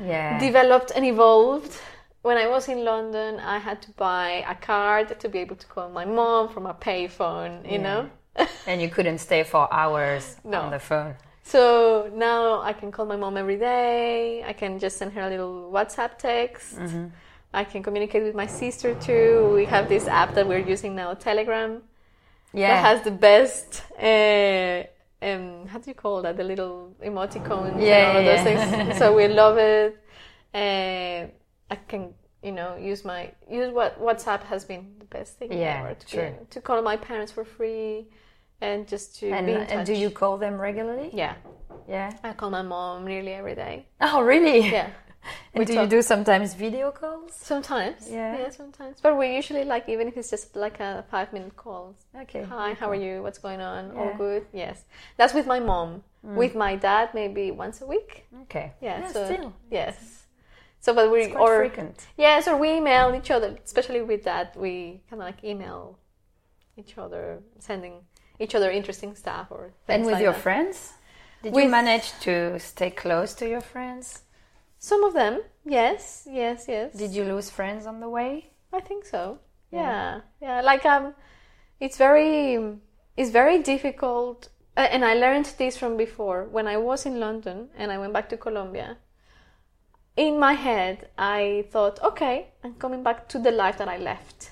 Yeah. 0.00 0.38
developed 0.38 0.92
and 0.96 1.04
evolved. 1.04 1.72
When 2.22 2.38
I 2.38 2.46
was 2.48 2.68
in 2.68 2.84
London, 2.84 3.38
I 3.40 3.58
had 3.58 3.82
to 3.82 3.90
buy 3.92 4.44
a 4.48 4.54
card 4.54 5.20
to 5.20 5.28
be 5.28 5.38
able 5.40 5.56
to 5.56 5.66
call 5.66 5.90
my 5.90 6.04
mom 6.06 6.48
from 6.48 6.66
a 6.66 6.74
payphone, 6.74 7.64
you 7.64 7.78
Yeah. 7.78 7.82
know? 7.82 8.10
and 8.66 8.80
you 8.80 8.88
couldn't 8.88 9.18
stay 9.18 9.44
for 9.44 9.68
hours 9.72 10.36
No. 10.44 10.60
on 10.62 10.70
the 10.70 10.78
phone. 10.78 11.14
So 11.42 12.10
now 12.14 12.62
I 12.62 12.72
can 12.72 12.90
call 12.90 13.04
my 13.04 13.16
mom 13.16 13.36
every 13.36 13.58
day. 13.58 14.42
I 14.42 14.54
can 14.54 14.78
just 14.78 14.96
send 14.96 15.12
her 15.12 15.20
a 15.20 15.28
little 15.28 15.70
WhatsApp 15.70 16.16
text. 16.16 16.78
Mm-hmm. 16.78 17.06
I 17.54 17.64
can 17.64 17.82
communicate 17.82 18.22
with 18.24 18.34
my 18.34 18.46
sister 18.46 18.94
too. 18.96 19.50
We 19.54 19.64
have 19.66 19.88
this 19.88 20.06
app 20.08 20.34
that 20.34 20.46
we're 20.46 20.66
using 20.74 20.94
now, 20.94 21.14
Telegram, 21.14 21.82
Yeah. 22.52 22.68
that 22.74 22.82
has 22.88 22.98
the 23.04 23.10
best. 23.28 23.82
Uh, 23.96 24.82
um, 25.28 25.66
how 25.70 25.78
do 25.78 25.86
you 25.90 25.94
call 25.94 26.20
that? 26.22 26.36
The 26.36 26.44
little 26.44 26.94
emoticons 27.02 27.80
Yeah, 27.80 27.96
and 27.96 28.06
all 28.10 28.16
of 28.18 28.24
yeah, 28.24 28.30
those 28.44 28.44
yeah. 28.46 28.84
things. 28.84 28.98
so 28.98 29.14
we 29.14 29.28
love 29.28 29.56
it. 29.58 29.96
Uh, 30.52 31.28
I 31.70 31.76
can, 31.88 32.12
you 32.42 32.52
know, 32.52 32.76
use 32.76 33.04
my 33.04 33.30
use 33.50 33.72
what 33.72 34.00
WhatsApp 34.00 34.42
has 34.52 34.64
been 34.64 34.84
the 34.98 35.06
best 35.06 35.38
thing 35.38 35.52
Yeah, 35.52 35.80
ever 35.80 35.94
to, 35.94 36.16
be- 36.16 36.46
to 36.54 36.60
call 36.60 36.82
my 36.82 36.96
parents 36.96 37.32
for 37.32 37.44
free 37.44 38.06
and 38.60 38.86
just 38.86 39.16
to 39.20 39.30
and, 39.30 39.46
be 39.46 39.52
in 39.52 39.60
and 39.62 39.86
do 39.86 39.94
you 39.94 40.10
call 40.10 40.38
them 40.38 40.60
regularly? 40.60 41.10
Yeah, 41.12 41.34
Yeah. 41.88 42.10
I 42.22 42.32
call 42.32 42.50
my 42.50 42.62
mom 42.62 43.04
nearly 43.06 43.32
every 43.32 43.54
day. 43.54 43.86
Oh, 44.00 44.20
really? 44.22 44.60
Yeah, 44.70 44.90
And 45.52 45.60
We 45.60 45.64
do 45.64 45.74
you 45.74 45.86
do 45.86 46.02
sometimes 46.02 46.54
video 46.54 46.90
calls? 46.90 47.32
sometimes. 47.34 48.10
Yeah. 48.10 48.38
yeah, 48.38 48.50
sometimes. 48.50 49.00
But 49.00 49.16
we 49.16 49.34
usually 49.34 49.64
like 49.64 49.88
even 49.88 50.08
if 50.08 50.16
it's 50.16 50.30
just 50.30 50.56
like 50.56 50.80
a 50.80 51.04
five 51.10 51.32
minute 51.32 51.56
call. 51.56 51.94
Okay. 52.22 52.42
Hi, 52.42 52.74
how 52.74 52.90
are 52.90 52.94
you? 53.06 53.22
What's 53.22 53.38
going 53.38 53.60
on? 53.60 53.90
All 53.96 54.06
Yeah. 54.06 54.12
Mm. 54.12 54.18
good? 54.18 54.46
Yes. 54.52 54.84
That's 55.16 55.34
with 55.34 55.46
my 55.46 55.60
mom. 55.60 56.02
With 56.22 56.54
my 56.54 56.74
dad, 56.74 57.10
maybe 57.12 57.50
once 57.50 57.82
a 57.82 57.86
week. 57.86 58.24
Okay. 58.44 58.72
Yeah. 58.80 59.00
Yeah, 59.00 59.12
so, 59.12 59.24
still. 59.26 59.52
Yes. 59.70 60.24
So, 60.80 60.94
but 60.94 61.10
we 61.10 61.32
or 61.34 61.58
frequent. 61.58 62.06
yes, 62.16 62.48
or 62.48 62.56
we 62.56 62.68
email 62.78 63.14
each 63.14 63.30
other. 63.30 63.56
Especially 63.64 64.00
with 64.00 64.24
that, 64.24 64.56
we 64.56 65.00
kind 65.10 65.20
of 65.22 65.26
like 65.28 65.44
email 65.44 65.98
each 66.78 66.96
other, 66.98 67.40
sending 67.58 67.94
each 68.38 68.54
other 68.54 68.70
interesting 68.70 69.14
stuff 69.14 69.48
or. 69.50 69.72
And 69.88 70.04
with 70.04 70.14
like 70.14 70.22
your 70.22 70.32
that. 70.32 70.40
friends? 70.42 70.94
Did 71.42 71.54
you 71.54 71.68
manage 71.68 72.12
to 72.20 72.58
stay 72.58 72.90
close 72.90 73.34
to 73.34 73.48
your 73.48 73.60
friends? 73.60 74.23
Some 74.84 75.02
of 75.02 75.14
them, 75.14 75.40
yes, 75.64 76.28
yes, 76.30 76.66
yes. 76.68 76.92
Did 76.92 77.12
you 77.12 77.24
lose 77.24 77.48
friends 77.48 77.86
on 77.86 78.00
the 78.00 78.08
way? 78.10 78.50
I 78.70 78.80
think 78.80 79.06
so. 79.06 79.38
Yeah. 79.70 79.80
Yeah, 79.80 80.20
yeah. 80.42 80.60
Like 80.60 80.84
um, 80.84 81.14
it's 81.80 81.96
very, 81.96 82.58
it's 83.16 83.30
very 83.30 83.62
difficult. 83.62 84.50
Uh, 84.76 84.80
and 84.80 85.02
I 85.02 85.14
learned 85.14 85.46
this 85.56 85.78
from 85.78 85.96
before 85.96 86.44
when 86.52 86.66
I 86.66 86.76
was 86.76 87.06
in 87.06 87.18
London 87.18 87.70
and 87.78 87.90
I 87.90 87.96
went 87.96 88.12
back 88.12 88.28
to 88.28 88.36
Colombia. 88.36 88.98
In 90.18 90.38
my 90.38 90.52
head, 90.52 91.08
I 91.16 91.64
thought, 91.70 91.98
okay, 92.02 92.48
I'm 92.62 92.74
coming 92.74 93.02
back 93.02 93.26
to 93.30 93.38
the 93.38 93.52
life 93.52 93.78
that 93.78 93.88
I 93.88 93.96
left, 93.96 94.50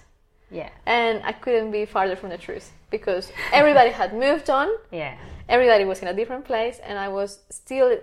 Yeah. 0.51 0.71
and 0.87 1.21
I 1.25 1.33
couldn't 1.33 1.73
be 1.73 1.85
farther 1.85 2.17
from 2.17 2.31
the 2.31 2.39
truth 2.39 2.73
because 2.91 3.31
everybody 3.53 3.91
had 3.91 4.15
moved 4.15 4.49
on, 4.49 4.69
Yeah. 4.91 5.15
everybody 5.47 5.85
was 5.85 6.01
in 6.01 6.09
a 6.09 6.15
different 6.15 6.47
place, 6.47 6.81
and 6.83 6.99
I 6.99 7.09
was 7.09 7.41
still 7.51 7.99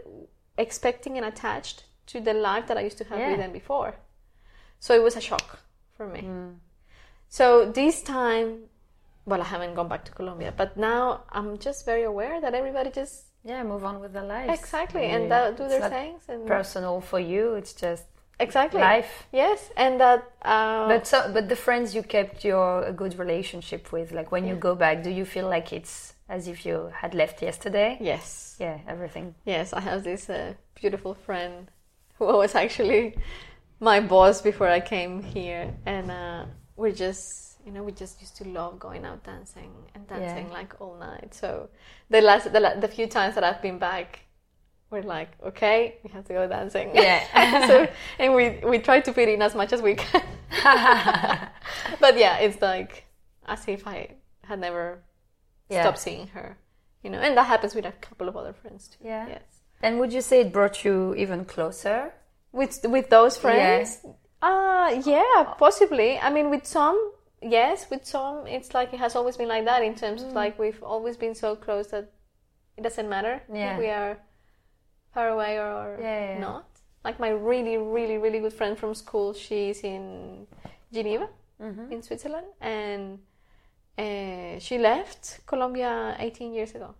expecting 0.59 1.17
and 1.17 1.25
attached 1.25 1.85
to 2.11 2.19
the 2.19 2.33
life 2.33 2.65
that 2.67 2.77
I 2.77 2.81
used 2.81 2.97
to 2.97 3.03
have 3.05 3.19
Yeah. 3.19 3.29
with 3.31 3.39
them 3.39 3.51
before. 3.51 3.91
So 4.79 4.93
it 4.93 5.03
was 5.03 5.15
a 5.15 5.21
shock 5.21 5.59
for 5.97 6.07
me. 6.07 6.21
So 7.27 7.71
this 7.71 8.01
time, 8.01 8.47
well, 9.25 9.41
I 9.41 9.45
haven't 9.45 9.75
gone 9.75 9.87
back 9.87 10.03
to 10.05 10.11
Colombia, 10.11 10.51
but 10.55 10.77
now 10.77 11.23
I'm 11.29 11.57
just 11.57 11.85
very 11.85 12.03
aware 12.03 12.41
that 12.41 12.53
everybody 12.53 12.89
just 12.91 13.25
Yeah, 13.43 13.63
move 13.63 13.83
on 13.85 13.99
with 14.01 14.11
their 14.13 14.23
lives. 14.37 14.59
exactly 14.59 15.03
Yeah. 15.03 15.15
and 15.15 15.31
that, 15.31 15.57
do 15.57 15.63
It's 15.63 15.77
their 15.77 15.89
things 15.89 16.21
and 16.27 16.45
personal 16.47 17.01
for 17.01 17.19
you. 17.19 17.55
It's 17.59 17.73
just 17.73 18.05
exactly 18.39 18.81
life. 18.81 19.27
Yes, 19.31 19.59
and 19.77 19.99
that. 19.99 20.21
Uh, 20.41 20.87
But 20.87 21.07
so, 21.07 21.17
but 21.35 21.47
the 21.49 21.55
friends 21.55 21.93
you 21.95 22.03
kept 22.03 22.43
your 22.43 22.83
a 22.83 22.93
good 23.01 23.13
relationship 23.19 23.91
with, 23.91 24.11
like 24.11 24.29
when 24.31 24.45
you 24.49 24.55
go 24.55 24.75
back, 24.75 25.03
do 25.03 25.09
you 25.09 25.25
feel 25.25 25.47
like 25.55 25.71
it's 25.71 26.13
as 26.29 26.47
if 26.47 26.65
you 26.65 26.91
had 27.01 27.13
left 27.13 27.41
yesterday. 27.41 27.97
Yes. 27.99 28.55
Yeah, 28.59 28.77
everything. 28.87 29.35
Yes, 29.45 29.73
I 29.73 29.81
have 29.81 30.03
this 30.03 30.29
uh, 30.29 30.53
beautiful 30.75 31.13
friend 31.15 31.71
was 32.41 32.55
actually 32.55 33.15
my 33.79 33.99
boss 33.99 34.41
before 34.41 34.67
I 34.67 34.79
came 34.79 35.21
here, 35.23 35.73
and 35.85 36.11
uh, 36.11 36.45
we're 36.75 36.91
just, 36.91 37.57
you 37.65 37.71
know, 37.71 37.83
we 37.83 37.91
just 37.91 38.19
used 38.21 38.35
to 38.37 38.47
love 38.47 38.79
going 38.79 39.05
out 39.05 39.23
dancing 39.23 39.71
and 39.95 40.07
dancing 40.07 40.47
Yeah. 40.47 40.53
like 40.53 40.79
all 40.81 40.95
night. 40.97 41.33
So 41.33 41.69
the 42.09 42.21
last, 42.21 42.51
the, 42.51 42.77
the 42.79 42.87
few 42.87 43.07
times 43.07 43.35
that 43.35 43.43
I've 43.43 43.61
been 43.61 43.79
back, 43.79 44.19
we're 44.91 45.03
like, 45.03 45.29
okay, 45.45 45.97
we 46.03 46.09
have 46.11 46.25
to 46.25 46.33
go 46.33 46.47
dancing. 46.47 46.91
Yeah. 46.93 47.67
so 47.67 47.87
and 48.17 48.33
we 48.33 48.59
we 48.67 48.79
try 48.79 48.99
to 49.01 49.13
fit 49.13 49.29
in 49.29 49.41
as 49.41 49.53
much 49.55 49.71
as 49.71 49.81
we 49.81 49.95
can. 49.95 50.23
but 51.99 52.17
yeah, 52.17 52.37
it's 52.39 52.61
like 52.61 53.05
as 53.45 53.67
if 53.67 53.85
I 53.87 54.15
had 54.43 54.59
never 54.59 55.03
Yeah. 55.69 55.83
stopped 55.83 55.99
seeing 55.99 56.27
her, 56.29 56.57
you 57.03 57.09
know. 57.11 57.19
And 57.19 57.37
that 57.37 57.45
happens 57.45 57.75
with 57.75 57.85
a 57.85 57.91
couple 57.91 58.27
of 58.27 58.35
other 58.35 58.53
friends 58.53 58.87
too. 58.87 58.97
Yeah. 59.05 59.27
Yes. 59.27 59.58
And 59.81 59.99
would 59.99 60.11
you 60.13 60.21
say 60.21 60.41
it 60.41 60.51
brought 60.51 60.83
you 60.85 61.15
even 61.15 61.45
closer? 61.45 62.13
With 62.51 62.83
with 62.85 63.09
those 63.09 63.37
friends, 63.37 64.03
uh 64.41 65.01
yeah, 65.05 65.53
possibly. 65.57 66.17
I 66.17 66.29
mean, 66.31 66.49
with 66.49 66.65
some, 66.65 66.97
yes. 67.41 67.89
With 67.91 68.05
some, 68.05 68.47
it's 68.47 68.73
like 68.73 68.93
it 68.93 68.99
has 68.99 69.15
always 69.15 69.37
been 69.37 69.47
like 69.47 69.65
that 69.65 69.83
in 69.83 69.93
terms 69.95 70.23
Mm. 70.23 70.27
of 70.27 70.33
like 70.33 70.57
we've 70.59 70.83
always 70.83 71.15
been 71.17 71.35
so 71.35 71.55
close 71.55 71.87
that 71.91 72.11
it 72.77 72.83
doesn't 72.83 73.07
matter 73.09 73.41
Yeah. 73.53 73.73
if 73.73 73.79
we 73.79 73.89
are 73.89 74.17
far 75.13 75.29
away 75.29 75.57
or, 75.59 75.71
or 75.71 75.97
yeah, 76.01 76.33
yeah. 76.33 76.39
not. 76.39 76.65
Like 77.05 77.19
my 77.19 77.29
really, 77.29 77.77
really, 77.77 78.17
really 78.17 78.39
good 78.39 78.53
friend 78.53 78.77
from 78.77 78.93
school, 78.95 79.33
she's 79.33 79.83
in 79.83 80.47
Geneva, 80.91 81.29
Mm-hmm. 81.61 81.91
in 81.91 82.01
Switzerland, 82.01 82.47
and 82.61 83.19
uh, 83.97 84.59
she 84.59 84.77
left 84.77 85.39
Colombia 85.45 86.15
18 86.19 86.53
years 86.53 86.73
ago, 86.75 86.95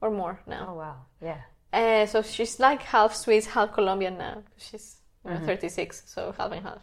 or 0.00 0.10
more 0.10 0.40
now. 0.46 0.66
Oh 0.70 0.74
wow. 0.74 0.96
Yeah. 1.22 1.40
Uh, 1.72 2.06
so 2.06 2.22
she's 2.22 2.58
like 2.58 2.82
half 2.82 3.14
Swiss, 3.14 3.46
half 3.46 3.72
Colombian 3.72 4.18
now. 4.18 4.42
She's 4.56 4.96
you 5.24 5.30
Mm-hmm. 5.32 5.46
36, 5.46 6.02
so 6.06 6.34
half 6.38 6.52
and 6.52 6.62
half. 6.64 6.78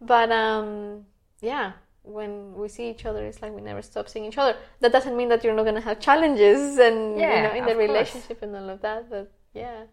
But 0.00 0.30
um, 0.30 1.06
yeah, 1.40 1.72
when 2.02 2.54
we 2.54 2.68
see 2.68 2.90
each 2.90 3.04
other, 3.04 3.24
it's 3.26 3.42
like 3.42 3.52
we 3.52 3.60
never 3.62 3.82
stop 3.82 4.08
seeing 4.08 4.26
each 4.26 4.38
other. 4.38 4.56
That 4.80 4.92
doesn't 4.92 5.16
mean 5.16 5.28
that 5.30 5.42
you're 5.42 5.54
not 5.54 5.64
gonna 5.64 5.80
have 5.80 5.98
challenges 5.98 6.78
and 6.78 7.18
you 7.18 7.42
know 7.42 7.52
in 7.52 7.64
the 7.64 7.74
course. 7.74 7.88
relationship 7.88 8.42
and 8.42 8.54
all 8.54 8.70
of 8.70 8.80
that. 8.82 9.10
But 9.10 9.32
yeah, 9.54 9.84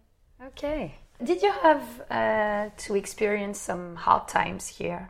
Okay. 0.45 0.95
Did 1.23 1.41
you 1.41 1.51
have 1.51 1.83
uh, 2.11 2.69
to 2.77 2.95
experience 2.95 3.59
some 3.59 3.95
hard 3.95 4.27
times 4.27 4.67
here? 4.67 5.09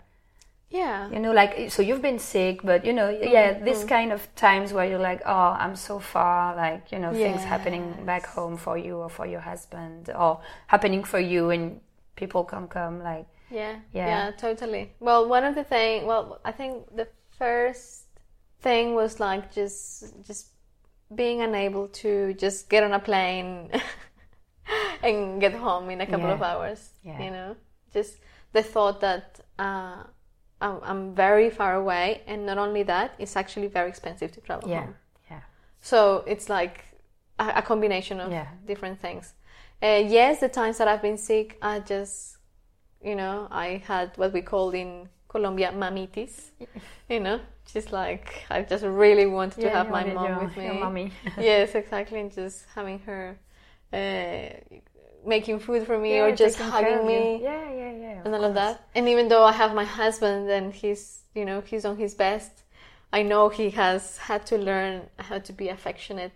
Yeah, 0.69 1.09
You 1.09 1.19
know, 1.19 1.31
like 1.31 1.71
so 1.71 1.81
you've 1.81 2.01
been 2.01 2.19
sick, 2.19 2.61
but 2.63 2.83
you 2.85 2.91
know, 2.93 3.09
yeah, 3.09 3.53
this 3.63 3.83
kind 3.85 4.11
of 4.11 4.27
times 4.35 4.73
where 4.73 4.85
you're 4.85 4.99
like, 5.11 5.21
oh, 5.25 5.55
I'm 5.57 5.75
so 5.75 5.99
far, 5.99 6.55
like 6.55 6.91
you 6.91 6.99
know, 6.99 7.13
things 7.13 7.43
happening 7.43 8.05
back 8.05 8.25
home 8.25 8.57
for 8.57 8.77
you 8.77 8.97
or 8.97 9.09
for 9.09 9.25
your 9.25 9.39
husband, 9.41 10.09
or 10.09 10.41
happening 10.67 11.03
for 11.05 11.19
you, 11.19 11.49
and 11.51 11.79
people 12.15 12.43
can 12.43 12.67
come, 12.67 13.01
like, 13.01 13.27
yeah, 13.49 13.75
Yeah. 13.93 14.07
yeah, 14.07 14.31
totally. 14.31 14.91
Well, 14.99 15.27
one 15.29 15.45
of 15.45 15.55
the 15.55 15.63
thing, 15.63 16.05
well, 16.05 16.39
I 16.43 16.51
think 16.51 16.93
the 16.95 17.07
first 17.37 18.03
thing 18.61 18.93
was 18.95 19.19
like 19.19 19.53
just 19.53 20.03
just 20.27 20.47
being 21.15 21.41
unable 21.41 21.87
to 21.87 22.33
just 22.33 22.69
get 22.69 22.83
on 22.83 22.91
a 22.91 22.99
plane 22.99 23.71
and 25.03 25.39
get 25.39 25.53
home 25.53 25.89
in 25.89 26.01
a 26.01 26.05
couple 26.05 26.27
Yeah. 26.27 26.33
of 26.33 26.41
hours. 26.41 26.89
Yeah. 27.03 27.23
You 27.23 27.31
know, 27.31 27.55
just 27.93 28.17
the 28.51 28.63
thought 28.63 28.99
that 29.01 29.39
uh, 29.57 30.03
I'm, 30.61 30.79
I'm 30.83 31.15
very 31.15 31.49
far 31.49 31.75
away, 31.75 32.21
and 32.27 32.45
not 32.45 32.57
only 32.57 32.83
that, 32.83 33.11
it's 33.19 33.35
actually 33.35 33.67
very 33.67 33.89
expensive 33.89 34.31
to 34.33 34.41
travel 34.41 34.69
yeah, 34.69 34.83
home. 34.83 34.95
yeah, 35.29 35.41
So 35.81 36.23
it's 36.27 36.49
like 36.49 36.85
a, 37.39 37.53
a 37.57 37.61
combination 37.61 38.19
of 38.19 38.31
Yeah. 38.31 38.47
different 38.65 38.99
things. 38.99 39.33
Uh, 39.81 40.03
yes, 40.07 40.39
the 40.39 40.49
times 40.49 40.77
that 40.79 40.87
I've 40.87 41.01
been 41.01 41.17
sick, 41.17 41.57
I 41.61 41.79
just, 41.79 42.37
you 43.03 43.15
know, 43.15 43.47
I 43.51 43.81
had 43.87 44.17
what 44.17 44.33
we 44.33 44.41
call 44.41 44.71
in 44.71 45.09
Colombia 45.29 45.71
mamitis. 45.71 46.51
You 47.09 47.21
know, 47.21 47.39
just 47.73 47.93
like 47.93 48.45
I 48.49 48.63
just 48.63 48.83
really 48.83 49.25
wanted 49.27 49.61
to 49.61 49.69
have 49.69 49.89
my 49.89 50.03
mom 50.03 50.27
your- 50.27 50.39
with 50.39 50.57
me. 50.57 50.65
your 50.65 50.73
mommy. 50.73 51.11
yes, 51.39 51.73
exactly, 51.75 52.19
and 52.19 52.31
just 52.31 52.65
having 52.75 52.99
her 52.99 53.37
uh, 53.93 54.77
making 55.27 55.59
food 55.59 55.85
for 55.85 55.97
me 55.97 56.15
Yeah, 56.15 56.23
or 56.23 56.35
just 56.35 56.57
hugging 56.59 57.05
me 57.05 57.39
Yeah, 57.43 57.69
yeah, 57.81 57.91
yeah. 58.05 58.21
and 58.25 58.33
all 58.33 58.43
of 58.43 58.53
that. 58.55 58.81
And 58.95 59.07
even 59.09 59.27
though 59.27 59.43
I 59.43 59.51
have 59.51 59.73
my 59.75 59.83
husband 59.83 60.49
and 60.49 60.73
he's, 60.73 61.19
you 61.35 61.45
know, 61.45 61.61
he's 61.61 61.85
on 61.85 61.97
his 61.97 62.13
best, 62.15 62.51
I 63.13 63.21
know 63.23 63.49
he 63.49 63.69
has 63.71 64.17
had 64.17 64.45
to 64.47 64.57
learn 64.57 64.93
how 65.17 65.39
to 65.39 65.53
be 65.53 65.67
affectionate 65.69 66.31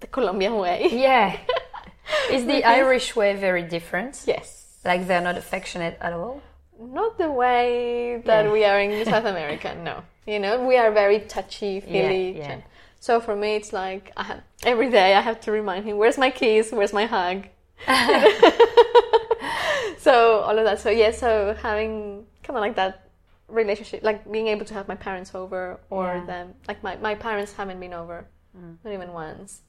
the 0.00 0.06
Colombian 0.06 0.56
way. 0.56 0.88
Yeah. 0.92 1.36
Is 2.30 2.44
the 2.46 2.64
Irish 2.64 3.14
way 3.16 3.34
very 3.36 3.62
different? 3.62 4.22
Yes. 4.26 4.78
Like 4.84 5.06
they're 5.06 5.20
not 5.20 5.36
affectionate 5.36 5.96
at 6.00 6.12
all? 6.12 6.40
Not 6.80 7.18
the 7.18 7.30
way 7.30 8.22
that 8.24 8.44
Yeah. 8.46 8.52
we 8.52 8.64
are 8.64 8.80
in 8.80 9.04
South 9.04 9.26
America, 9.26 9.74
no. 9.84 10.02
You 10.26 10.38
know, 10.38 10.64
we 10.66 10.76
are 10.76 10.90
very 10.90 11.20
touchy 11.20 11.80
feely. 11.80 12.38
Yeah, 12.38 12.48
yeah. 12.48 12.60
So 13.00 13.20
for 13.20 13.34
me, 13.36 13.56
it's 13.56 13.72
like 13.72 14.12
I 14.16 14.22
have, 14.24 14.40
every 14.64 14.90
day 14.90 15.14
I 15.14 15.20
have 15.20 15.40
to 15.42 15.52
remind 15.52 15.84
him, 15.86 15.96
where's 15.98 16.18
my 16.18 16.30
kiss? 16.30 16.72
Where's 16.72 16.92
my 16.92 17.06
hug? 17.06 17.46
so 19.98 20.40
all 20.40 20.58
of 20.58 20.64
that. 20.64 20.80
So 20.80 20.90
yeah, 20.90 21.10
so 21.10 21.54
having 21.62 22.26
kind 22.42 22.56
of 22.56 22.60
like 22.60 22.76
that 22.76 23.08
relationship, 23.48 24.02
like 24.02 24.30
being 24.30 24.48
able 24.48 24.64
to 24.66 24.74
have 24.74 24.88
my 24.88 24.94
parents 24.94 25.34
over 25.34 25.80
or 25.90 26.06
Yeah. 26.06 26.26
them, 26.26 26.54
like 26.68 26.82
my, 26.82 26.96
my 26.96 27.14
parents 27.14 27.52
haven't 27.52 27.80
been 27.80 27.94
over, 27.94 28.26
mm. 28.56 28.76
not 28.84 28.92
even 28.92 29.12
once, 29.12 29.62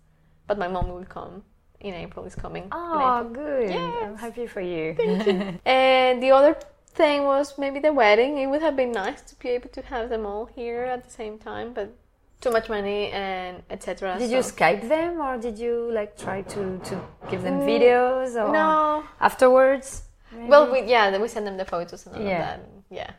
but 0.48 0.58
my 0.58 0.68
mom 0.68 0.90
will 0.90 1.06
come 1.06 1.44
in 1.80 1.94
April. 1.94 2.26
Is 2.26 2.36
coming. 2.36 2.64
in 2.64 2.70
Oh, 2.72 3.30
good. 3.34 3.70
Yes. 3.70 4.04
I'm 4.04 4.18
happy 4.18 4.48
for 4.48 4.62
you. 4.62 4.94
Thank 4.96 5.28
you. 5.28 5.60
And 5.66 6.22
the 6.22 6.32
other 6.32 6.56
thing 6.94 7.24
was 7.24 7.58
maybe 7.58 7.80
the 7.80 7.94
wedding. 7.94 8.38
It 8.38 8.48
would 8.48 8.62
have 8.62 8.76
been 8.76 8.92
nice 8.92 9.22
to 9.24 9.36
be 9.36 9.50
able 9.50 9.70
to 9.70 9.82
have 9.84 10.10
them 10.10 10.26
all 10.26 10.46
here 10.46 10.84
at 10.84 11.04
the 11.04 11.10
same 11.10 11.38
time, 11.40 11.74
but 11.74 11.96
too 12.42 12.52
much 12.52 12.68
money 12.70 13.10
and 13.12 13.62
etc. 13.70 14.18
Did 14.18 14.30
so. 14.30 14.36
you 14.36 14.42
Skype 14.42 14.88
them 14.90 15.22
or 15.22 15.38
did 15.38 15.58
you 15.60 15.90
like 15.94 16.18
try 16.18 16.42
to, 16.42 16.80
to 16.90 17.02
give 17.30 17.42
them 17.44 17.60
videos 17.62 18.32
or 18.36 18.50
Mm, 18.50 18.54
No. 18.54 19.04
afterwards? 19.20 20.04
Well, 20.52 20.72
we, 20.72 20.84
yeah, 20.84 21.12
then 21.12 21.22
we 21.22 21.28
send 21.28 21.46
them 21.48 21.58
the 21.58 21.66
photos 21.66 22.06
and 22.06 22.16
all 22.16 22.22
Yeah. 22.22 22.32
of 22.38 22.46
that. 22.48 22.60
Yeah. 22.90 23.12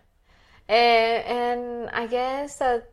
And, 0.69 1.25
and 1.39 1.91
I 1.91 2.07
guess 2.07 2.57
that 2.59 2.91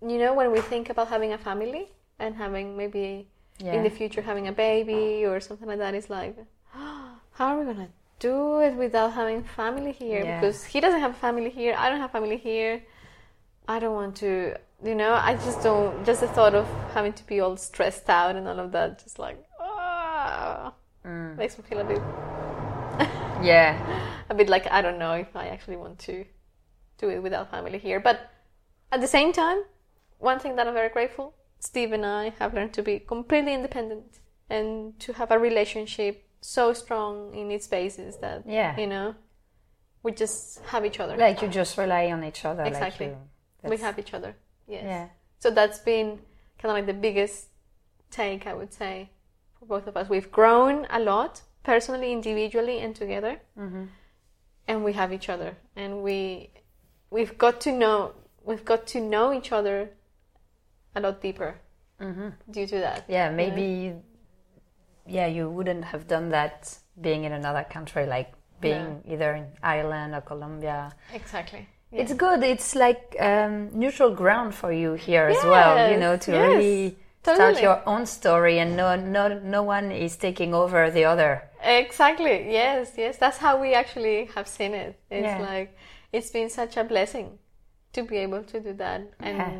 you 0.00 0.18
know 0.18 0.32
when 0.34 0.52
we 0.52 0.60
think 0.60 0.90
about 0.90 1.08
having 1.08 1.32
a 1.32 1.38
family 1.38 1.88
and 2.18 2.34
having 2.34 2.76
maybe 2.76 3.28
Yeah. 3.58 3.74
in 3.76 3.82
the 3.82 3.90
future 3.90 4.22
having 4.22 4.46
a 4.48 4.52
baby 4.52 5.26
or 5.26 5.40
something 5.40 5.68
like 5.68 5.78
that, 5.78 5.94
it's 5.94 6.08
like, 6.08 6.36
how 7.38 7.46
are 7.50 7.58
we 7.58 7.64
gonna 7.70 7.88
do 8.20 8.60
it 8.60 8.74
without 8.74 9.12
having 9.12 9.42
family 9.42 9.92
here? 9.92 10.22
Yeah. 10.24 10.40
Because 10.40 10.64
he 10.64 10.78
doesn't 10.80 11.00
have 11.00 11.16
family 11.16 11.50
here. 11.50 11.74
I 11.76 11.90
don't 11.90 12.00
have 12.00 12.12
family 12.12 12.36
here. 12.38 12.82
I 13.68 13.78
don't 13.80 13.94
want 13.94 14.16
to. 14.24 14.54
You 14.82 14.94
know, 14.94 15.12
I 15.12 15.34
just 15.34 15.62
don't. 15.62 16.04
Just 16.06 16.20
the 16.20 16.28
thought 16.28 16.54
of 16.54 16.66
having 16.94 17.12
to 17.14 17.26
be 17.26 17.40
all 17.40 17.56
stressed 17.56 18.08
out 18.08 18.36
and 18.36 18.46
all 18.46 18.60
of 18.60 18.70
that, 18.72 19.02
just 19.02 19.18
like, 19.18 19.42
ah, 19.60 20.72
Mm. 21.04 21.36
makes 21.36 21.56
me 21.58 21.64
feel 21.68 21.78
a 21.80 21.84
bit 21.84 21.98
Yeah. 23.42 23.78
a 24.28 24.34
bit 24.34 24.48
like 24.48 24.66
I 24.70 24.82
don't 24.82 24.98
know 24.98 25.12
if 25.14 25.34
I 25.34 25.48
actually 25.48 25.76
want 25.76 25.98
to 26.00 26.24
do 26.98 27.08
it 27.08 27.22
without 27.22 27.50
family 27.50 27.78
here. 27.78 27.98
But 28.00 28.30
at 28.92 29.00
the 29.00 29.06
same 29.06 29.32
time, 29.32 29.62
one 30.18 30.38
thing 30.38 30.56
that 30.56 30.66
I'm 30.68 30.74
very 30.74 30.88
grateful, 30.90 31.34
Steve 31.60 31.92
and 31.92 32.04
I 32.06 32.30
have 32.38 32.52
learned 32.54 32.72
to 32.74 32.82
be 32.82 32.98
completely 33.00 33.54
independent 33.54 34.20
and 34.50 34.98
to 35.00 35.12
have 35.14 35.30
a 35.30 35.38
relationship 35.38 36.24
so 36.40 36.72
strong 36.72 37.34
in 37.34 37.50
its 37.50 37.66
basis 37.66 38.16
that 38.16 38.42
Yeah. 38.46 38.78
you 38.78 38.86
know 38.86 39.14
we 40.04 40.12
just 40.12 40.60
have 40.66 40.84
each 40.84 41.00
other. 41.00 41.16
Like 41.16 41.42
you 41.42 41.48
just 41.48 41.76
rely 41.78 42.12
on 42.12 42.22
each 42.22 42.44
other. 42.44 42.62
Exactly. 42.64 43.08
Like 43.08 43.16
you, 43.64 43.70
we 43.70 43.76
have 43.78 43.98
each 43.98 44.14
other. 44.14 44.36
Yes. 44.68 44.82
Yeah. 44.84 45.08
So 45.38 45.50
that's 45.50 45.78
been 45.78 46.18
kind 46.58 46.70
of 46.70 46.76
like 46.78 46.86
the 46.86 47.00
biggest 47.08 47.48
take, 48.10 48.46
I 48.46 48.54
would 48.54 48.72
say, 48.72 49.10
for 49.58 49.66
both 49.66 49.86
of 49.86 49.96
us. 49.96 50.08
We've 50.08 50.30
grown 50.30 50.86
a 50.90 51.00
lot, 51.00 51.42
personally, 51.62 52.12
individually, 52.12 52.78
and 52.80 52.94
together, 52.94 53.40
Mm-hmm. 53.58 53.84
and 54.68 54.84
we 54.84 54.92
have 54.92 55.12
each 55.12 55.28
other, 55.28 55.56
and 55.76 56.02
we 56.02 56.50
we've 57.10 57.36
got 57.38 57.60
to 57.62 57.72
know 57.72 58.12
we've 58.44 58.64
got 58.64 58.86
to 58.88 59.00
know 59.00 59.32
each 59.32 59.50
other 59.52 59.90
a 60.94 61.00
lot 61.00 61.20
deeper 61.22 61.54
Mm-hmm. 62.00 62.28
due 62.50 62.66
to 62.66 62.78
that. 62.78 63.04
Yeah, 63.08 63.30
maybe. 63.30 63.94
Yeah, 65.06 65.26
you 65.26 65.48
wouldn't 65.48 65.84
have 65.86 66.06
done 66.06 66.28
that 66.30 66.76
being 67.00 67.24
in 67.24 67.32
another 67.32 67.64
country, 67.64 68.04
like 68.06 68.32
being 68.60 69.02
either 69.08 69.34
in 69.34 69.46
Ireland 69.62 70.14
or 70.14 70.20
Colombia. 70.20 70.92
Exactly. 71.14 71.66
It's 71.92 72.12
good. 72.12 72.42
It's 72.42 72.74
like 72.74 73.16
um, 73.18 73.70
neutral 73.72 74.10
ground 74.14 74.54
for 74.54 74.72
you 74.72 74.94
here 74.94 75.26
as 75.28 75.42
well. 75.44 75.90
You 75.90 75.98
know, 75.98 76.16
to 76.16 76.30
yes, 76.32 76.40
really 76.42 76.98
start 77.22 77.38
totally. 77.38 77.62
your 77.62 77.82
own 77.86 78.06
story, 78.06 78.58
and 78.58 78.76
no, 78.76 78.94
no, 78.96 79.38
no 79.38 79.62
one 79.62 79.90
is 79.90 80.16
taking 80.16 80.54
over 80.54 80.90
the 80.90 81.04
other. 81.04 81.42
Exactly. 81.62 82.52
Yes, 82.52 82.92
yes. 82.96 83.16
That's 83.18 83.38
how 83.38 83.60
we 83.60 83.74
actually 83.74 84.26
have 84.34 84.46
seen 84.46 84.74
it. 84.74 84.98
It's 85.10 85.24
Yeah. 85.24 85.38
like 85.38 85.76
it's 86.12 86.30
been 86.30 86.50
such 86.50 86.76
a 86.76 86.84
blessing 86.84 87.38
to 87.94 88.02
be 88.02 88.18
able 88.18 88.42
to 88.44 88.60
do 88.60 88.72
that, 88.74 89.00
and 89.20 89.38
Yeah. 89.38 89.50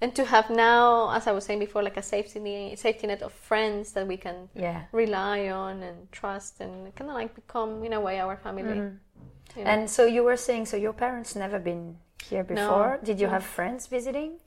and 0.00 0.14
to 0.16 0.24
have 0.24 0.50
now, 0.50 1.10
as 1.14 1.26
I 1.28 1.32
was 1.32 1.44
saying 1.44 1.60
before, 1.60 1.82
like 1.82 1.96
a 1.96 2.02
safety 2.02 2.40
net, 2.40 2.78
safety 2.78 3.06
net 3.06 3.22
of 3.22 3.32
friends 3.32 3.92
that 3.92 4.06
we 4.06 4.16
can 4.16 4.48
Yeah. 4.54 4.82
rely 4.92 5.48
on 5.48 5.82
and 5.82 6.10
trust, 6.10 6.60
and 6.60 6.92
kind 6.96 7.08
of 7.10 7.14
like 7.14 7.34
become 7.36 7.84
in 7.84 7.92
a 7.92 8.00
way 8.00 8.18
our 8.20 8.36
family. 8.36 8.64
Mm-hmm. 8.64 8.96
Know. 9.56 9.70
And 9.70 9.90
so 9.90 10.06
you 10.06 10.22
were 10.24 10.36
saying, 10.36 10.66
so 10.66 10.76
your 10.76 10.92
parents 10.92 11.34
never 11.36 11.58
been 11.58 11.96
here 12.28 12.44
before. 12.44 12.98
No. 13.00 13.04
Did 13.04 13.20
you 13.20 13.26
no. 13.26 13.32
have 13.34 13.44
friends 13.44 13.86
visiting? 13.86 14.38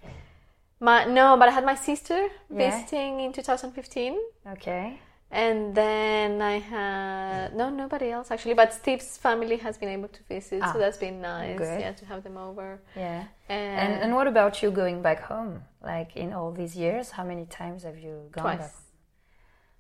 My, 0.80 1.06
no, 1.06 1.38
but 1.38 1.48
I 1.48 1.52
had 1.52 1.66
my 1.66 1.76
sister 1.76 2.28
Yeah. 2.50 2.72
visiting 2.72 3.20
in 3.22 3.32
2015. 3.34 4.18
Okay. 4.48 5.00
And 5.32 5.76
then 5.76 6.42
I 6.42 6.60
had 6.60 7.56
no 7.56 7.70
nobody 7.70 8.12
else 8.12 8.32
actually, 8.32 8.54
but 8.54 8.72
Steve's 8.74 9.18
family 9.18 9.58
has 9.58 9.78
been 9.78 9.90
able 9.90 10.08
to 10.08 10.24
visit, 10.24 10.62
Ah, 10.64 10.72
so 10.72 10.80
that's 10.80 10.98
been 10.98 11.20
nice. 11.20 11.58
good. 11.58 11.80
Yeah, 11.82 11.92
to 11.94 12.06
have 12.06 12.24
them 12.24 12.38
over. 12.38 12.80
Yeah. 12.96 13.24
And, 13.50 13.80
And 13.82 14.04
and 14.04 14.16
what 14.16 14.28
about 14.28 14.62
you 14.62 14.72
going 14.72 15.02
back 15.02 15.20
home? 15.24 15.64
Like 15.82 16.16
in 16.16 16.32
all 16.32 16.52
these 16.52 16.76
years, 16.76 17.12
how 17.12 17.24
many 17.26 17.46
times 17.48 17.84
have 17.84 17.98
you 17.98 18.30
gone 18.32 18.44
twice 18.44 18.60
back? 18.60 18.76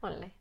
only. 0.03 0.34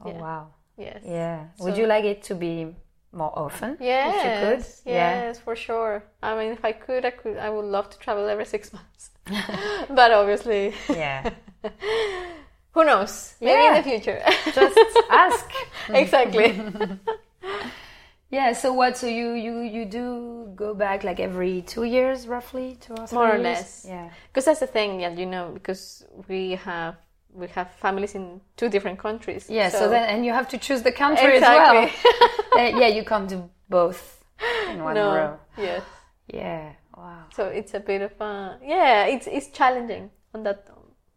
Oh 0.00 0.10
yeah. 0.10 0.20
wow. 0.20 0.46
Yes. 0.76 1.02
Yeah. 1.04 1.38
Would 1.58 1.76
you 1.76 1.86
like 1.86 2.04
it 2.04 2.22
to 2.24 2.34
be 2.34 2.74
more 3.12 3.32
often? 3.38 3.76
Yes. 3.80 4.14
If 4.16 4.24
you 4.24 4.56
could. 4.84 4.92
Yes, 4.94 5.38
for 5.38 5.54
sure. 5.56 6.02
I 6.22 6.36
mean, 6.38 6.52
if 6.52 6.64
I 6.64 6.72
could, 6.72 7.04
I 7.04 7.10
could. 7.10 7.36
I 7.36 7.50
would 7.50 7.64
love 7.66 7.90
to 7.90 7.98
travel 7.98 8.26
every 8.28 8.44
six 8.46 8.72
months. 8.72 9.10
but 9.90 10.10
obviously, 10.12 10.74
Yeah. 10.88 11.30
who 12.72 12.84
knows? 12.84 13.34
Maybe 13.40 13.52
Yeah. 13.62 13.68
in 13.76 13.82
the 13.82 13.88
future. 13.90 14.22
Just 14.54 14.78
ask. 15.10 15.46
exactly. 15.90 16.58
Yeah. 18.30 18.52
So 18.54 18.72
what? 18.72 18.96
So 18.96 19.06
you 19.06 19.32
you 19.34 19.60
you 19.60 19.84
do 19.84 20.50
go 20.56 20.74
back 20.74 21.04
like 21.04 21.20
every 21.20 21.62
two 21.62 21.84
years, 21.84 22.26
roughly, 22.26 22.78
two 22.80 22.94
or 22.94 23.06
three 23.06 23.18
More 23.18 23.28
or 23.28 23.32
years? 23.36 23.42
less. 23.44 23.84
Yeah. 23.88 24.10
Because 24.28 24.46
that's 24.46 24.60
the 24.60 24.66
thing, 24.66 25.00
yeah. 25.00 25.10
You 25.12 25.26
know, 25.26 25.50
because 25.52 26.04
we 26.28 26.52
have 26.52 26.96
we 27.32 27.48
have 27.48 27.70
families 27.72 28.14
in 28.14 28.40
two 28.56 28.68
different 28.68 28.98
countries. 28.98 29.46
Yeah. 29.48 29.68
So, 29.70 29.88
then 29.88 30.08
and 30.08 30.24
you 30.24 30.32
have 30.32 30.48
to 30.48 30.58
choose 30.58 30.82
the 30.82 30.92
country 30.92 31.36
as 31.36 31.42
well. 31.42 31.88
Uh, 32.54 32.70
yeah. 32.80 32.88
You 32.88 33.02
can't 33.02 33.28
do 33.30 33.48
both 33.70 34.22
in 34.70 34.84
one 34.84 34.94
no. 34.94 35.14
row. 35.14 35.38
Yes. 35.56 35.82
Yeah. 36.26 36.72
Wow. 36.94 37.24
So 37.32 37.46
it's 37.46 37.72
a 37.72 37.80
bit 37.80 38.02
of 38.02 38.12
a 38.20 38.58
yeah. 38.62 39.04
It's 39.06 39.26
it's 39.26 39.48
challenging 39.48 40.10
on 40.34 40.42
that 40.42 40.68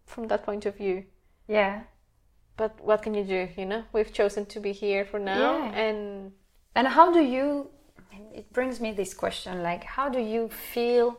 from 0.05 0.28
that 0.28 0.43
point 0.45 0.66
of 0.66 0.78
view. 0.78 1.03
Yeah. 1.47 1.82
But 2.57 2.80
what 2.80 3.01
can 3.01 3.13
you 3.13 3.26
do? 3.26 3.49
You 3.57 3.66
know, 3.66 3.84
we've 3.91 4.13
chosen 4.13 4.45
to 4.45 4.59
be 4.61 4.72
here 4.72 5.03
for 5.05 5.20
now, 5.20 5.57
Yeah. 5.57 5.76
and 5.76 6.32
And 6.76 6.88
how 6.88 7.11
do 7.11 7.20
you? 7.20 7.70
It 8.34 8.51
brings 8.53 8.80
me 8.80 8.93
this 8.93 9.13
question: 9.13 9.61
like, 9.63 9.84
how 9.84 10.09
do 10.09 10.20
you 10.20 10.49
feel 10.49 11.18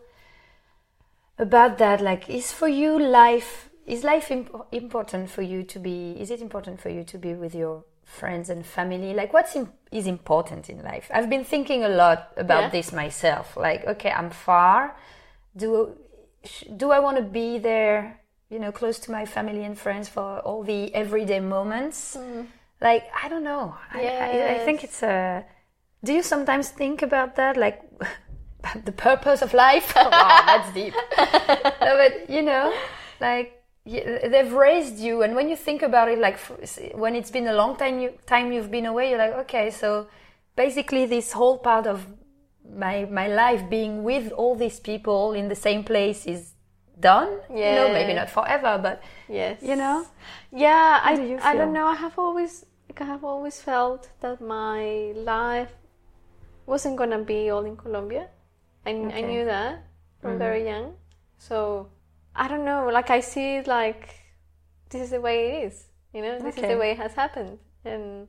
about 1.38 1.78
that? 1.78 2.00
Like, 2.00 2.28
is 2.30 2.52
for 2.52 2.68
you 2.68 2.98
life? 2.98 3.68
Is 3.86 4.02
life 4.02 4.30
imp- 4.30 4.66
important 4.72 5.30
for 5.30 5.42
you 5.42 5.62
to 5.62 5.78
be? 5.78 6.16
Is 6.18 6.30
it 6.30 6.40
important 6.40 6.80
for 6.80 6.88
you 6.88 7.04
to 7.04 7.18
be 7.18 7.34
with 7.34 7.54
your 7.54 7.84
friends 8.04 8.50
and 8.50 8.66
family? 8.66 9.14
Like, 9.14 9.32
what's 9.32 9.56
is 9.92 10.06
important 10.06 10.68
in 10.68 10.82
life? 10.82 11.08
I've 11.14 11.30
been 11.30 11.44
thinking 11.44 11.84
a 11.84 11.88
lot 11.88 12.32
about 12.36 12.62
Yeah. 12.62 12.70
this 12.70 12.92
myself. 12.92 13.56
Like, 13.56 13.86
okay, 13.86 14.10
I'm 14.10 14.30
far. 14.30 14.96
Do 15.56 15.96
sh- 16.44 16.64
do 16.76 16.90
I 16.90 16.98
want 16.98 17.16
to 17.18 17.22
be 17.22 17.58
there? 17.58 18.20
You 18.50 18.58
know, 18.58 18.72
close 18.72 18.98
to 19.00 19.10
my 19.10 19.24
family 19.26 19.64
and 19.64 19.76
friends 19.78 20.08
for 20.08 20.40
all 20.40 20.62
the 20.62 20.94
everyday 20.94 21.40
moments. 21.40 22.16
Mm. 22.16 22.46
Like, 22.80 23.04
I 23.22 23.28
don't 23.28 23.42
know. 23.44 23.74
I, 23.92 24.02
I, 24.06 24.54
I 24.54 24.58
think 24.64 24.84
it's 24.84 25.02
a. 25.02 25.44
Do 26.04 26.12
you 26.12 26.22
sometimes 26.22 26.68
think 26.70 27.02
about 27.02 27.34
that, 27.36 27.56
like 27.56 27.82
the 28.84 28.92
purpose 28.92 29.42
of 29.42 29.54
life? 29.54 29.92
wow, 29.96 30.42
that's 30.46 30.72
deep. 30.74 30.94
no, 31.80 31.92
but 31.96 32.28
you 32.30 32.42
know, 32.42 32.72
like 33.20 33.62
they've 33.86 34.52
raised 34.52 34.98
you, 34.98 35.22
and 35.22 35.34
when 35.34 35.48
you 35.48 35.56
think 35.56 35.82
about 35.82 36.08
it, 36.08 36.18
like 36.18 36.38
when 36.94 37.14
it's 37.14 37.30
been 37.30 37.46
a 37.46 37.54
long 37.54 37.76
time, 37.76 38.00
you, 38.00 38.12
time 38.26 38.52
you've 38.52 38.70
been 38.70 38.86
away, 38.86 39.10
you're 39.10 39.18
like, 39.18 39.34
okay, 39.44 39.70
so 39.70 40.08
basically 40.56 41.06
this 41.06 41.32
whole 41.32 41.58
part 41.58 41.86
of 41.86 42.06
my 42.68 43.04
my 43.10 43.28
life 43.28 43.62
being 43.70 44.02
with 44.02 44.32
all 44.32 44.56
these 44.56 44.80
people 44.80 45.32
in 45.32 45.48
the 45.48 45.54
same 45.54 45.84
place 45.84 46.26
is 46.26 46.52
done. 46.98 47.28
You 47.68 47.74
know, 47.74 47.88
maybe 47.92 48.12
not 48.14 48.28
forever, 48.30 48.78
but 48.82 49.02
yes, 49.28 49.62
you 49.62 49.76
know. 49.76 50.06
Yeah, 50.50 51.00
I 51.04 51.16
do 51.16 51.22
you 51.22 51.38
I 51.42 51.54
don't 51.54 51.72
know. 51.72 51.86
I 51.86 51.94
have 51.94 52.18
always 52.18 52.64
like, 52.88 53.00
I 53.00 53.04
have 53.04 53.24
always 53.24 53.60
felt 53.60 54.08
that 54.20 54.40
my 54.40 55.12
life 55.14 55.72
wasn't 56.66 56.96
gonna 56.96 57.18
be 57.22 57.50
all 57.50 57.64
in 57.64 57.76
Colombia. 57.76 58.28
I, 58.84 58.90
I 58.90 58.92
Okay. 58.92 59.06
Mm-hmm. 59.06 59.26
knew 59.28 59.44
that 59.44 59.84
from 60.20 60.38
very 60.38 60.64
young. 60.66 60.94
So 61.38 61.88
I 62.36 62.48
don't 62.48 62.64
know. 62.64 62.88
Like 62.92 63.10
I 63.10 63.20
see 63.20 63.56
it 63.56 63.66
like 63.66 64.14
this 64.90 65.00
is 65.02 65.10
the 65.10 65.20
way 65.20 65.48
it 65.48 65.66
is. 65.66 65.86
You 66.12 66.22
know, 66.22 66.38
this 66.38 66.56
is 66.56 66.62
the 66.62 66.78
way 66.78 66.92
it 66.92 66.98
has 66.98 67.14
happened, 67.14 67.58
and 67.84 68.28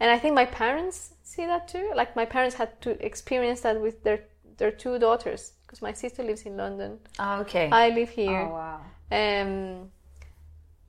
and 0.00 0.10
I 0.10 0.18
think 0.18 0.34
my 0.34 0.44
parents 0.44 1.14
see 1.22 1.46
that 1.46 1.68
too. 1.68 1.92
Like 1.94 2.14
my 2.16 2.24
parents 2.24 2.56
had 2.56 2.80
to 2.82 2.90
experience 3.04 3.62
that 3.62 3.80
with 3.80 4.02
their 4.04 4.20
their 4.58 4.70
two 4.70 4.98
daughters 4.98 5.52
because 5.62 5.82
my 5.82 5.92
sister 5.92 6.22
lives 6.22 6.42
in 6.42 6.56
London. 6.56 6.98
Ah, 7.18 7.40
okay. 7.40 7.68
I 7.70 7.90
live 7.90 8.10
here. 8.10 8.40
Oh 8.40 8.52
wow. 8.52 8.80
Um, 9.10 9.90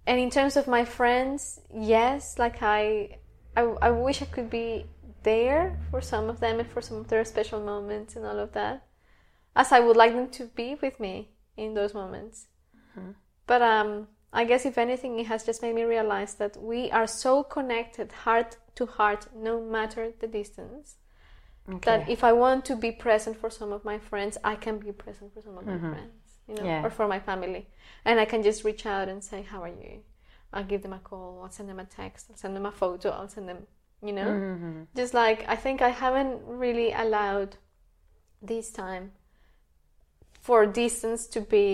and 0.08 0.20
in 0.20 0.30
terms 0.30 0.56
of 0.56 0.68
my 0.68 0.86
friends, 0.86 1.60
yes, 1.74 2.38
like 2.38 2.62
I, 2.62 3.18
I, 3.58 3.62
I 3.82 3.92
wish 3.92 4.22
I 4.22 4.26
could 4.26 4.50
be 4.50 4.86
there 5.24 5.80
for 5.90 6.02
some 6.02 6.30
of 6.30 6.40
them 6.40 6.60
and 6.60 6.70
for 6.70 6.82
some 6.82 6.98
of 6.98 7.08
their 7.08 7.26
special 7.26 7.60
moments 7.60 8.16
and 8.16 8.26
all 8.26 8.38
of 8.38 8.52
that, 8.54 8.86
as 9.56 9.72
I 9.72 9.80
would 9.80 9.98
like 9.98 10.14
them 10.14 10.30
to 10.30 10.46
be 10.46 10.76
with 10.76 11.00
me 11.00 11.30
in 11.58 11.74
those 11.74 11.94
moments. 11.94 12.48
But 13.48 13.62
um, 13.62 14.08
I 14.34 14.46
guess 14.46 14.66
if 14.66 14.78
anything, 14.78 15.20
it 15.20 15.28
has 15.28 15.44
just 15.44 15.62
made 15.62 15.76
me 15.76 15.84
realize 15.84 16.36
that 16.36 16.58
we 16.62 16.92
are 16.92 17.08
so 17.08 17.44
connected, 17.44 18.12
heart 18.12 18.58
to 18.76 18.86
heart, 18.86 19.28
no 19.36 19.62
matter 19.62 20.12
the 20.20 20.28
distance. 20.28 20.98
That 21.84 22.08
if 22.10 22.24
I 22.24 22.34
want 22.34 22.66
to 22.66 22.76
be 22.76 22.92
present 22.92 23.38
for 23.38 23.50
some 23.50 23.72
of 23.72 23.86
my 23.86 24.00
friends, 24.00 24.38
I 24.44 24.56
can 24.56 24.80
be 24.80 24.92
present 24.92 25.34
for 25.34 25.42
some 25.42 25.58
of 25.58 25.66
my 25.68 25.78
friends, 25.90 26.40
you 26.48 26.56
know, 26.56 26.62
Mm-hmm. 26.64 26.68
Yeah. 26.68 26.84
or 26.86 26.90
for 26.90 27.08
my 27.08 27.20
family, 27.20 27.68
and 28.06 28.20
I 28.20 28.26
can 28.26 28.44
just 28.44 28.64
reach 28.64 28.86
out 28.86 29.08
and 29.10 29.24
say, 29.24 29.44
"How 29.44 29.62
are 29.64 29.68
you?" 29.70 30.02
I'll 30.54 30.64
give 30.64 30.82
them 30.84 30.94
a 30.94 31.00
call. 31.00 31.42
I'll 31.44 31.52
send 31.52 31.70
them 31.70 31.80
a 31.80 31.86
text. 31.86 32.28
I'll 32.30 32.38
send 32.38 32.56
them 32.56 32.66
a 32.66 32.72
photo. 32.72 33.10
I'll 33.10 33.28
send 33.30 33.48
them, 33.50 33.68
you 34.02 34.14
know, 34.14 34.42
Mm-hmm. 34.42 34.84
just 34.96 35.14
like 35.14 35.46
I 35.48 35.56
think 35.56 35.82
I 35.82 35.90
haven't 35.90 36.42
really 36.46 36.92
allowed 36.94 37.58
this 38.42 38.72
time 38.72 39.12
for 40.46 40.60
distance 40.84 41.22
to 41.36 41.40
be 41.42 41.66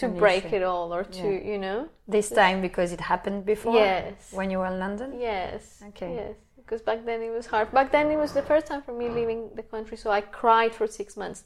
to 0.00 0.06
An 0.06 0.18
break 0.24 0.44
issue. 0.44 0.56
it 0.58 0.62
all 0.70 0.88
or 0.98 1.04
to 1.20 1.26
Yeah. 1.34 1.50
you 1.50 1.58
know 1.64 1.78
This 2.16 2.28
time 2.42 2.58
because 2.68 2.88
it 2.96 3.00
happened 3.12 3.40
before. 3.54 3.74
Yes. 3.88 4.14
When 4.38 4.48
you 4.52 4.58
were 4.62 4.70
in 4.74 4.78
London. 4.86 5.08
Yes. 5.30 5.60
Okay. 5.90 6.12
Yes. 6.20 6.34
Because 6.60 6.82
back 6.88 7.00
then 7.08 7.18
it 7.28 7.32
was 7.38 7.46
hard. 7.52 7.66
Back 7.78 7.88
then 7.96 8.06
it 8.14 8.18
was 8.24 8.32
the 8.40 8.42
first 8.50 8.64
time 8.70 8.82
for 8.86 8.92
me 9.00 9.06
leaving 9.18 9.40
the 9.60 9.62
country, 9.74 9.96
so 10.02 10.08
I 10.18 10.20
cried 10.42 10.72
for 10.78 10.86
six 11.00 11.08
months. 11.22 11.40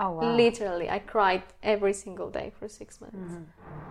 Oh 0.00 0.10
wow. 0.16 0.36
Literally, 0.44 0.88
I 0.98 1.00
cried 1.14 1.42
every 1.74 1.92
single 2.04 2.30
day 2.38 2.48
for 2.58 2.66
six 2.80 2.88
months. 3.02 3.32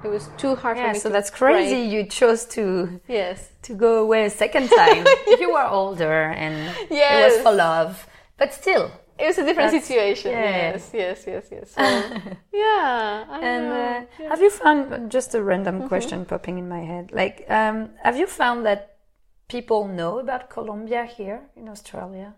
It 0.05 0.09
was 0.15 0.23
too 0.41 0.53
hard 0.61 0.77
for 0.77 0.83
Mm-hmm. 0.83 0.87
Yeah, 0.87 0.93
me. 0.93 1.05
so 1.05 1.09
that's 1.15 1.31
crazy. 1.41 1.75
break. 1.81 1.91
You 1.93 2.01
chose 2.19 2.41
to 2.55 2.65
Yes. 3.19 3.37
to 3.67 3.71
go 3.85 3.91
away 4.05 4.21
a 4.31 4.33
second 4.43 4.65
time. 4.81 5.03
you 5.41 5.49
were 5.57 5.67
older 5.81 6.17
and 6.43 6.53
it 6.69 6.89
was 6.89 6.99
Yes. 7.05 7.31
for 7.43 7.51
love, 7.67 7.91
but 8.39 8.49
still. 8.61 8.85
It 9.19 9.25
was 9.27 9.37
a 9.37 9.45
different 9.45 9.71
That's- 9.71 9.85
situation. 9.87 10.31
yeah. 10.31 10.71
Yes. 10.73 10.91
Yes. 10.93 11.23
Yes. 11.27 11.45
Yes. 11.51 11.71
So, 11.71 11.81
yeah. 12.53 13.25
I 13.29 13.39
And 13.41 13.65
uh, 13.65 13.77
Yeah. 14.19 14.29
have 14.29 14.41
you 14.41 14.49
found 14.49 15.11
just 15.11 15.33
a 15.35 15.41
random 15.41 15.87
question 15.87 16.25
popping 16.25 16.57
in 16.57 16.67
my 16.69 16.81
head? 16.91 17.11
Like, 17.11 17.45
um, 17.49 17.89
have 18.03 18.17
you 18.17 18.27
found 18.27 18.65
that 18.65 18.97
people 19.47 19.87
know 19.87 20.19
about 20.19 20.49
Colombia 20.49 21.05
here 21.05 21.39
in 21.55 21.67
Australia? 21.69 22.33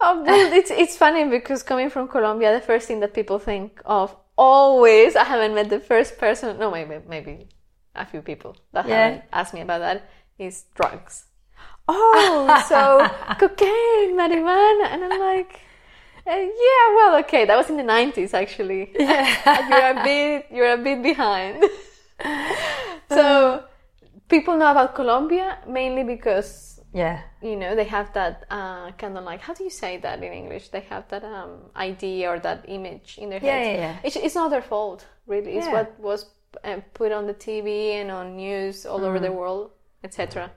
Oh, 0.00 0.22
it's 0.26 0.70
it's 0.70 0.96
funny 0.96 1.24
because 1.24 1.62
coming 1.62 1.88
from 1.90 2.08
Colombia, 2.08 2.52
the 2.52 2.60
first 2.60 2.86
thing 2.88 3.00
that 3.00 3.12
people 3.14 3.38
think 3.38 3.80
of 3.84 4.14
always, 4.36 5.16
I 5.16 5.24
haven't 5.24 5.54
met 5.54 5.68
the 5.70 5.80
first 5.80 6.18
person. 6.18 6.58
No, 6.58 6.70
maybe 6.70 6.96
maybe 7.08 7.48
a 7.94 8.04
few 8.04 8.20
people 8.22 8.56
that 8.72 8.86
Yeah. 8.86 8.94
haven't 8.96 9.22
asked 9.32 9.54
me 9.54 9.60
about 9.60 9.80
that 9.80 9.98
is 10.38 10.64
drugs. 10.74 11.26
Oh, 11.86 12.48
so 12.68 12.80
cocaine, 13.38 14.16
marijuana, 14.16 14.86
and 14.92 15.04
I'm 15.04 15.20
like, 15.20 15.60
yeah, 16.26 16.84
well, 16.96 17.16
okay, 17.20 17.44
that 17.44 17.56
was 17.56 17.68
in 17.70 17.76
the 17.76 17.82
'90s 17.82 18.32
actually. 18.34 18.90
Yeah. 18.98 19.68
you're 19.70 20.00
a 20.00 20.04
bit 20.04 20.46
you're 20.50 20.72
a 20.72 20.78
bit 20.78 21.02
behind. 21.02 21.64
so 23.08 23.64
people 24.28 24.56
know 24.56 24.70
about 24.70 24.94
Colombia 24.94 25.58
mainly 25.66 26.04
because 26.04 26.80
Yeah. 26.94 27.18
you 27.42 27.56
know 27.56 27.74
they 27.74 27.84
have 27.96 28.08
that 28.14 28.44
uh, 28.50 28.92
kind 29.02 29.18
of 29.18 29.24
like 29.24 29.40
how 29.46 29.52
do 29.54 29.64
you 29.64 29.70
say 29.70 29.98
that 29.98 30.22
in 30.22 30.32
english 30.32 30.64
they 30.74 30.84
have 30.92 31.04
that 31.08 31.24
um, 31.24 31.50
idea 31.90 32.30
or 32.32 32.38
that 32.48 32.60
image 32.68 33.18
in 33.22 33.28
their 33.30 33.42
Yeah, 33.42 33.50
heads 33.58 33.66
yeah, 33.68 33.76
yeah. 33.84 33.96
It's, 34.06 34.16
it's 34.16 34.36
not 34.40 34.48
their 34.54 34.62
fault 34.62 35.00
really 35.26 35.52
it's 35.58 35.66
Yeah. 35.66 35.72
what 35.76 35.88
was 35.98 36.20
uh, 36.62 36.80
put 36.98 37.10
on 37.18 37.26
the 37.26 37.34
tv 37.34 37.68
and 38.00 38.10
on 38.18 38.36
news 38.36 38.86
all 38.86 39.02
over 39.04 39.18
the 39.18 39.26
Mm-hmm. 39.28 39.40
world 39.42 39.70
etc 40.06 40.50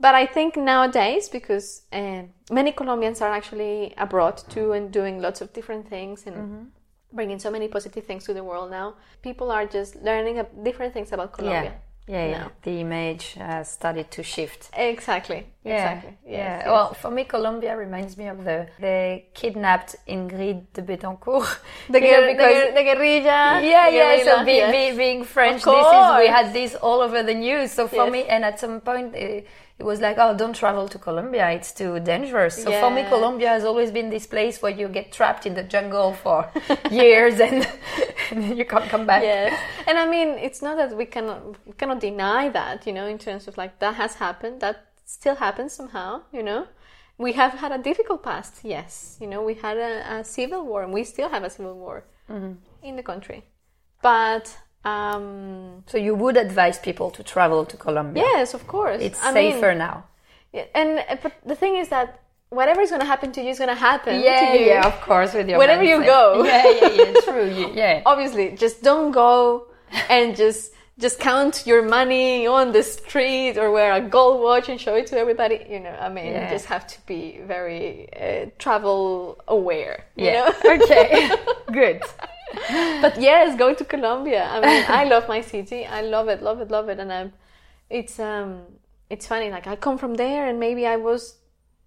but 0.00 0.14
i 0.14 0.26
think 0.26 0.56
nowadays 0.56 1.28
because 1.28 1.82
uh, 1.92 2.22
many 2.50 2.72
colombians 2.72 3.20
are 3.20 3.32
actually 3.32 3.94
abroad 3.96 4.36
too 4.48 4.72
and 4.72 4.92
doing 4.92 5.20
lots 5.20 5.40
of 5.40 5.52
different 5.52 5.88
things 5.88 6.26
and 6.26 6.36
Mm-hmm. 6.36 6.64
bringing 7.12 7.38
so 7.38 7.50
many 7.50 7.68
positive 7.68 8.04
things 8.04 8.24
to 8.24 8.34
the 8.34 8.42
world 8.50 8.70
now. 8.70 8.94
People 9.22 9.48
are 9.50 9.64
just 9.78 9.96
learning 10.02 10.36
different 10.68 10.92
things 10.92 11.12
about 11.12 11.32
Colombia. 11.32 11.72
Yeah, 12.08 12.26
yeah. 12.32 12.38
No. 12.42 12.48
The 12.62 12.80
image 12.80 13.34
has 13.34 13.64
started 13.78 14.06
to 14.16 14.22
shift. 14.22 14.60
Exactly. 14.76 15.40
Yeah, 15.64 15.74
Exactly. 15.74 16.10
Yes, 16.24 16.32
yeah. 16.38 16.56
yes. 16.58 16.66
Well, 16.66 16.94
for 17.02 17.10
me, 17.10 17.24
Colombia 17.24 17.72
reminds 17.76 18.16
me 18.20 18.26
of 18.34 18.38
the 18.48 18.58
the 18.86 19.22
kidnapped 19.38 19.96
Ingrid 20.06 20.58
de 20.74 20.82
Betancourt. 20.82 21.48
the, 21.94 22.00
guer- 22.00 22.26
the, 22.30 22.34
guer- 22.42 22.72
the 22.78 22.82
guerrilla. 22.88 23.38
yeah, 23.72 23.90
the 23.90 23.96
yeah. 23.96 24.24
So 24.28 24.44
be, 24.44 24.52
yes. 24.52 24.70
be, 24.76 24.96
being 25.04 25.24
French, 25.24 25.62
this 25.64 25.86
is 25.98 26.06
we 26.22 26.28
had 26.38 26.52
this 26.52 26.72
all 26.86 27.00
over 27.06 27.22
the 27.30 27.34
news. 27.34 27.68
So 27.72 27.88
for 27.88 28.06
me, 28.10 28.20
and 28.34 28.44
at 28.44 28.60
some 28.60 28.80
point, 28.80 29.08
uh, 29.16 29.40
it 29.78 29.84
was 29.84 30.00
like, 30.00 30.16
oh, 30.18 30.34
don't 30.34 30.54
travel 30.54 30.88
to 30.88 30.98
Colombia; 30.98 31.50
it's 31.50 31.72
too 31.72 32.00
dangerous. 32.00 32.62
So 32.62 32.70
for 32.80 32.90
me, 32.90 33.04
Colombia 33.04 33.48
has 33.48 33.64
always 33.64 33.90
been 33.90 34.08
this 34.08 34.26
place 34.26 34.62
where 34.62 34.72
you 34.72 34.88
get 34.88 35.12
trapped 35.12 35.44
in 35.46 35.54
the 35.54 35.62
jungle 35.62 36.14
for 36.14 36.50
years 36.90 37.40
and, 37.40 37.68
and 38.30 38.56
you 38.56 38.64
can't 38.64 38.88
come 38.88 39.06
back. 39.06 39.22
yes 39.22 39.52
and 39.86 39.98
i 39.98 40.06
mean 40.06 40.28
it's 40.46 40.62
not 40.62 40.76
that 40.76 40.96
we 40.96 41.04
cannot 41.04 41.40
we 41.66 41.72
cannot 41.72 42.00
deny 42.00 42.48
that 42.48 42.86
you 42.86 42.92
know 42.92 43.06
in 43.06 43.18
terms 43.18 43.46
of 43.48 43.56
like 43.56 43.78
that 43.78 43.94
has 43.94 44.14
happened 44.14 44.60
that 44.60 44.86
still 45.04 45.36
happens 45.36 45.72
somehow 45.72 46.22
you 46.32 46.42
know. 46.42 46.66
We 47.18 47.32
have 47.32 47.52
had 47.52 47.72
a 47.72 47.78
difficult 47.78 48.22
past 48.22 48.60
yes 48.62 49.16
you 49.20 49.26
know 49.26 49.42
we 49.42 49.54
had 49.54 49.78
a, 49.78 50.16
a 50.16 50.24
civil 50.24 50.66
war 50.66 50.82
and 50.82 50.92
we 50.92 51.02
still 51.04 51.30
have 51.30 51.44
a 51.44 51.50
civil 51.50 51.74
war 51.74 52.04
mm-hmm. 52.30 52.52
in 52.82 52.96
the 52.96 53.02
country. 53.02 53.44
But 54.02 54.58
um 54.90 55.24
So 55.90 55.96
you 56.06 56.14
would 56.22 56.36
advise 56.46 56.76
people 56.88 57.08
to 57.16 57.22
travel 57.32 57.60
to 57.72 57.76
Colombia? 57.86 58.22
yes 58.32 58.54
of 58.58 58.62
course 58.74 59.00
It's 59.08 59.20
I 59.28 59.30
mean, 59.32 59.52
safer 59.52 59.72
now. 59.86 59.96
and 60.80 60.90
but 61.22 61.32
the 61.50 61.56
thing 61.62 61.74
is 61.82 61.88
that 61.96 62.08
whatever 62.58 62.80
is 62.86 62.90
going 62.94 63.04
to 63.06 63.10
happen 63.14 63.28
to 63.36 63.40
you 63.44 63.50
is 63.54 63.58
going 63.62 63.74
to 63.78 63.82
happen 63.90 64.14
Yeah, 64.28 64.40
to 64.52 64.58
you. 64.58 64.66
yeah, 64.72 64.86
of 64.92 64.96
course, 65.08 65.30
with 65.36 65.46
your 65.50 65.58
Wherever 65.62 65.84
you 65.92 65.98
go. 66.14 66.22
Yeah, 66.50 66.64
yeah, 66.80 66.90
yeah, 67.00 67.20
true. 67.28 67.48
you- 67.58 67.72
Yeah. 67.82 67.94
obviously 68.12 68.46
just 68.64 68.76
don't 68.90 69.10
go 69.24 69.30
and 70.16 70.26
just 70.44 70.62
just 71.04 71.16
count 71.30 71.54
your 71.70 71.82
money 71.98 72.46
on 72.58 72.64
the 72.76 72.82
street 72.96 73.54
or 73.62 73.66
wear 73.78 73.90
a 74.00 74.02
gold 74.16 74.36
watch 74.46 74.66
and 74.70 74.78
show 74.86 74.94
it 75.00 75.06
to 75.10 75.14
everybody 75.24 75.56
you 75.74 75.80
know 75.84 75.94
i 76.06 76.08
mean 76.16 76.28
Yeah. 76.32 76.38
you 76.42 76.46
just 76.56 76.66
have 76.74 76.84
to 76.94 76.98
be 77.12 77.20
very 77.54 77.86
uh, 78.24 78.46
travel 78.64 79.00
aware 79.56 79.96
you 80.16 80.26
Yeah. 80.26 80.34
know 80.38 80.46
okay. 80.74 81.12
Good. 81.80 81.98
But 83.02 83.20
yes 83.20 83.56
going 83.56 83.76
to 83.76 83.84
colombia 83.84 84.44
i 84.50 84.60
mean 84.60 84.84
i 84.88 85.04
love 85.12 85.28
my 85.28 85.40
city 85.40 85.84
i 85.86 86.00
love 86.00 86.28
it 86.28 86.42
love 86.42 86.60
it 86.60 86.70
love 86.70 86.88
it 86.88 86.98
and 86.98 87.12
i'm 87.12 87.32
it's 87.90 88.18
um 88.18 88.62
it's 89.10 89.26
funny 89.26 89.50
like 89.50 89.66
i 89.66 89.76
come 89.76 89.98
from 89.98 90.14
there 90.14 90.46
and 90.48 90.58
maybe 90.60 90.86
i 90.86 90.96
was 90.96 91.36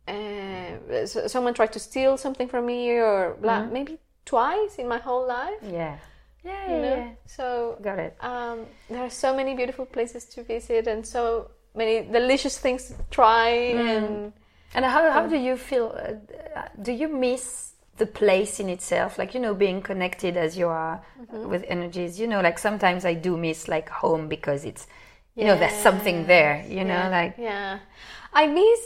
uh, 0.07 1.05
so- 1.05 1.28
someone 1.28 1.53
tried 1.53 1.72
to 1.74 1.80
steal 1.80 2.18
something 2.18 2.47
from 2.47 2.66
me 2.66 2.89
or 2.91 3.36
blah, 3.41 3.62
Mm-hmm. 3.62 3.74
maybe 3.74 3.97
twice 4.26 4.76
in 4.76 4.88
my 4.88 4.97
whole 4.97 5.28
life 5.28 5.62
Yeah. 5.64 5.97
Yeah, 6.43 6.72
you 6.72 6.82
know 6.82 6.95
yeah. 6.97 7.10
so 7.26 7.78
Got 7.82 7.99
it. 7.99 8.16
um, 8.22 8.66
there 8.89 9.03
are 9.03 9.10
so 9.10 9.36
many 9.36 9.53
beautiful 9.55 9.86
places 9.86 10.26
to 10.26 10.43
visit 10.43 10.88
and 10.88 11.05
so 11.05 11.51
many 11.76 12.01
delicious 12.12 12.57
things 12.57 12.88
to 12.88 12.93
try 13.12 13.49
and 13.49 14.34
And 14.74 14.86
how, 14.86 15.12
how 15.12 15.28
do 15.28 15.36
you 15.36 15.57
feel? 15.57 15.91
Uh, 15.97 16.62
do 16.82 16.91
you 16.91 17.07
miss 17.10 17.68
the 18.00 18.06
place 18.06 18.60
in 18.60 18.70
itself? 18.70 19.18
Like, 19.18 19.34
you 19.34 19.39
know, 19.39 19.54
being 19.54 19.82
connected 19.82 20.36
as 20.36 20.58
you 20.58 20.68
are 20.68 21.02
mm-hmm. 21.22 21.50
with 21.50 21.64
energies, 21.68 22.20
you 22.20 22.28
know, 22.28 22.41
like 22.41 22.58
sometimes 22.58 23.06
I 23.06 23.14
do 23.14 23.38
miss 23.38 23.68
like 23.68 23.89
home 23.89 24.28
because 24.28 24.66
it's, 24.66 24.88
you 25.36 25.45
know, 25.45 25.58
there's 25.58 25.82
something 25.89 26.26
there, 26.26 26.66
you 26.68 26.84
know, 26.84 27.08
like, 27.12 27.36
yeah 27.38 27.80
i 28.34 28.45
miss 28.45 28.80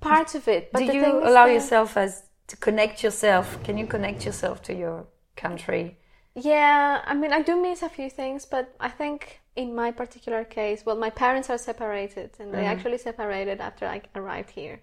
part 0.00 0.34
of 0.34 0.48
it 0.48 0.70
but 0.72 0.80
do 0.80 0.96
you 0.96 1.06
allow 1.28 1.46
that- 1.46 1.52
yourself 1.52 1.96
as 1.96 2.24
to 2.48 2.56
connect 2.56 3.02
yourself? 3.02 3.62
Can 3.64 3.78
you 3.78 3.86
connect 3.86 4.26
yourself 4.26 4.62
to 4.64 4.74
your 4.74 5.06
country? 5.36 5.96
yeah 6.34 7.02
i 7.04 7.14
mean 7.14 7.32
i 7.32 7.42
do 7.42 7.60
miss 7.60 7.82
a 7.82 7.88
few 7.90 8.08
things 8.08 8.46
but 8.46 8.74
i 8.80 8.88
think 8.88 9.42
in 9.54 9.74
my 9.74 9.90
particular 9.90 10.44
case 10.44 10.82
well 10.86 10.96
my 10.96 11.10
parents 11.10 11.50
are 11.50 11.58
separated 11.58 12.30
and 12.38 12.54
they 12.54 12.58
mm-hmm. 12.58 12.66
actually 12.68 12.96
separated 12.96 13.60
after 13.60 13.86
i 13.86 14.00
arrived 14.14 14.50
here 14.50 14.80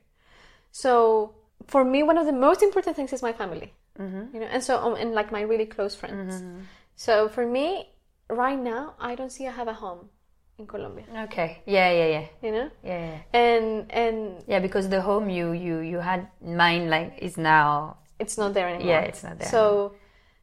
so 0.72 1.34
for 1.68 1.84
me 1.84 2.04
one 2.04 2.18
of 2.18 2.26
the 2.26 2.34
most 2.34 2.62
important 2.64 2.96
things 2.96 3.14
is 3.14 3.22
my 3.22 3.34
family 3.34 3.74
you 4.34 4.40
know 4.40 4.48
and 4.48 4.64
so 4.64 4.78
um, 4.78 4.96
and 4.96 5.14
like 5.14 5.32
my 5.32 5.42
really 5.42 5.66
close 5.66 5.94
friends 5.96 6.44
so 6.96 7.28
for 7.30 7.46
me 7.46 7.90
right 8.30 8.60
now 8.60 8.94
i 9.00 9.16
don't 9.16 9.32
see 9.32 9.46
i 9.48 9.52
have 9.52 9.68
a 9.68 9.74
home 9.74 10.10
in 10.58 10.66
colombia 10.68 11.06
Okay. 11.26 11.62
Yeah, 11.66 11.90
yeah, 11.92 12.08
yeah. 12.16 12.26
you 12.42 12.52
know 12.52 12.70
Yeah, 12.84 13.00
yeah. 13.10 13.20
and 13.34 13.92
and 13.92 14.44
Yeah, 14.48 14.60
because 14.60 14.90
the 14.90 15.02
home 15.02 15.30
you 15.30 15.52
you 15.52 15.80
you 15.80 16.00
had 16.00 16.28
in 16.42 16.56
mind 16.58 16.90
like 16.90 17.18
is 17.22 17.38
now 17.38 17.98
it's 18.20 18.38
not 18.38 18.54
there 18.54 18.68
anymore 18.70 18.88
Yeah, 18.92 19.02
it's 19.02 19.24
not 19.24 19.38
there 19.40 19.50
so 19.50 19.94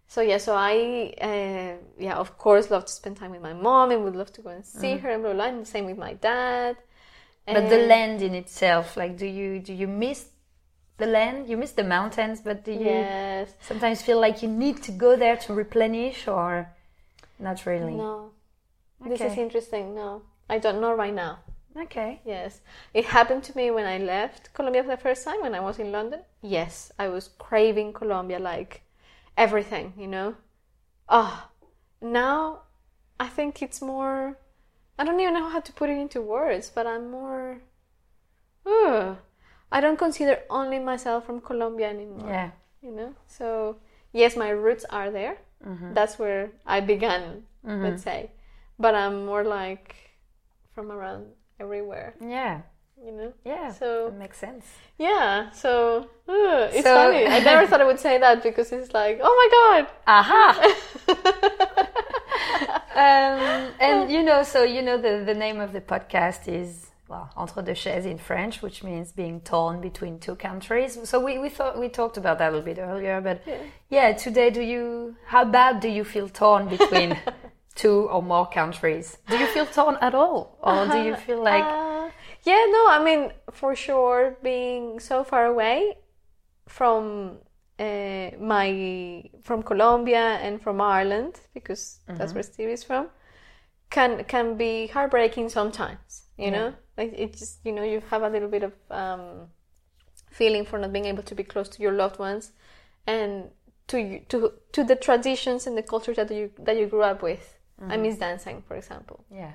so 0.09 0.21
yeah 0.21 0.39
so 0.39 0.55
i 0.55 1.13
uh, 1.21 1.73
yeah 1.99 2.15
of 2.25 2.39
course 2.39 2.71
love 2.71 2.85
to 2.85 2.93
spend 2.93 3.17
time 3.17 3.31
with 3.33 3.43
my 3.43 3.53
mom 3.53 3.91
and 3.91 4.05
would 4.05 4.17
love 4.17 4.33
to 4.33 4.43
go 4.43 4.51
and 4.51 4.65
see 4.65 4.95
Mm-hmm. 4.95 5.03
her 5.03 5.11
and 5.11 5.23
blah, 5.23 5.33
blah, 5.35 5.47
and 5.47 5.61
the 5.63 5.67
same 5.67 5.85
with 5.91 5.99
my 5.99 6.15
dad 6.15 6.77
But 7.47 7.69
the 7.69 7.79
land 7.79 8.23
in 8.23 8.35
itself, 8.35 8.97
like, 8.97 9.17
do 9.17 9.27
you 9.27 9.61
do 9.69 9.73
you 9.73 9.87
miss 9.87 10.21
the 10.99 11.07
land? 11.07 11.49
You 11.49 11.57
miss 11.57 11.73
the 11.73 11.85
mountains, 11.85 12.41
but 12.41 12.65
do 12.65 12.73
you 12.73 12.81
yes 12.81 13.53
sometimes 13.61 14.03
feel 14.03 14.21
like 14.21 14.43
you 14.43 14.49
need 14.49 14.83
to 14.85 14.93
go 14.93 15.17
there 15.17 15.37
to 15.37 15.55
replenish, 15.55 16.29
or 16.29 16.69
not 17.39 17.67
really? 17.67 17.95
no 17.97 18.31
this 19.05 19.21
is 19.21 19.37
interesting 19.37 19.95
no 19.95 20.23
i 20.49 20.59
don't 20.59 20.81
know 20.81 20.95
right 20.95 21.13
now 21.13 21.39
Okay. 21.77 22.21
Yes. 22.25 22.61
It 22.95 23.05
happened 23.07 23.45
to 23.45 23.57
me 23.57 23.71
when 23.71 23.87
I 23.87 23.99
left 23.99 24.53
Colombia 24.55 24.83
for 24.83 24.89
the 24.89 24.97
first 24.97 25.25
time 25.25 25.43
when 25.43 25.55
I 25.55 25.61
was 25.61 25.79
in 25.79 25.93
London. 25.93 26.21
Yes, 26.41 26.91
I 26.99 27.09
was 27.09 27.29
craving 27.39 27.93
Colombia 27.93 28.39
like 28.39 28.83
everything, 29.37 29.93
you 29.97 30.07
know? 30.07 30.37
Ah, 31.09 31.51
now 32.01 32.63
I 33.21 33.29
think 33.29 33.63
it's 33.63 33.83
more. 33.83 34.39
I 34.99 35.05
don't 35.05 35.21
even 35.21 35.35
know 35.35 35.51
how 35.51 35.61
to 35.61 35.73
put 35.73 35.91
it 35.91 35.99
into 35.99 36.21
words, 36.23 36.71
but 36.75 36.87
I'm 36.87 37.11
more. 37.11 37.59
Ugh. 38.65 39.19
I 39.73 39.81
don't 39.81 39.99
consider 39.99 40.39
only 40.49 40.79
myself 40.79 41.27
from 41.27 41.41
Colombia 41.41 41.89
anymore, 41.91 42.29
Yeah. 42.29 42.51
you 42.83 42.93
know? 42.93 43.15
So, 43.27 43.77
yes, 44.13 44.37
my 44.37 44.51
roots 44.51 44.85
are 44.91 45.11
there. 45.11 45.39
That's 45.95 46.19
where 46.19 46.51
I 46.65 46.81
began, 46.81 47.43
let's 47.65 48.03
say. 48.03 48.31
But 48.79 48.95
I'm 48.95 49.27
more 49.27 49.43
like 49.43 49.97
from 50.75 50.93
around 50.93 51.27
everywhere, 51.59 52.15
Yeah. 52.21 52.61
you 53.03 53.11
know? 53.11 53.33
Yeah. 53.45 53.73
So- 53.73 54.11
that 54.11 54.19
makes 54.19 54.39
sense. 54.39 54.65
Yeah, 54.99 55.51
so 55.51 56.07
uh, 56.29 56.71
it's 56.73 56.85
So- 56.87 56.95
funny. 56.95 57.27
I 57.27 57.41
never 57.41 57.67
thought 57.69 57.81
I 57.81 57.85
would 57.85 57.99
say 57.99 58.19
that 58.19 58.43
because 58.43 58.71
it's 58.73 58.95
like, 58.95 59.19
oh 59.23 59.35
my 59.41 59.49
god. 59.57 59.83
Aha. 60.07 60.49
um, 62.95 63.73
and 63.81 64.11
you 64.11 64.23
know, 64.23 64.43
so 64.43 64.63
you 64.63 64.83
know, 64.83 64.97
the 64.97 65.23
the 65.25 65.35
name 65.35 65.61
of 65.61 65.73
the 65.73 65.81
podcast 65.81 66.49
is 66.49 66.91
well, 67.09 67.31
entre 67.37 67.63
deux 67.63 67.75
chaises 67.75 68.07
in 68.07 68.19
French, 68.19 68.63
which 68.63 68.83
means 68.83 69.13
being 69.13 69.41
torn 69.41 69.81
between 69.81 70.19
two 70.19 70.35
countries. 70.35 70.99
So 71.05 71.25
we, 71.25 71.39
we 71.39 71.49
thought 71.49 71.79
we 71.79 71.89
talked 71.89 72.17
about 72.17 72.39
that 72.39 72.49
a 72.49 72.57
little 72.57 72.65
bit 72.65 72.79
earlier, 72.79 73.21
but 73.21 73.43
yeah. 73.89 74.13
today, 74.13 74.51
do 74.51 74.61
you 74.61 75.17
how 75.27 75.45
bad 75.45 75.81
do 75.81 75.89
you 75.89 76.05
feel 76.05 76.29
torn 76.29 76.69
between 76.69 77.19
two 77.75 78.09
or 78.11 78.23
more 78.23 78.47
countries? 78.47 79.19
Do 79.29 79.37
you 79.39 79.47
feel 79.47 79.67
torn 79.67 79.97
at 80.01 80.15
all, 80.15 80.59
or 80.61 80.87
do 80.89 80.99
you 81.03 81.15
feel 81.17 81.43
like 81.43 81.65
Uh, 81.65 82.11
yeah, 82.43 82.65
no, 82.71 82.87
I 82.89 83.03
mean, 83.03 83.33
for 83.53 83.75
sure, 83.75 84.37
being 84.43 85.01
so 85.01 85.25
far 85.25 85.47
away 85.47 85.97
from 86.69 87.39
uh, 87.79 88.31
my 88.41 89.25
from 89.43 89.63
Colombia 89.63 90.39
and 90.43 90.61
from 90.61 90.81
Ireland 90.81 91.41
because 91.55 92.01
that's 92.09 92.33
where 92.33 92.43
Steve 92.43 92.71
is 92.71 92.83
from 92.83 93.09
can 93.91 94.25
can 94.25 94.57
be 94.57 94.87
heartbreaking 94.89 95.49
sometimes. 95.49 96.25
You 96.39 96.51
know, 96.51 96.75
like 96.97 97.13
it 97.17 97.33
just 97.37 97.59
you 97.65 97.73
know 97.73 97.83
you 97.83 98.03
have 98.11 98.23
a 98.23 98.29
little 98.29 98.49
bit 98.49 98.63
of 98.63 98.73
um, 98.91 99.49
feeling 100.31 100.65
for 100.65 100.79
not 100.79 100.93
being 100.93 101.07
able 101.07 101.23
to 101.23 101.35
be 101.35 101.43
close 101.45 101.69
to 101.69 101.83
your 101.83 101.93
loved 101.93 102.19
ones 102.19 102.53
and 103.07 103.51
to 103.89 103.99
you- 103.99 104.21
to 104.29 104.53
to 104.73 104.85
the 104.85 104.97
traditions 104.97 105.67
and 105.67 105.77
the 105.77 105.83
culture 105.83 106.15
that 106.15 106.31
you 106.31 106.51
that 106.59 106.77
you 106.77 106.87
grew 106.87 107.03
up 107.03 107.23
with. 107.23 107.59
I 107.91 107.97
miss 107.99 108.17
dancing, 108.17 108.63
for 108.67 108.75
example. 108.77 109.25
yeah? 109.31 109.53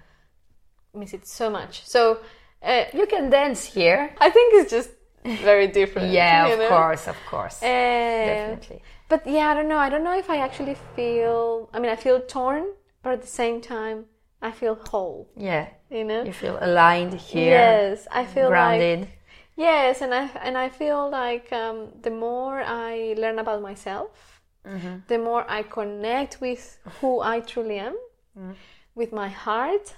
miss 0.93 1.13
it 1.13 1.25
so 1.27 1.49
much. 1.49 1.83
So 1.87 2.19
uh, 2.61 2.83
You 2.93 3.07
can 3.07 3.29
dance 3.31 3.65
here. 3.65 4.13
I 4.19 4.29
think 4.29 4.53
it's 4.53 4.71
just 4.71 4.91
very 5.23 5.67
different. 5.67 6.11
Yeah, 6.19 6.47
of 6.53 6.59
know? 6.59 6.67
course, 6.69 7.07
of 7.07 7.15
course, 7.29 7.63
Uh, 7.63 8.25
definitely. 8.31 8.81
But 9.09 9.25
yeah, 9.25 9.47
I 9.51 9.53
don't 9.55 9.67
know. 9.67 9.77
I 9.79 9.89
don't 9.89 10.03
know 10.03 10.17
if 10.17 10.29
I 10.29 10.37
actually 10.37 10.75
feel. 10.95 11.69
I 11.73 11.79
mean, 11.79 11.91
I 11.91 11.95
feel 11.95 12.19
torn, 12.21 12.65
but 13.03 13.13
at 13.13 13.21
the 13.21 13.27
same 13.41 13.59
time, 13.61 14.05
I 14.41 14.51
feel 14.51 14.75
whole. 14.75 15.27
Yeah, 15.37 15.67
You 15.89 16.03
know. 16.03 16.23
you 16.23 16.33
feel 16.33 16.57
aligned 16.61 17.13
here, 17.13 17.49
Yes, 17.49 18.07
I 18.11 18.25
feel 18.25 18.47
grounded. 18.49 18.99
like 19.01 19.09
yes, 19.55 20.01
and 20.01 20.13
I 20.13 20.29
and 20.43 20.57
I 20.57 20.69
feel 20.69 21.09
like 21.09 21.51
um, 21.53 21.77
the 22.01 22.09
more 22.09 22.61
I 22.61 23.13
learn 23.17 23.39
about 23.39 23.61
myself, 23.61 24.41
Mm-hmm. 24.65 24.97
the 25.07 25.17
more 25.17 25.43
I 25.49 25.63
connect 25.63 26.39
with 26.41 26.77
who 27.01 27.19
I 27.21 27.39
truly 27.41 27.79
am, 27.79 27.95
Mm. 28.37 28.55
with 28.95 29.11
my 29.11 29.29
heart. 29.29 29.95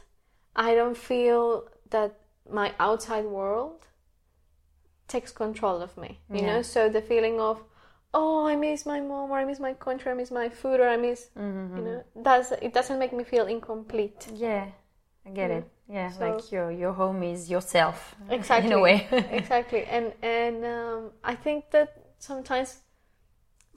I 0.56 0.76
don't 0.76 0.98
feel 0.98 1.68
that 1.90 2.12
my 2.50 2.74
outside 2.80 3.26
world 3.26 3.88
takes 5.08 5.32
control 5.32 5.82
of 5.82 5.98
me. 5.98 6.20
You 6.30 6.42
Yeah. 6.42 6.48
know, 6.56 6.62
so 6.62 6.90
the 6.90 7.02
feeling 7.02 7.40
of 7.40 7.58
oh 8.14 8.46
I 8.48 8.56
miss 8.56 8.86
my 8.86 9.00
mom 9.00 9.32
or 9.32 9.38
I 9.40 9.46
miss 9.46 9.60
my 9.60 9.74
country, 9.74 10.12
I 10.12 10.16
miss 10.16 10.32
my 10.32 10.50
food 10.50 10.80
or 10.80 10.88
I 10.88 10.98
miss 10.98 11.30
Mm-hmm. 11.38 11.78
you 11.78 11.84
know 11.84 12.04
that's 12.16 12.52
it 12.62 12.74
doesn't 12.74 13.00
make 13.00 13.14
me 13.14 13.24
feel 13.24 13.46
incomplete. 13.48 14.28
Yeah, 14.34 14.66
I 15.26 15.30
get 15.30 15.52
it. 15.52 15.66
Yeah, 15.90 16.10
So- 16.12 16.20
like 16.26 16.52
your 16.52 16.72
your 16.72 16.94
home 16.94 17.24
is 17.24 17.50
yourself. 17.50 18.16
Exactly. 18.30 18.72
In 18.72 18.78
a 18.78 18.82
way. 18.82 19.08
exactly. 19.32 19.84
And 19.86 20.14
and 20.22 20.66
um, 20.66 21.12
I 21.24 21.36
think 21.36 21.72
that 21.72 21.90
sometimes, 22.20 22.80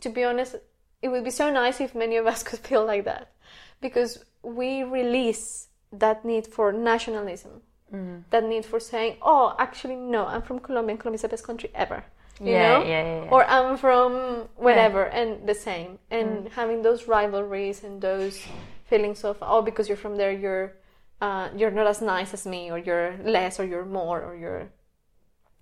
to 0.01 0.09
be 0.11 0.22
honest, 0.24 0.57
it 1.03 1.09
would 1.09 1.24
be 1.24 1.30
so 1.30 1.51
nice 1.51 1.80
if 1.80 1.95
many 1.95 2.16
of 2.16 2.26
us 2.26 2.43
could 2.49 2.61
feel 2.61 2.84
like 2.87 3.05
that, 3.05 3.32
because 3.80 4.24
we 4.43 4.82
release 4.84 5.68
that 5.93 6.24
need 6.24 6.47
for 6.47 6.72
nationalism, 6.72 7.62
Mm. 7.93 8.24
that 8.30 8.43
need 8.45 8.64
for 8.66 8.80
saying, 8.80 9.16
"Oh, 9.22 9.55
actually, 9.59 9.95
no, 9.95 10.26
I'm 10.26 10.43
from 10.43 10.59
Colombia. 10.59 10.93
and 10.95 11.01
Colombia 11.01 11.16
is 11.16 11.22
the 11.22 11.28
best 11.28 11.47
country 11.47 11.70
ever." 11.74 12.03
You 12.41 12.53
yeah, 12.53 12.78
know? 12.78 12.84
yeah, 12.84 13.24
yeah. 13.24 13.30
Or 13.30 13.45
I'm 13.45 13.76
from 13.78 14.49
whatever, 14.57 15.05
and 15.05 15.47
the 15.49 15.55
same, 15.55 15.99
and 16.11 16.49
having 16.49 16.82
those 16.82 17.09
rivalries 17.09 17.82
and 17.82 18.01
those 18.01 18.39
feelings 18.84 19.24
of 19.24 19.39
oh, 19.43 19.62
because 19.62 19.89
you're 19.89 19.97
from 19.97 20.16
there, 20.16 20.32
you're 20.32 20.74
uh, 21.20 21.49
you're 21.57 21.70
not 21.70 21.87
as 21.87 22.03
nice 22.03 22.34
as 22.34 22.47
me, 22.47 22.70
or 22.70 22.78
you're 22.78 23.16
less, 23.24 23.59
or 23.59 23.64
you're 23.64 23.87
more, 23.87 24.20
or 24.22 24.37
you're, 24.37 24.68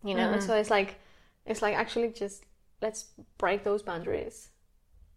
you 0.04 0.14
know. 0.14 0.30
And 0.32 0.42
so 0.42 0.54
it's 0.54 0.70
like, 0.70 0.98
it's 1.46 1.62
like 1.62 1.74
actually 1.76 2.08
just 2.08 2.44
let's 2.82 3.06
break 3.38 3.64
those 3.64 3.82
boundaries, 3.82 4.50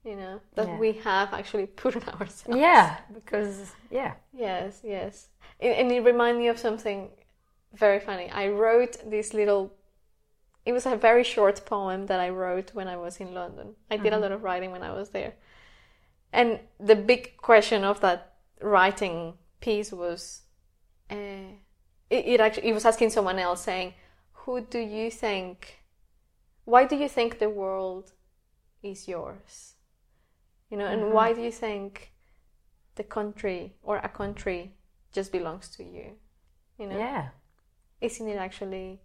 you 0.03 0.15
know, 0.15 0.41
that 0.55 0.67
Yeah. 0.67 0.77
we 0.77 0.93
have 1.03 1.33
actually 1.33 1.65
put 1.81 1.95
on 1.95 2.03
ourselves. 2.21 2.57
yeah, 2.59 2.97
because 3.13 3.73
yeah, 3.91 4.13
Yes, 4.33 4.81
yes. 4.83 5.29
It, 5.59 5.77
and 5.79 5.91
it 5.91 6.01
reminded 6.01 6.39
me 6.39 6.47
of 6.49 6.59
something 6.59 7.09
very 7.73 7.99
funny. 7.99 8.29
I 8.31 8.49
wrote 8.49 8.97
this 9.09 9.33
little. 9.33 9.73
It 10.67 10.73
was 10.73 10.85
a 10.85 10.97
very 10.97 11.23
short 11.23 11.65
poem 11.65 12.07
that 12.07 12.19
I 12.19 12.29
wrote 12.29 12.69
when 12.73 12.89
I 12.89 12.97
was 12.97 13.17
in 13.23 13.33
London. 13.33 13.67
I 13.89 13.95
did 13.95 14.13
a 14.13 14.19
lot 14.19 14.33
of 14.33 14.43
writing 14.43 14.71
when 14.71 14.83
I 14.83 14.91
was 14.91 15.09
there, 15.09 15.33
and 16.33 16.59
the 16.89 16.95
big 17.11 17.37
question 17.37 17.85
of 17.85 18.01
that 18.01 18.19
writing 18.59 19.17
piece 19.61 19.91
was, 19.93 20.41
uh, 21.09 21.53
it, 22.15 22.23
it 22.33 22.39
actually 22.41 22.67
it 22.69 22.73
was 22.73 22.85
asking 22.85 23.11
someone 23.11 23.39
else 23.39 23.61
saying, 23.61 23.93
"Who 24.41 24.53
do 24.75 24.79
you 24.79 25.09
think? 25.09 25.57
Why 26.65 26.81
do 26.91 26.95
you 26.97 27.09
think 27.17 27.29
the 27.39 27.53
world 27.63 28.05
is 28.83 29.07
yours? 29.07 29.75
You 30.69 30.77
know, 30.79 30.89
and 30.93 31.13
why 31.13 31.27
do 31.33 31.41
you 31.41 31.53
think?" 31.65 31.91
the 32.97 33.03
country 33.03 33.75
or 33.83 33.97
a 33.97 34.09
country 34.09 34.73
just 35.13 35.31
belongs 35.31 35.69
to 35.77 35.83
you. 35.83 36.07
You 36.77 36.87
know, 36.87 36.97
yeah. 36.97 37.29
isn't 38.01 38.27
it 38.27 38.37
actually 38.47 38.99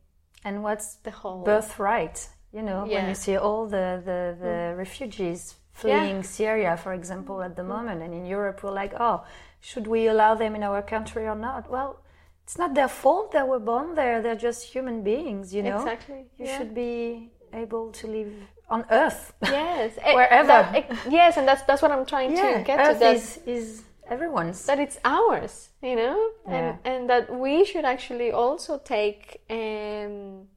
And 0.44 0.62
what's 0.62 0.96
the 0.96 1.10
whole? 1.10 1.44
birthright? 1.44 2.28
You 2.52 2.62
know, 2.62 2.84
when 2.84 3.08
you 3.08 3.14
see 3.14 3.36
all 3.36 3.66
the 3.66 4.02
the, 4.04 4.36
the 4.40 4.74
refugees 4.76 5.54
fleeing 5.72 6.22
Syria, 6.22 6.76
for 6.76 6.92
example, 6.92 7.42
at 7.42 7.56
the 7.56 7.64
moment, 7.64 8.02
and 8.02 8.12
in 8.12 8.26
Europe, 8.26 8.62
we're 8.62 8.72
like, 8.72 8.92
oh, 9.00 9.24
should 9.60 9.86
we 9.86 10.08
allow 10.08 10.34
them 10.34 10.54
in 10.54 10.62
our 10.62 10.82
country 10.82 11.26
or 11.26 11.34
not? 11.34 11.70
Well, 11.70 12.02
it's 12.44 12.58
not 12.58 12.74
their 12.74 12.88
fault 12.88 13.32
that 13.32 13.46
were 13.48 13.60
born 13.60 13.94
there. 13.94 14.20
They're 14.20 14.34
just 14.48 14.64
human 14.64 15.02
beings. 15.02 15.54
You 15.54 15.62
know, 15.62 15.78
Exactly. 15.78 16.26
you 16.36 16.46
yeah. 16.46 16.58
should 16.58 16.74
be 16.74 17.30
able 17.52 17.92
to 17.92 18.06
live 18.06 18.32
on 18.68 18.84
Earth. 18.90 19.32
Yes. 19.42 19.98
eh, 20.02 20.14
Wherever. 20.14 20.48
that- 20.48 20.74
eh, 20.74 20.96
yes, 21.08 21.36
and 21.36 21.46
that's 21.46 21.62
that's 21.62 21.82
what 21.82 21.90
I'm 21.90 22.04
trying 22.04 22.32
yeah, 22.36 22.58
to 22.58 22.64
get 22.64 22.78
Earth 22.78 22.98
to. 22.98 23.00
That 23.00 23.16
is 23.16 23.38
is 23.46 23.82
everyone's. 24.12 24.66
that 24.66 24.78
it's 24.78 24.98
ours, 25.04 25.70
you 25.82 25.96
know, 25.96 26.16
and 26.46 26.78
and 26.84 27.08
that 27.10 27.24
we 27.44 27.64
should 27.64 27.84
actually 27.84 28.30
also 28.32 28.72
take 28.78 29.22
um, 29.50 30.48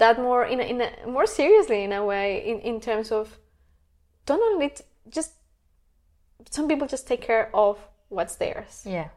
that 0.00 0.16
more 0.18 0.44
in 0.52 0.58
a, 0.60 0.64
in 0.72 0.80
a 0.80 0.90
more 1.06 1.26
seriously 1.26 1.80
in 1.84 1.92
a 1.92 2.02
way 2.04 2.28
in 2.50 2.60
in 2.60 2.80
terms 2.80 3.12
of 3.12 3.38
don't 4.26 4.42
only 4.52 4.68
t- 4.70 4.84
just 5.16 5.32
some 6.50 6.66
people 6.68 6.86
just 6.86 7.06
take 7.06 7.22
care 7.30 7.50
of 7.54 7.78
what's 8.08 8.36
theirs. 8.36 8.82
yeah, 8.86 9.08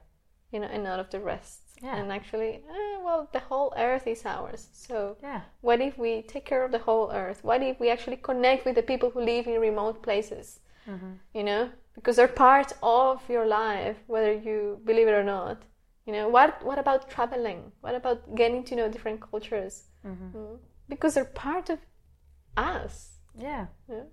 you 0.51 0.59
know, 0.59 0.67
and 0.73 0.83
not 0.83 0.99
of 0.99 1.09
the 1.09 1.19
rest. 1.19 1.59
Yeah. 1.83 1.97
And 1.97 2.11
actually, 2.11 2.51
eh, 2.69 2.97
well, 3.03 3.27
the 3.33 3.39
whole 3.49 3.73
earth 3.75 4.05
is 4.05 4.25
ours. 4.25 4.67
So 4.71 5.17
yeah, 5.23 5.41
what 5.61 5.81
if 5.81 5.97
we 5.97 6.21
take 6.21 6.45
care 6.45 6.63
of 6.63 6.71
the 6.71 6.83
whole 6.87 7.09
earth? 7.11 7.39
What 7.43 7.61
if 7.63 7.79
we 7.79 7.89
actually 7.89 8.17
connect 8.17 8.65
with 8.65 8.75
the 8.75 8.83
people 8.83 9.09
who 9.09 9.21
live 9.21 9.47
in 9.47 9.59
remote 9.59 10.03
places? 10.03 10.59
Mm-hmm. 10.87 11.13
You 11.33 11.43
know, 11.43 11.69
because 11.95 12.15
they're 12.15 12.27
part 12.27 12.73
of 12.81 13.21
your 13.29 13.45
life, 13.45 13.97
whether 14.07 14.33
you 14.33 14.79
believe 14.85 15.07
it 15.07 15.13
or 15.13 15.23
not. 15.23 15.61
You 16.05 16.13
know, 16.13 16.29
what 16.29 16.63
what 16.65 16.79
about 16.79 17.09
traveling? 17.09 17.71
What 17.81 17.95
about 17.95 18.35
getting 18.35 18.63
to 18.65 18.75
know 18.75 18.89
different 18.89 19.19
cultures? 19.21 19.83
Mm-hmm. 20.05 20.37
Mm. 20.37 20.57
Because 20.89 21.13
they're 21.13 21.25
part 21.47 21.69
of 21.69 21.79
us. 22.57 23.17
yeah, 23.37 23.67
Yeah. 23.89 24.03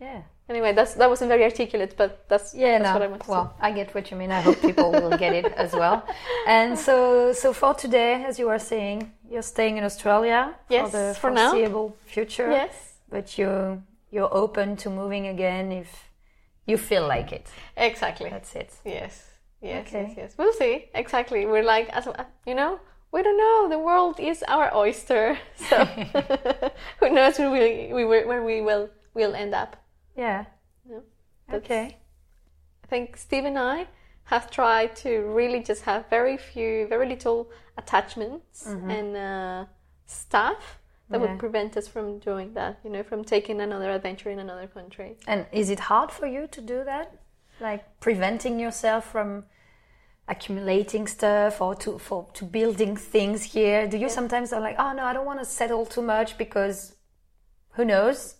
yeah. 0.00 0.22
Anyway, 0.48 0.72
that's 0.72 0.94
that 0.94 1.08
wasn't 1.08 1.28
very 1.28 1.42
articulate, 1.44 1.94
but 1.96 2.28
that's 2.28 2.54
Yeah, 2.54 2.78
that's 2.78 2.84
no. 2.88 2.92
what 2.94 3.02
I 3.02 3.06
want 3.08 3.22
to 3.24 3.30
well, 3.30 3.56
I 3.60 3.72
get 3.72 3.94
what 3.94 4.10
you 4.10 4.16
mean. 4.16 4.30
I 4.30 4.40
hope 4.40 4.60
people 4.60 4.90
will 4.92 5.16
get 5.18 5.32
it 5.34 5.46
as 5.64 5.72
well. 5.72 6.06
And 6.46 6.78
so, 6.78 7.32
so 7.32 7.52
for 7.52 7.74
today, 7.74 8.24
as 8.24 8.38
you 8.38 8.46
were 8.46 8.58
saying, 8.60 9.12
you're 9.30 9.42
staying 9.42 9.76
in 9.78 9.84
Australia 9.84 10.54
Yes, 10.68 10.90
for 10.90 10.96
the 10.98 11.14
for 11.20 11.30
now. 11.30 11.50
foreseeable 11.50 11.96
future. 12.06 12.50
Yes. 12.50 12.74
But 13.08 13.38
you 13.38 13.82
you're 14.10 14.32
open 14.32 14.76
to 14.76 14.90
moving 14.90 15.26
again 15.26 15.72
if 15.72 15.88
you 16.66 16.76
feel 16.76 17.06
like 17.06 17.32
it. 17.32 17.46
Exactly. 17.76 18.30
That's 18.30 18.54
it. 18.54 18.72
Yes, 18.84 19.24
yes, 19.60 19.86
Okay. 19.86 20.06
yes, 20.08 20.14
yes. 20.16 20.34
We'll 20.38 20.52
see. 20.52 20.88
Exactly. 20.94 21.46
We're 21.46 21.62
like, 21.62 21.88
as 21.90 22.08
you 22.46 22.54
know, 22.54 22.80
we 23.12 23.22
don't 23.22 23.38
know. 23.38 23.68
The 23.68 23.78
world 23.78 24.20
is 24.20 24.42
our 24.48 24.74
oyster. 24.74 25.38
So 25.68 25.84
who 27.00 27.10
knows 27.10 27.38
where 27.38 27.50
we, 27.50 28.04
where 28.04 28.44
we 28.44 28.60
will 28.60 28.90
will 29.14 29.34
end 29.34 29.54
up. 29.54 29.76
Yeah. 30.16 30.44
Yeah. 30.88 31.00
Okay. 31.56 31.96
I 32.84 32.86
think 32.88 33.16
Steve 33.16 33.44
and 33.46 33.58
I 33.58 33.86
have 34.24 34.50
tried 34.50 34.96
to 34.96 35.20
really 35.20 35.62
just 35.62 35.82
have 35.84 36.08
very 36.10 36.36
few, 36.36 36.86
very 36.88 37.08
little 37.08 37.50
attachments 37.78 38.66
and 38.66 39.16
uh, 39.16 39.64
stuff 40.06 40.78
that 41.08 41.20
Yeah. 41.20 41.26
would 41.26 41.38
prevent 41.38 41.76
us 41.76 41.88
from 41.88 42.18
doing 42.18 42.54
that. 42.54 42.78
You 42.84 42.90
know, 42.90 43.02
from 43.02 43.24
taking 43.24 43.60
another 43.60 43.90
adventure 43.90 44.30
in 44.30 44.38
another 44.38 44.66
country. 44.66 45.18
And 45.26 45.46
is 45.52 45.70
it 45.70 45.80
hard 45.80 46.10
for 46.10 46.26
you 46.26 46.46
to 46.48 46.60
do 46.60 46.84
that? 46.84 47.12
Like 47.60 48.00
preventing 48.00 48.58
yourself 48.60 49.04
from 49.04 49.46
accumulating 50.28 51.06
stuff 51.06 51.60
or 51.60 51.74
to 51.76 51.98
for 51.98 52.28
to 52.34 52.44
building 52.44 52.96
things 52.96 53.44
here? 53.44 53.86
Do 53.86 53.96
you 53.96 54.08
sometimes 54.08 54.52
are 54.52 54.60
like, 54.60 54.76
oh 54.78 54.92
no, 54.92 55.04
I 55.04 55.12
don't 55.12 55.26
want 55.26 55.38
to 55.38 55.44
settle 55.44 55.86
too 55.86 56.02
much 56.02 56.36
because 56.38 56.96
who 57.72 57.84
knows? 57.84 58.35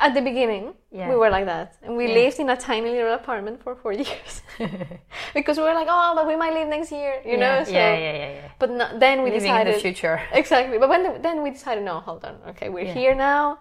At 0.00 0.12
the 0.14 0.20
beginning, 0.20 0.74
Yeah. 0.90 1.08
we 1.08 1.14
were 1.16 1.30
like 1.30 1.46
that, 1.46 1.76
and 1.82 1.96
we 1.96 2.06
lived 2.08 2.38
in 2.38 2.50
a 2.50 2.56
tiny 2.56 2.90
little 2.90 3.14
apartment 3.14 3.62
for 3.62 3.74
four 3.74 3.92
years 4.04 4.42
because 5.34 5.56
we 5.56 5.62
were 5.64 5.74
like, 5.80 5.88
"Oh, 5.90 6.12
but 6.14 6.26
we 6.26 6.36
might 6.36 6.52
leave 6.54 6.68
next 6.68 6.92
year," 6.92 7.14
you 7.24 7.36
know. 7.38 7.56
yeah, 7.58 7.64
So, 7.64 7.72
yeah, 7.72 7.96
yeah, 8.06 8.12
yeah, 8.22 8.32
yeah. 8.40 8.48
But 8.58 8.70
no, 8.70 8.86
then 8.98 9.22
we 9.22 9.30
Living 9.30 9.36
in 9.36 9.40
decided 9.40 9.74
the 9.74 9.80
future. 9.80 10.20
exactly. 10.32 10.76
But 10.78 10.88
when 10.90 11.22
then 11.22 11.42
we 11.42 11.50
decided, 11.50 11.84
no, 11.84 12.00
hold 12.00 12.24
on, 12.24 12.36
okay, 12.50 12.68
we're 12.68 12.84
Yeah. 12.84 12.94
here 13.00 13.14
now. 13.14 13.58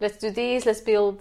Let's 0.00 0.18
do 0.18 0.30
this. 0.30 0.66
Let's 0.66 0.82
build 0.82 1.16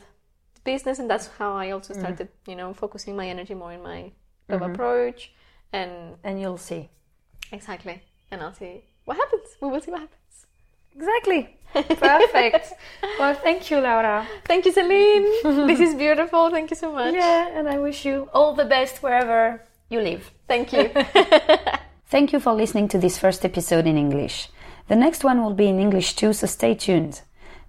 the 0.55 0.61
business, 0.71 0.99
and 0.99 1.09
that's 1.09 1.27
how 1.39 1.51
I 1.63 1.71
also 1.71 1.93
Mm-hmm. 1.93 2.01
started, 2.03 2.27
you 2.47 2.55
know, 2.55 2.73
focusing 2.73 3.15
my 3.15 3.27
energy 3.29 3.53
more 3.55 3.71
in 3.73 3.81
my 3.83 4.11
love 4.49 4.61
approach, 4.71 5.31
and 5.71 5.91
And 6.23 6.35
you'll 6.41 6.57
see. 6.69 6.89
exactly. 7.51 8.01
And 8.31 8.41
I'll 8.43 8.53
see 8.53 8.83
what 9.05 9.17
happens. 9.17 9.47
We 9.61 9.67
will 9.69 9.81
see 9.81 9.91
what 9.91 10.01
happens. 10.01 10.18
Exactly. 10.99 11.55
Perfect. 11.73 12.73
well, 13.19 13.33
thank 13.35 13.71
you, 13.71 13.79
Laura. 13.79 14.27
Thank 14.43 14.65
you, 14.65 14.73
Celine. 14.73 15.25
this 15.67 15.79
is 15.79 15.95
beautiful. 15.95 16.49
Thank 16.49 16.71
you 16.71 16.75
so 16.75 16.91
much. 16.91 17.13
Yeah, 17.13 17.47
and 17.57 17.69
I 17.69 17.77
wish 17.79 18.03
you 18.03 18.27
all 18.33 18.53
the 18.53 18.65
best 18.65 19.01
wherever 19.01 19.63
you 19.89 20.01
live. 20.01 20.29
Thank 20.47 20.73
you. 20.73 20.91
Thank 22.07 22.33
you 22.33 22.39
for 22.41 22.53
listening 22.53 22.89
to 22.89 22.97
this 22.97 23.17
first 23.17 23.45
episode 23.45 23.87
in 23.87 23.97
English. 23.97 24.49
The 24.89 24.97
next 24.97 25.23
one 25.23 25.41
will 25.41 25.53
be 25.53 25.67
in 25.67 25.79
English 25.79 26.15
too, 26.15 26.33
so 26.33 26.47
stay 26.47 26.75
tuned. 26.75 27.21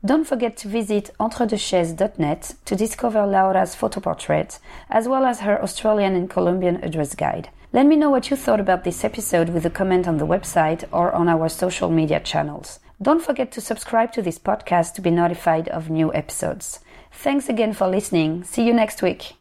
Don't 0.04 0.26
forget 0.26 0.56
to 0.58 0.68
visit 0.68 1.10
entredeuxchaises.net 1.20 2.54
to 2.64 2.74
discover 2.74 3.26
Laura's 3.26 3.76
photo 3.76 4.00
portrait, 4.00 4.58
as 4.88 5.06
well 5.06 5.24
as 5.24 5.40
her 5.40 5.62
Australian 5.62 6.16
and 6.16 6.28
Colombian 6.28 6.82
address 6.82 7.14
guide. 7.14 7.50
Let 7.72 7.86
me 7.86 7.94
know 7.94 8.10
what 8.10 8.30
you 8.30 8.36
thought 8.36 8.58
about 8.60 8.82
this 8.82 9.04
episode 9.04 9.50
with 9.50 9.64
a 9.66 9.70
comment 9.70 10.08
on 10.08 10.16
the 10.16 10.26
website 10.26 10.82
or 10.90 11.12
on 11.12 11.28
our 11.28 11.48
social 11.48 11.90
media 11.90 12.18
channels. 12.18 12.80
Don't 13.02 13.22
forget 13.22 13.50
to 13.52 13.62
subscribe 13.62 14.12
to 14.12 14.22
this 14.22 14.38
podcast 14.38 14.92
to 14.94 15.00
be 15.00 15.10
notified 15.10 15.68
of 15.68 15.88
new 15.88 16.12
episodes. 16.12 16.80
Thanks 17.10 17.48
again 17.48 17.72
for 17.72 17.88
listening. 17.88 18.44
See 18.44 18.66
you 18.66 18.74
next 18.74 19.00
week. 19.00 19.36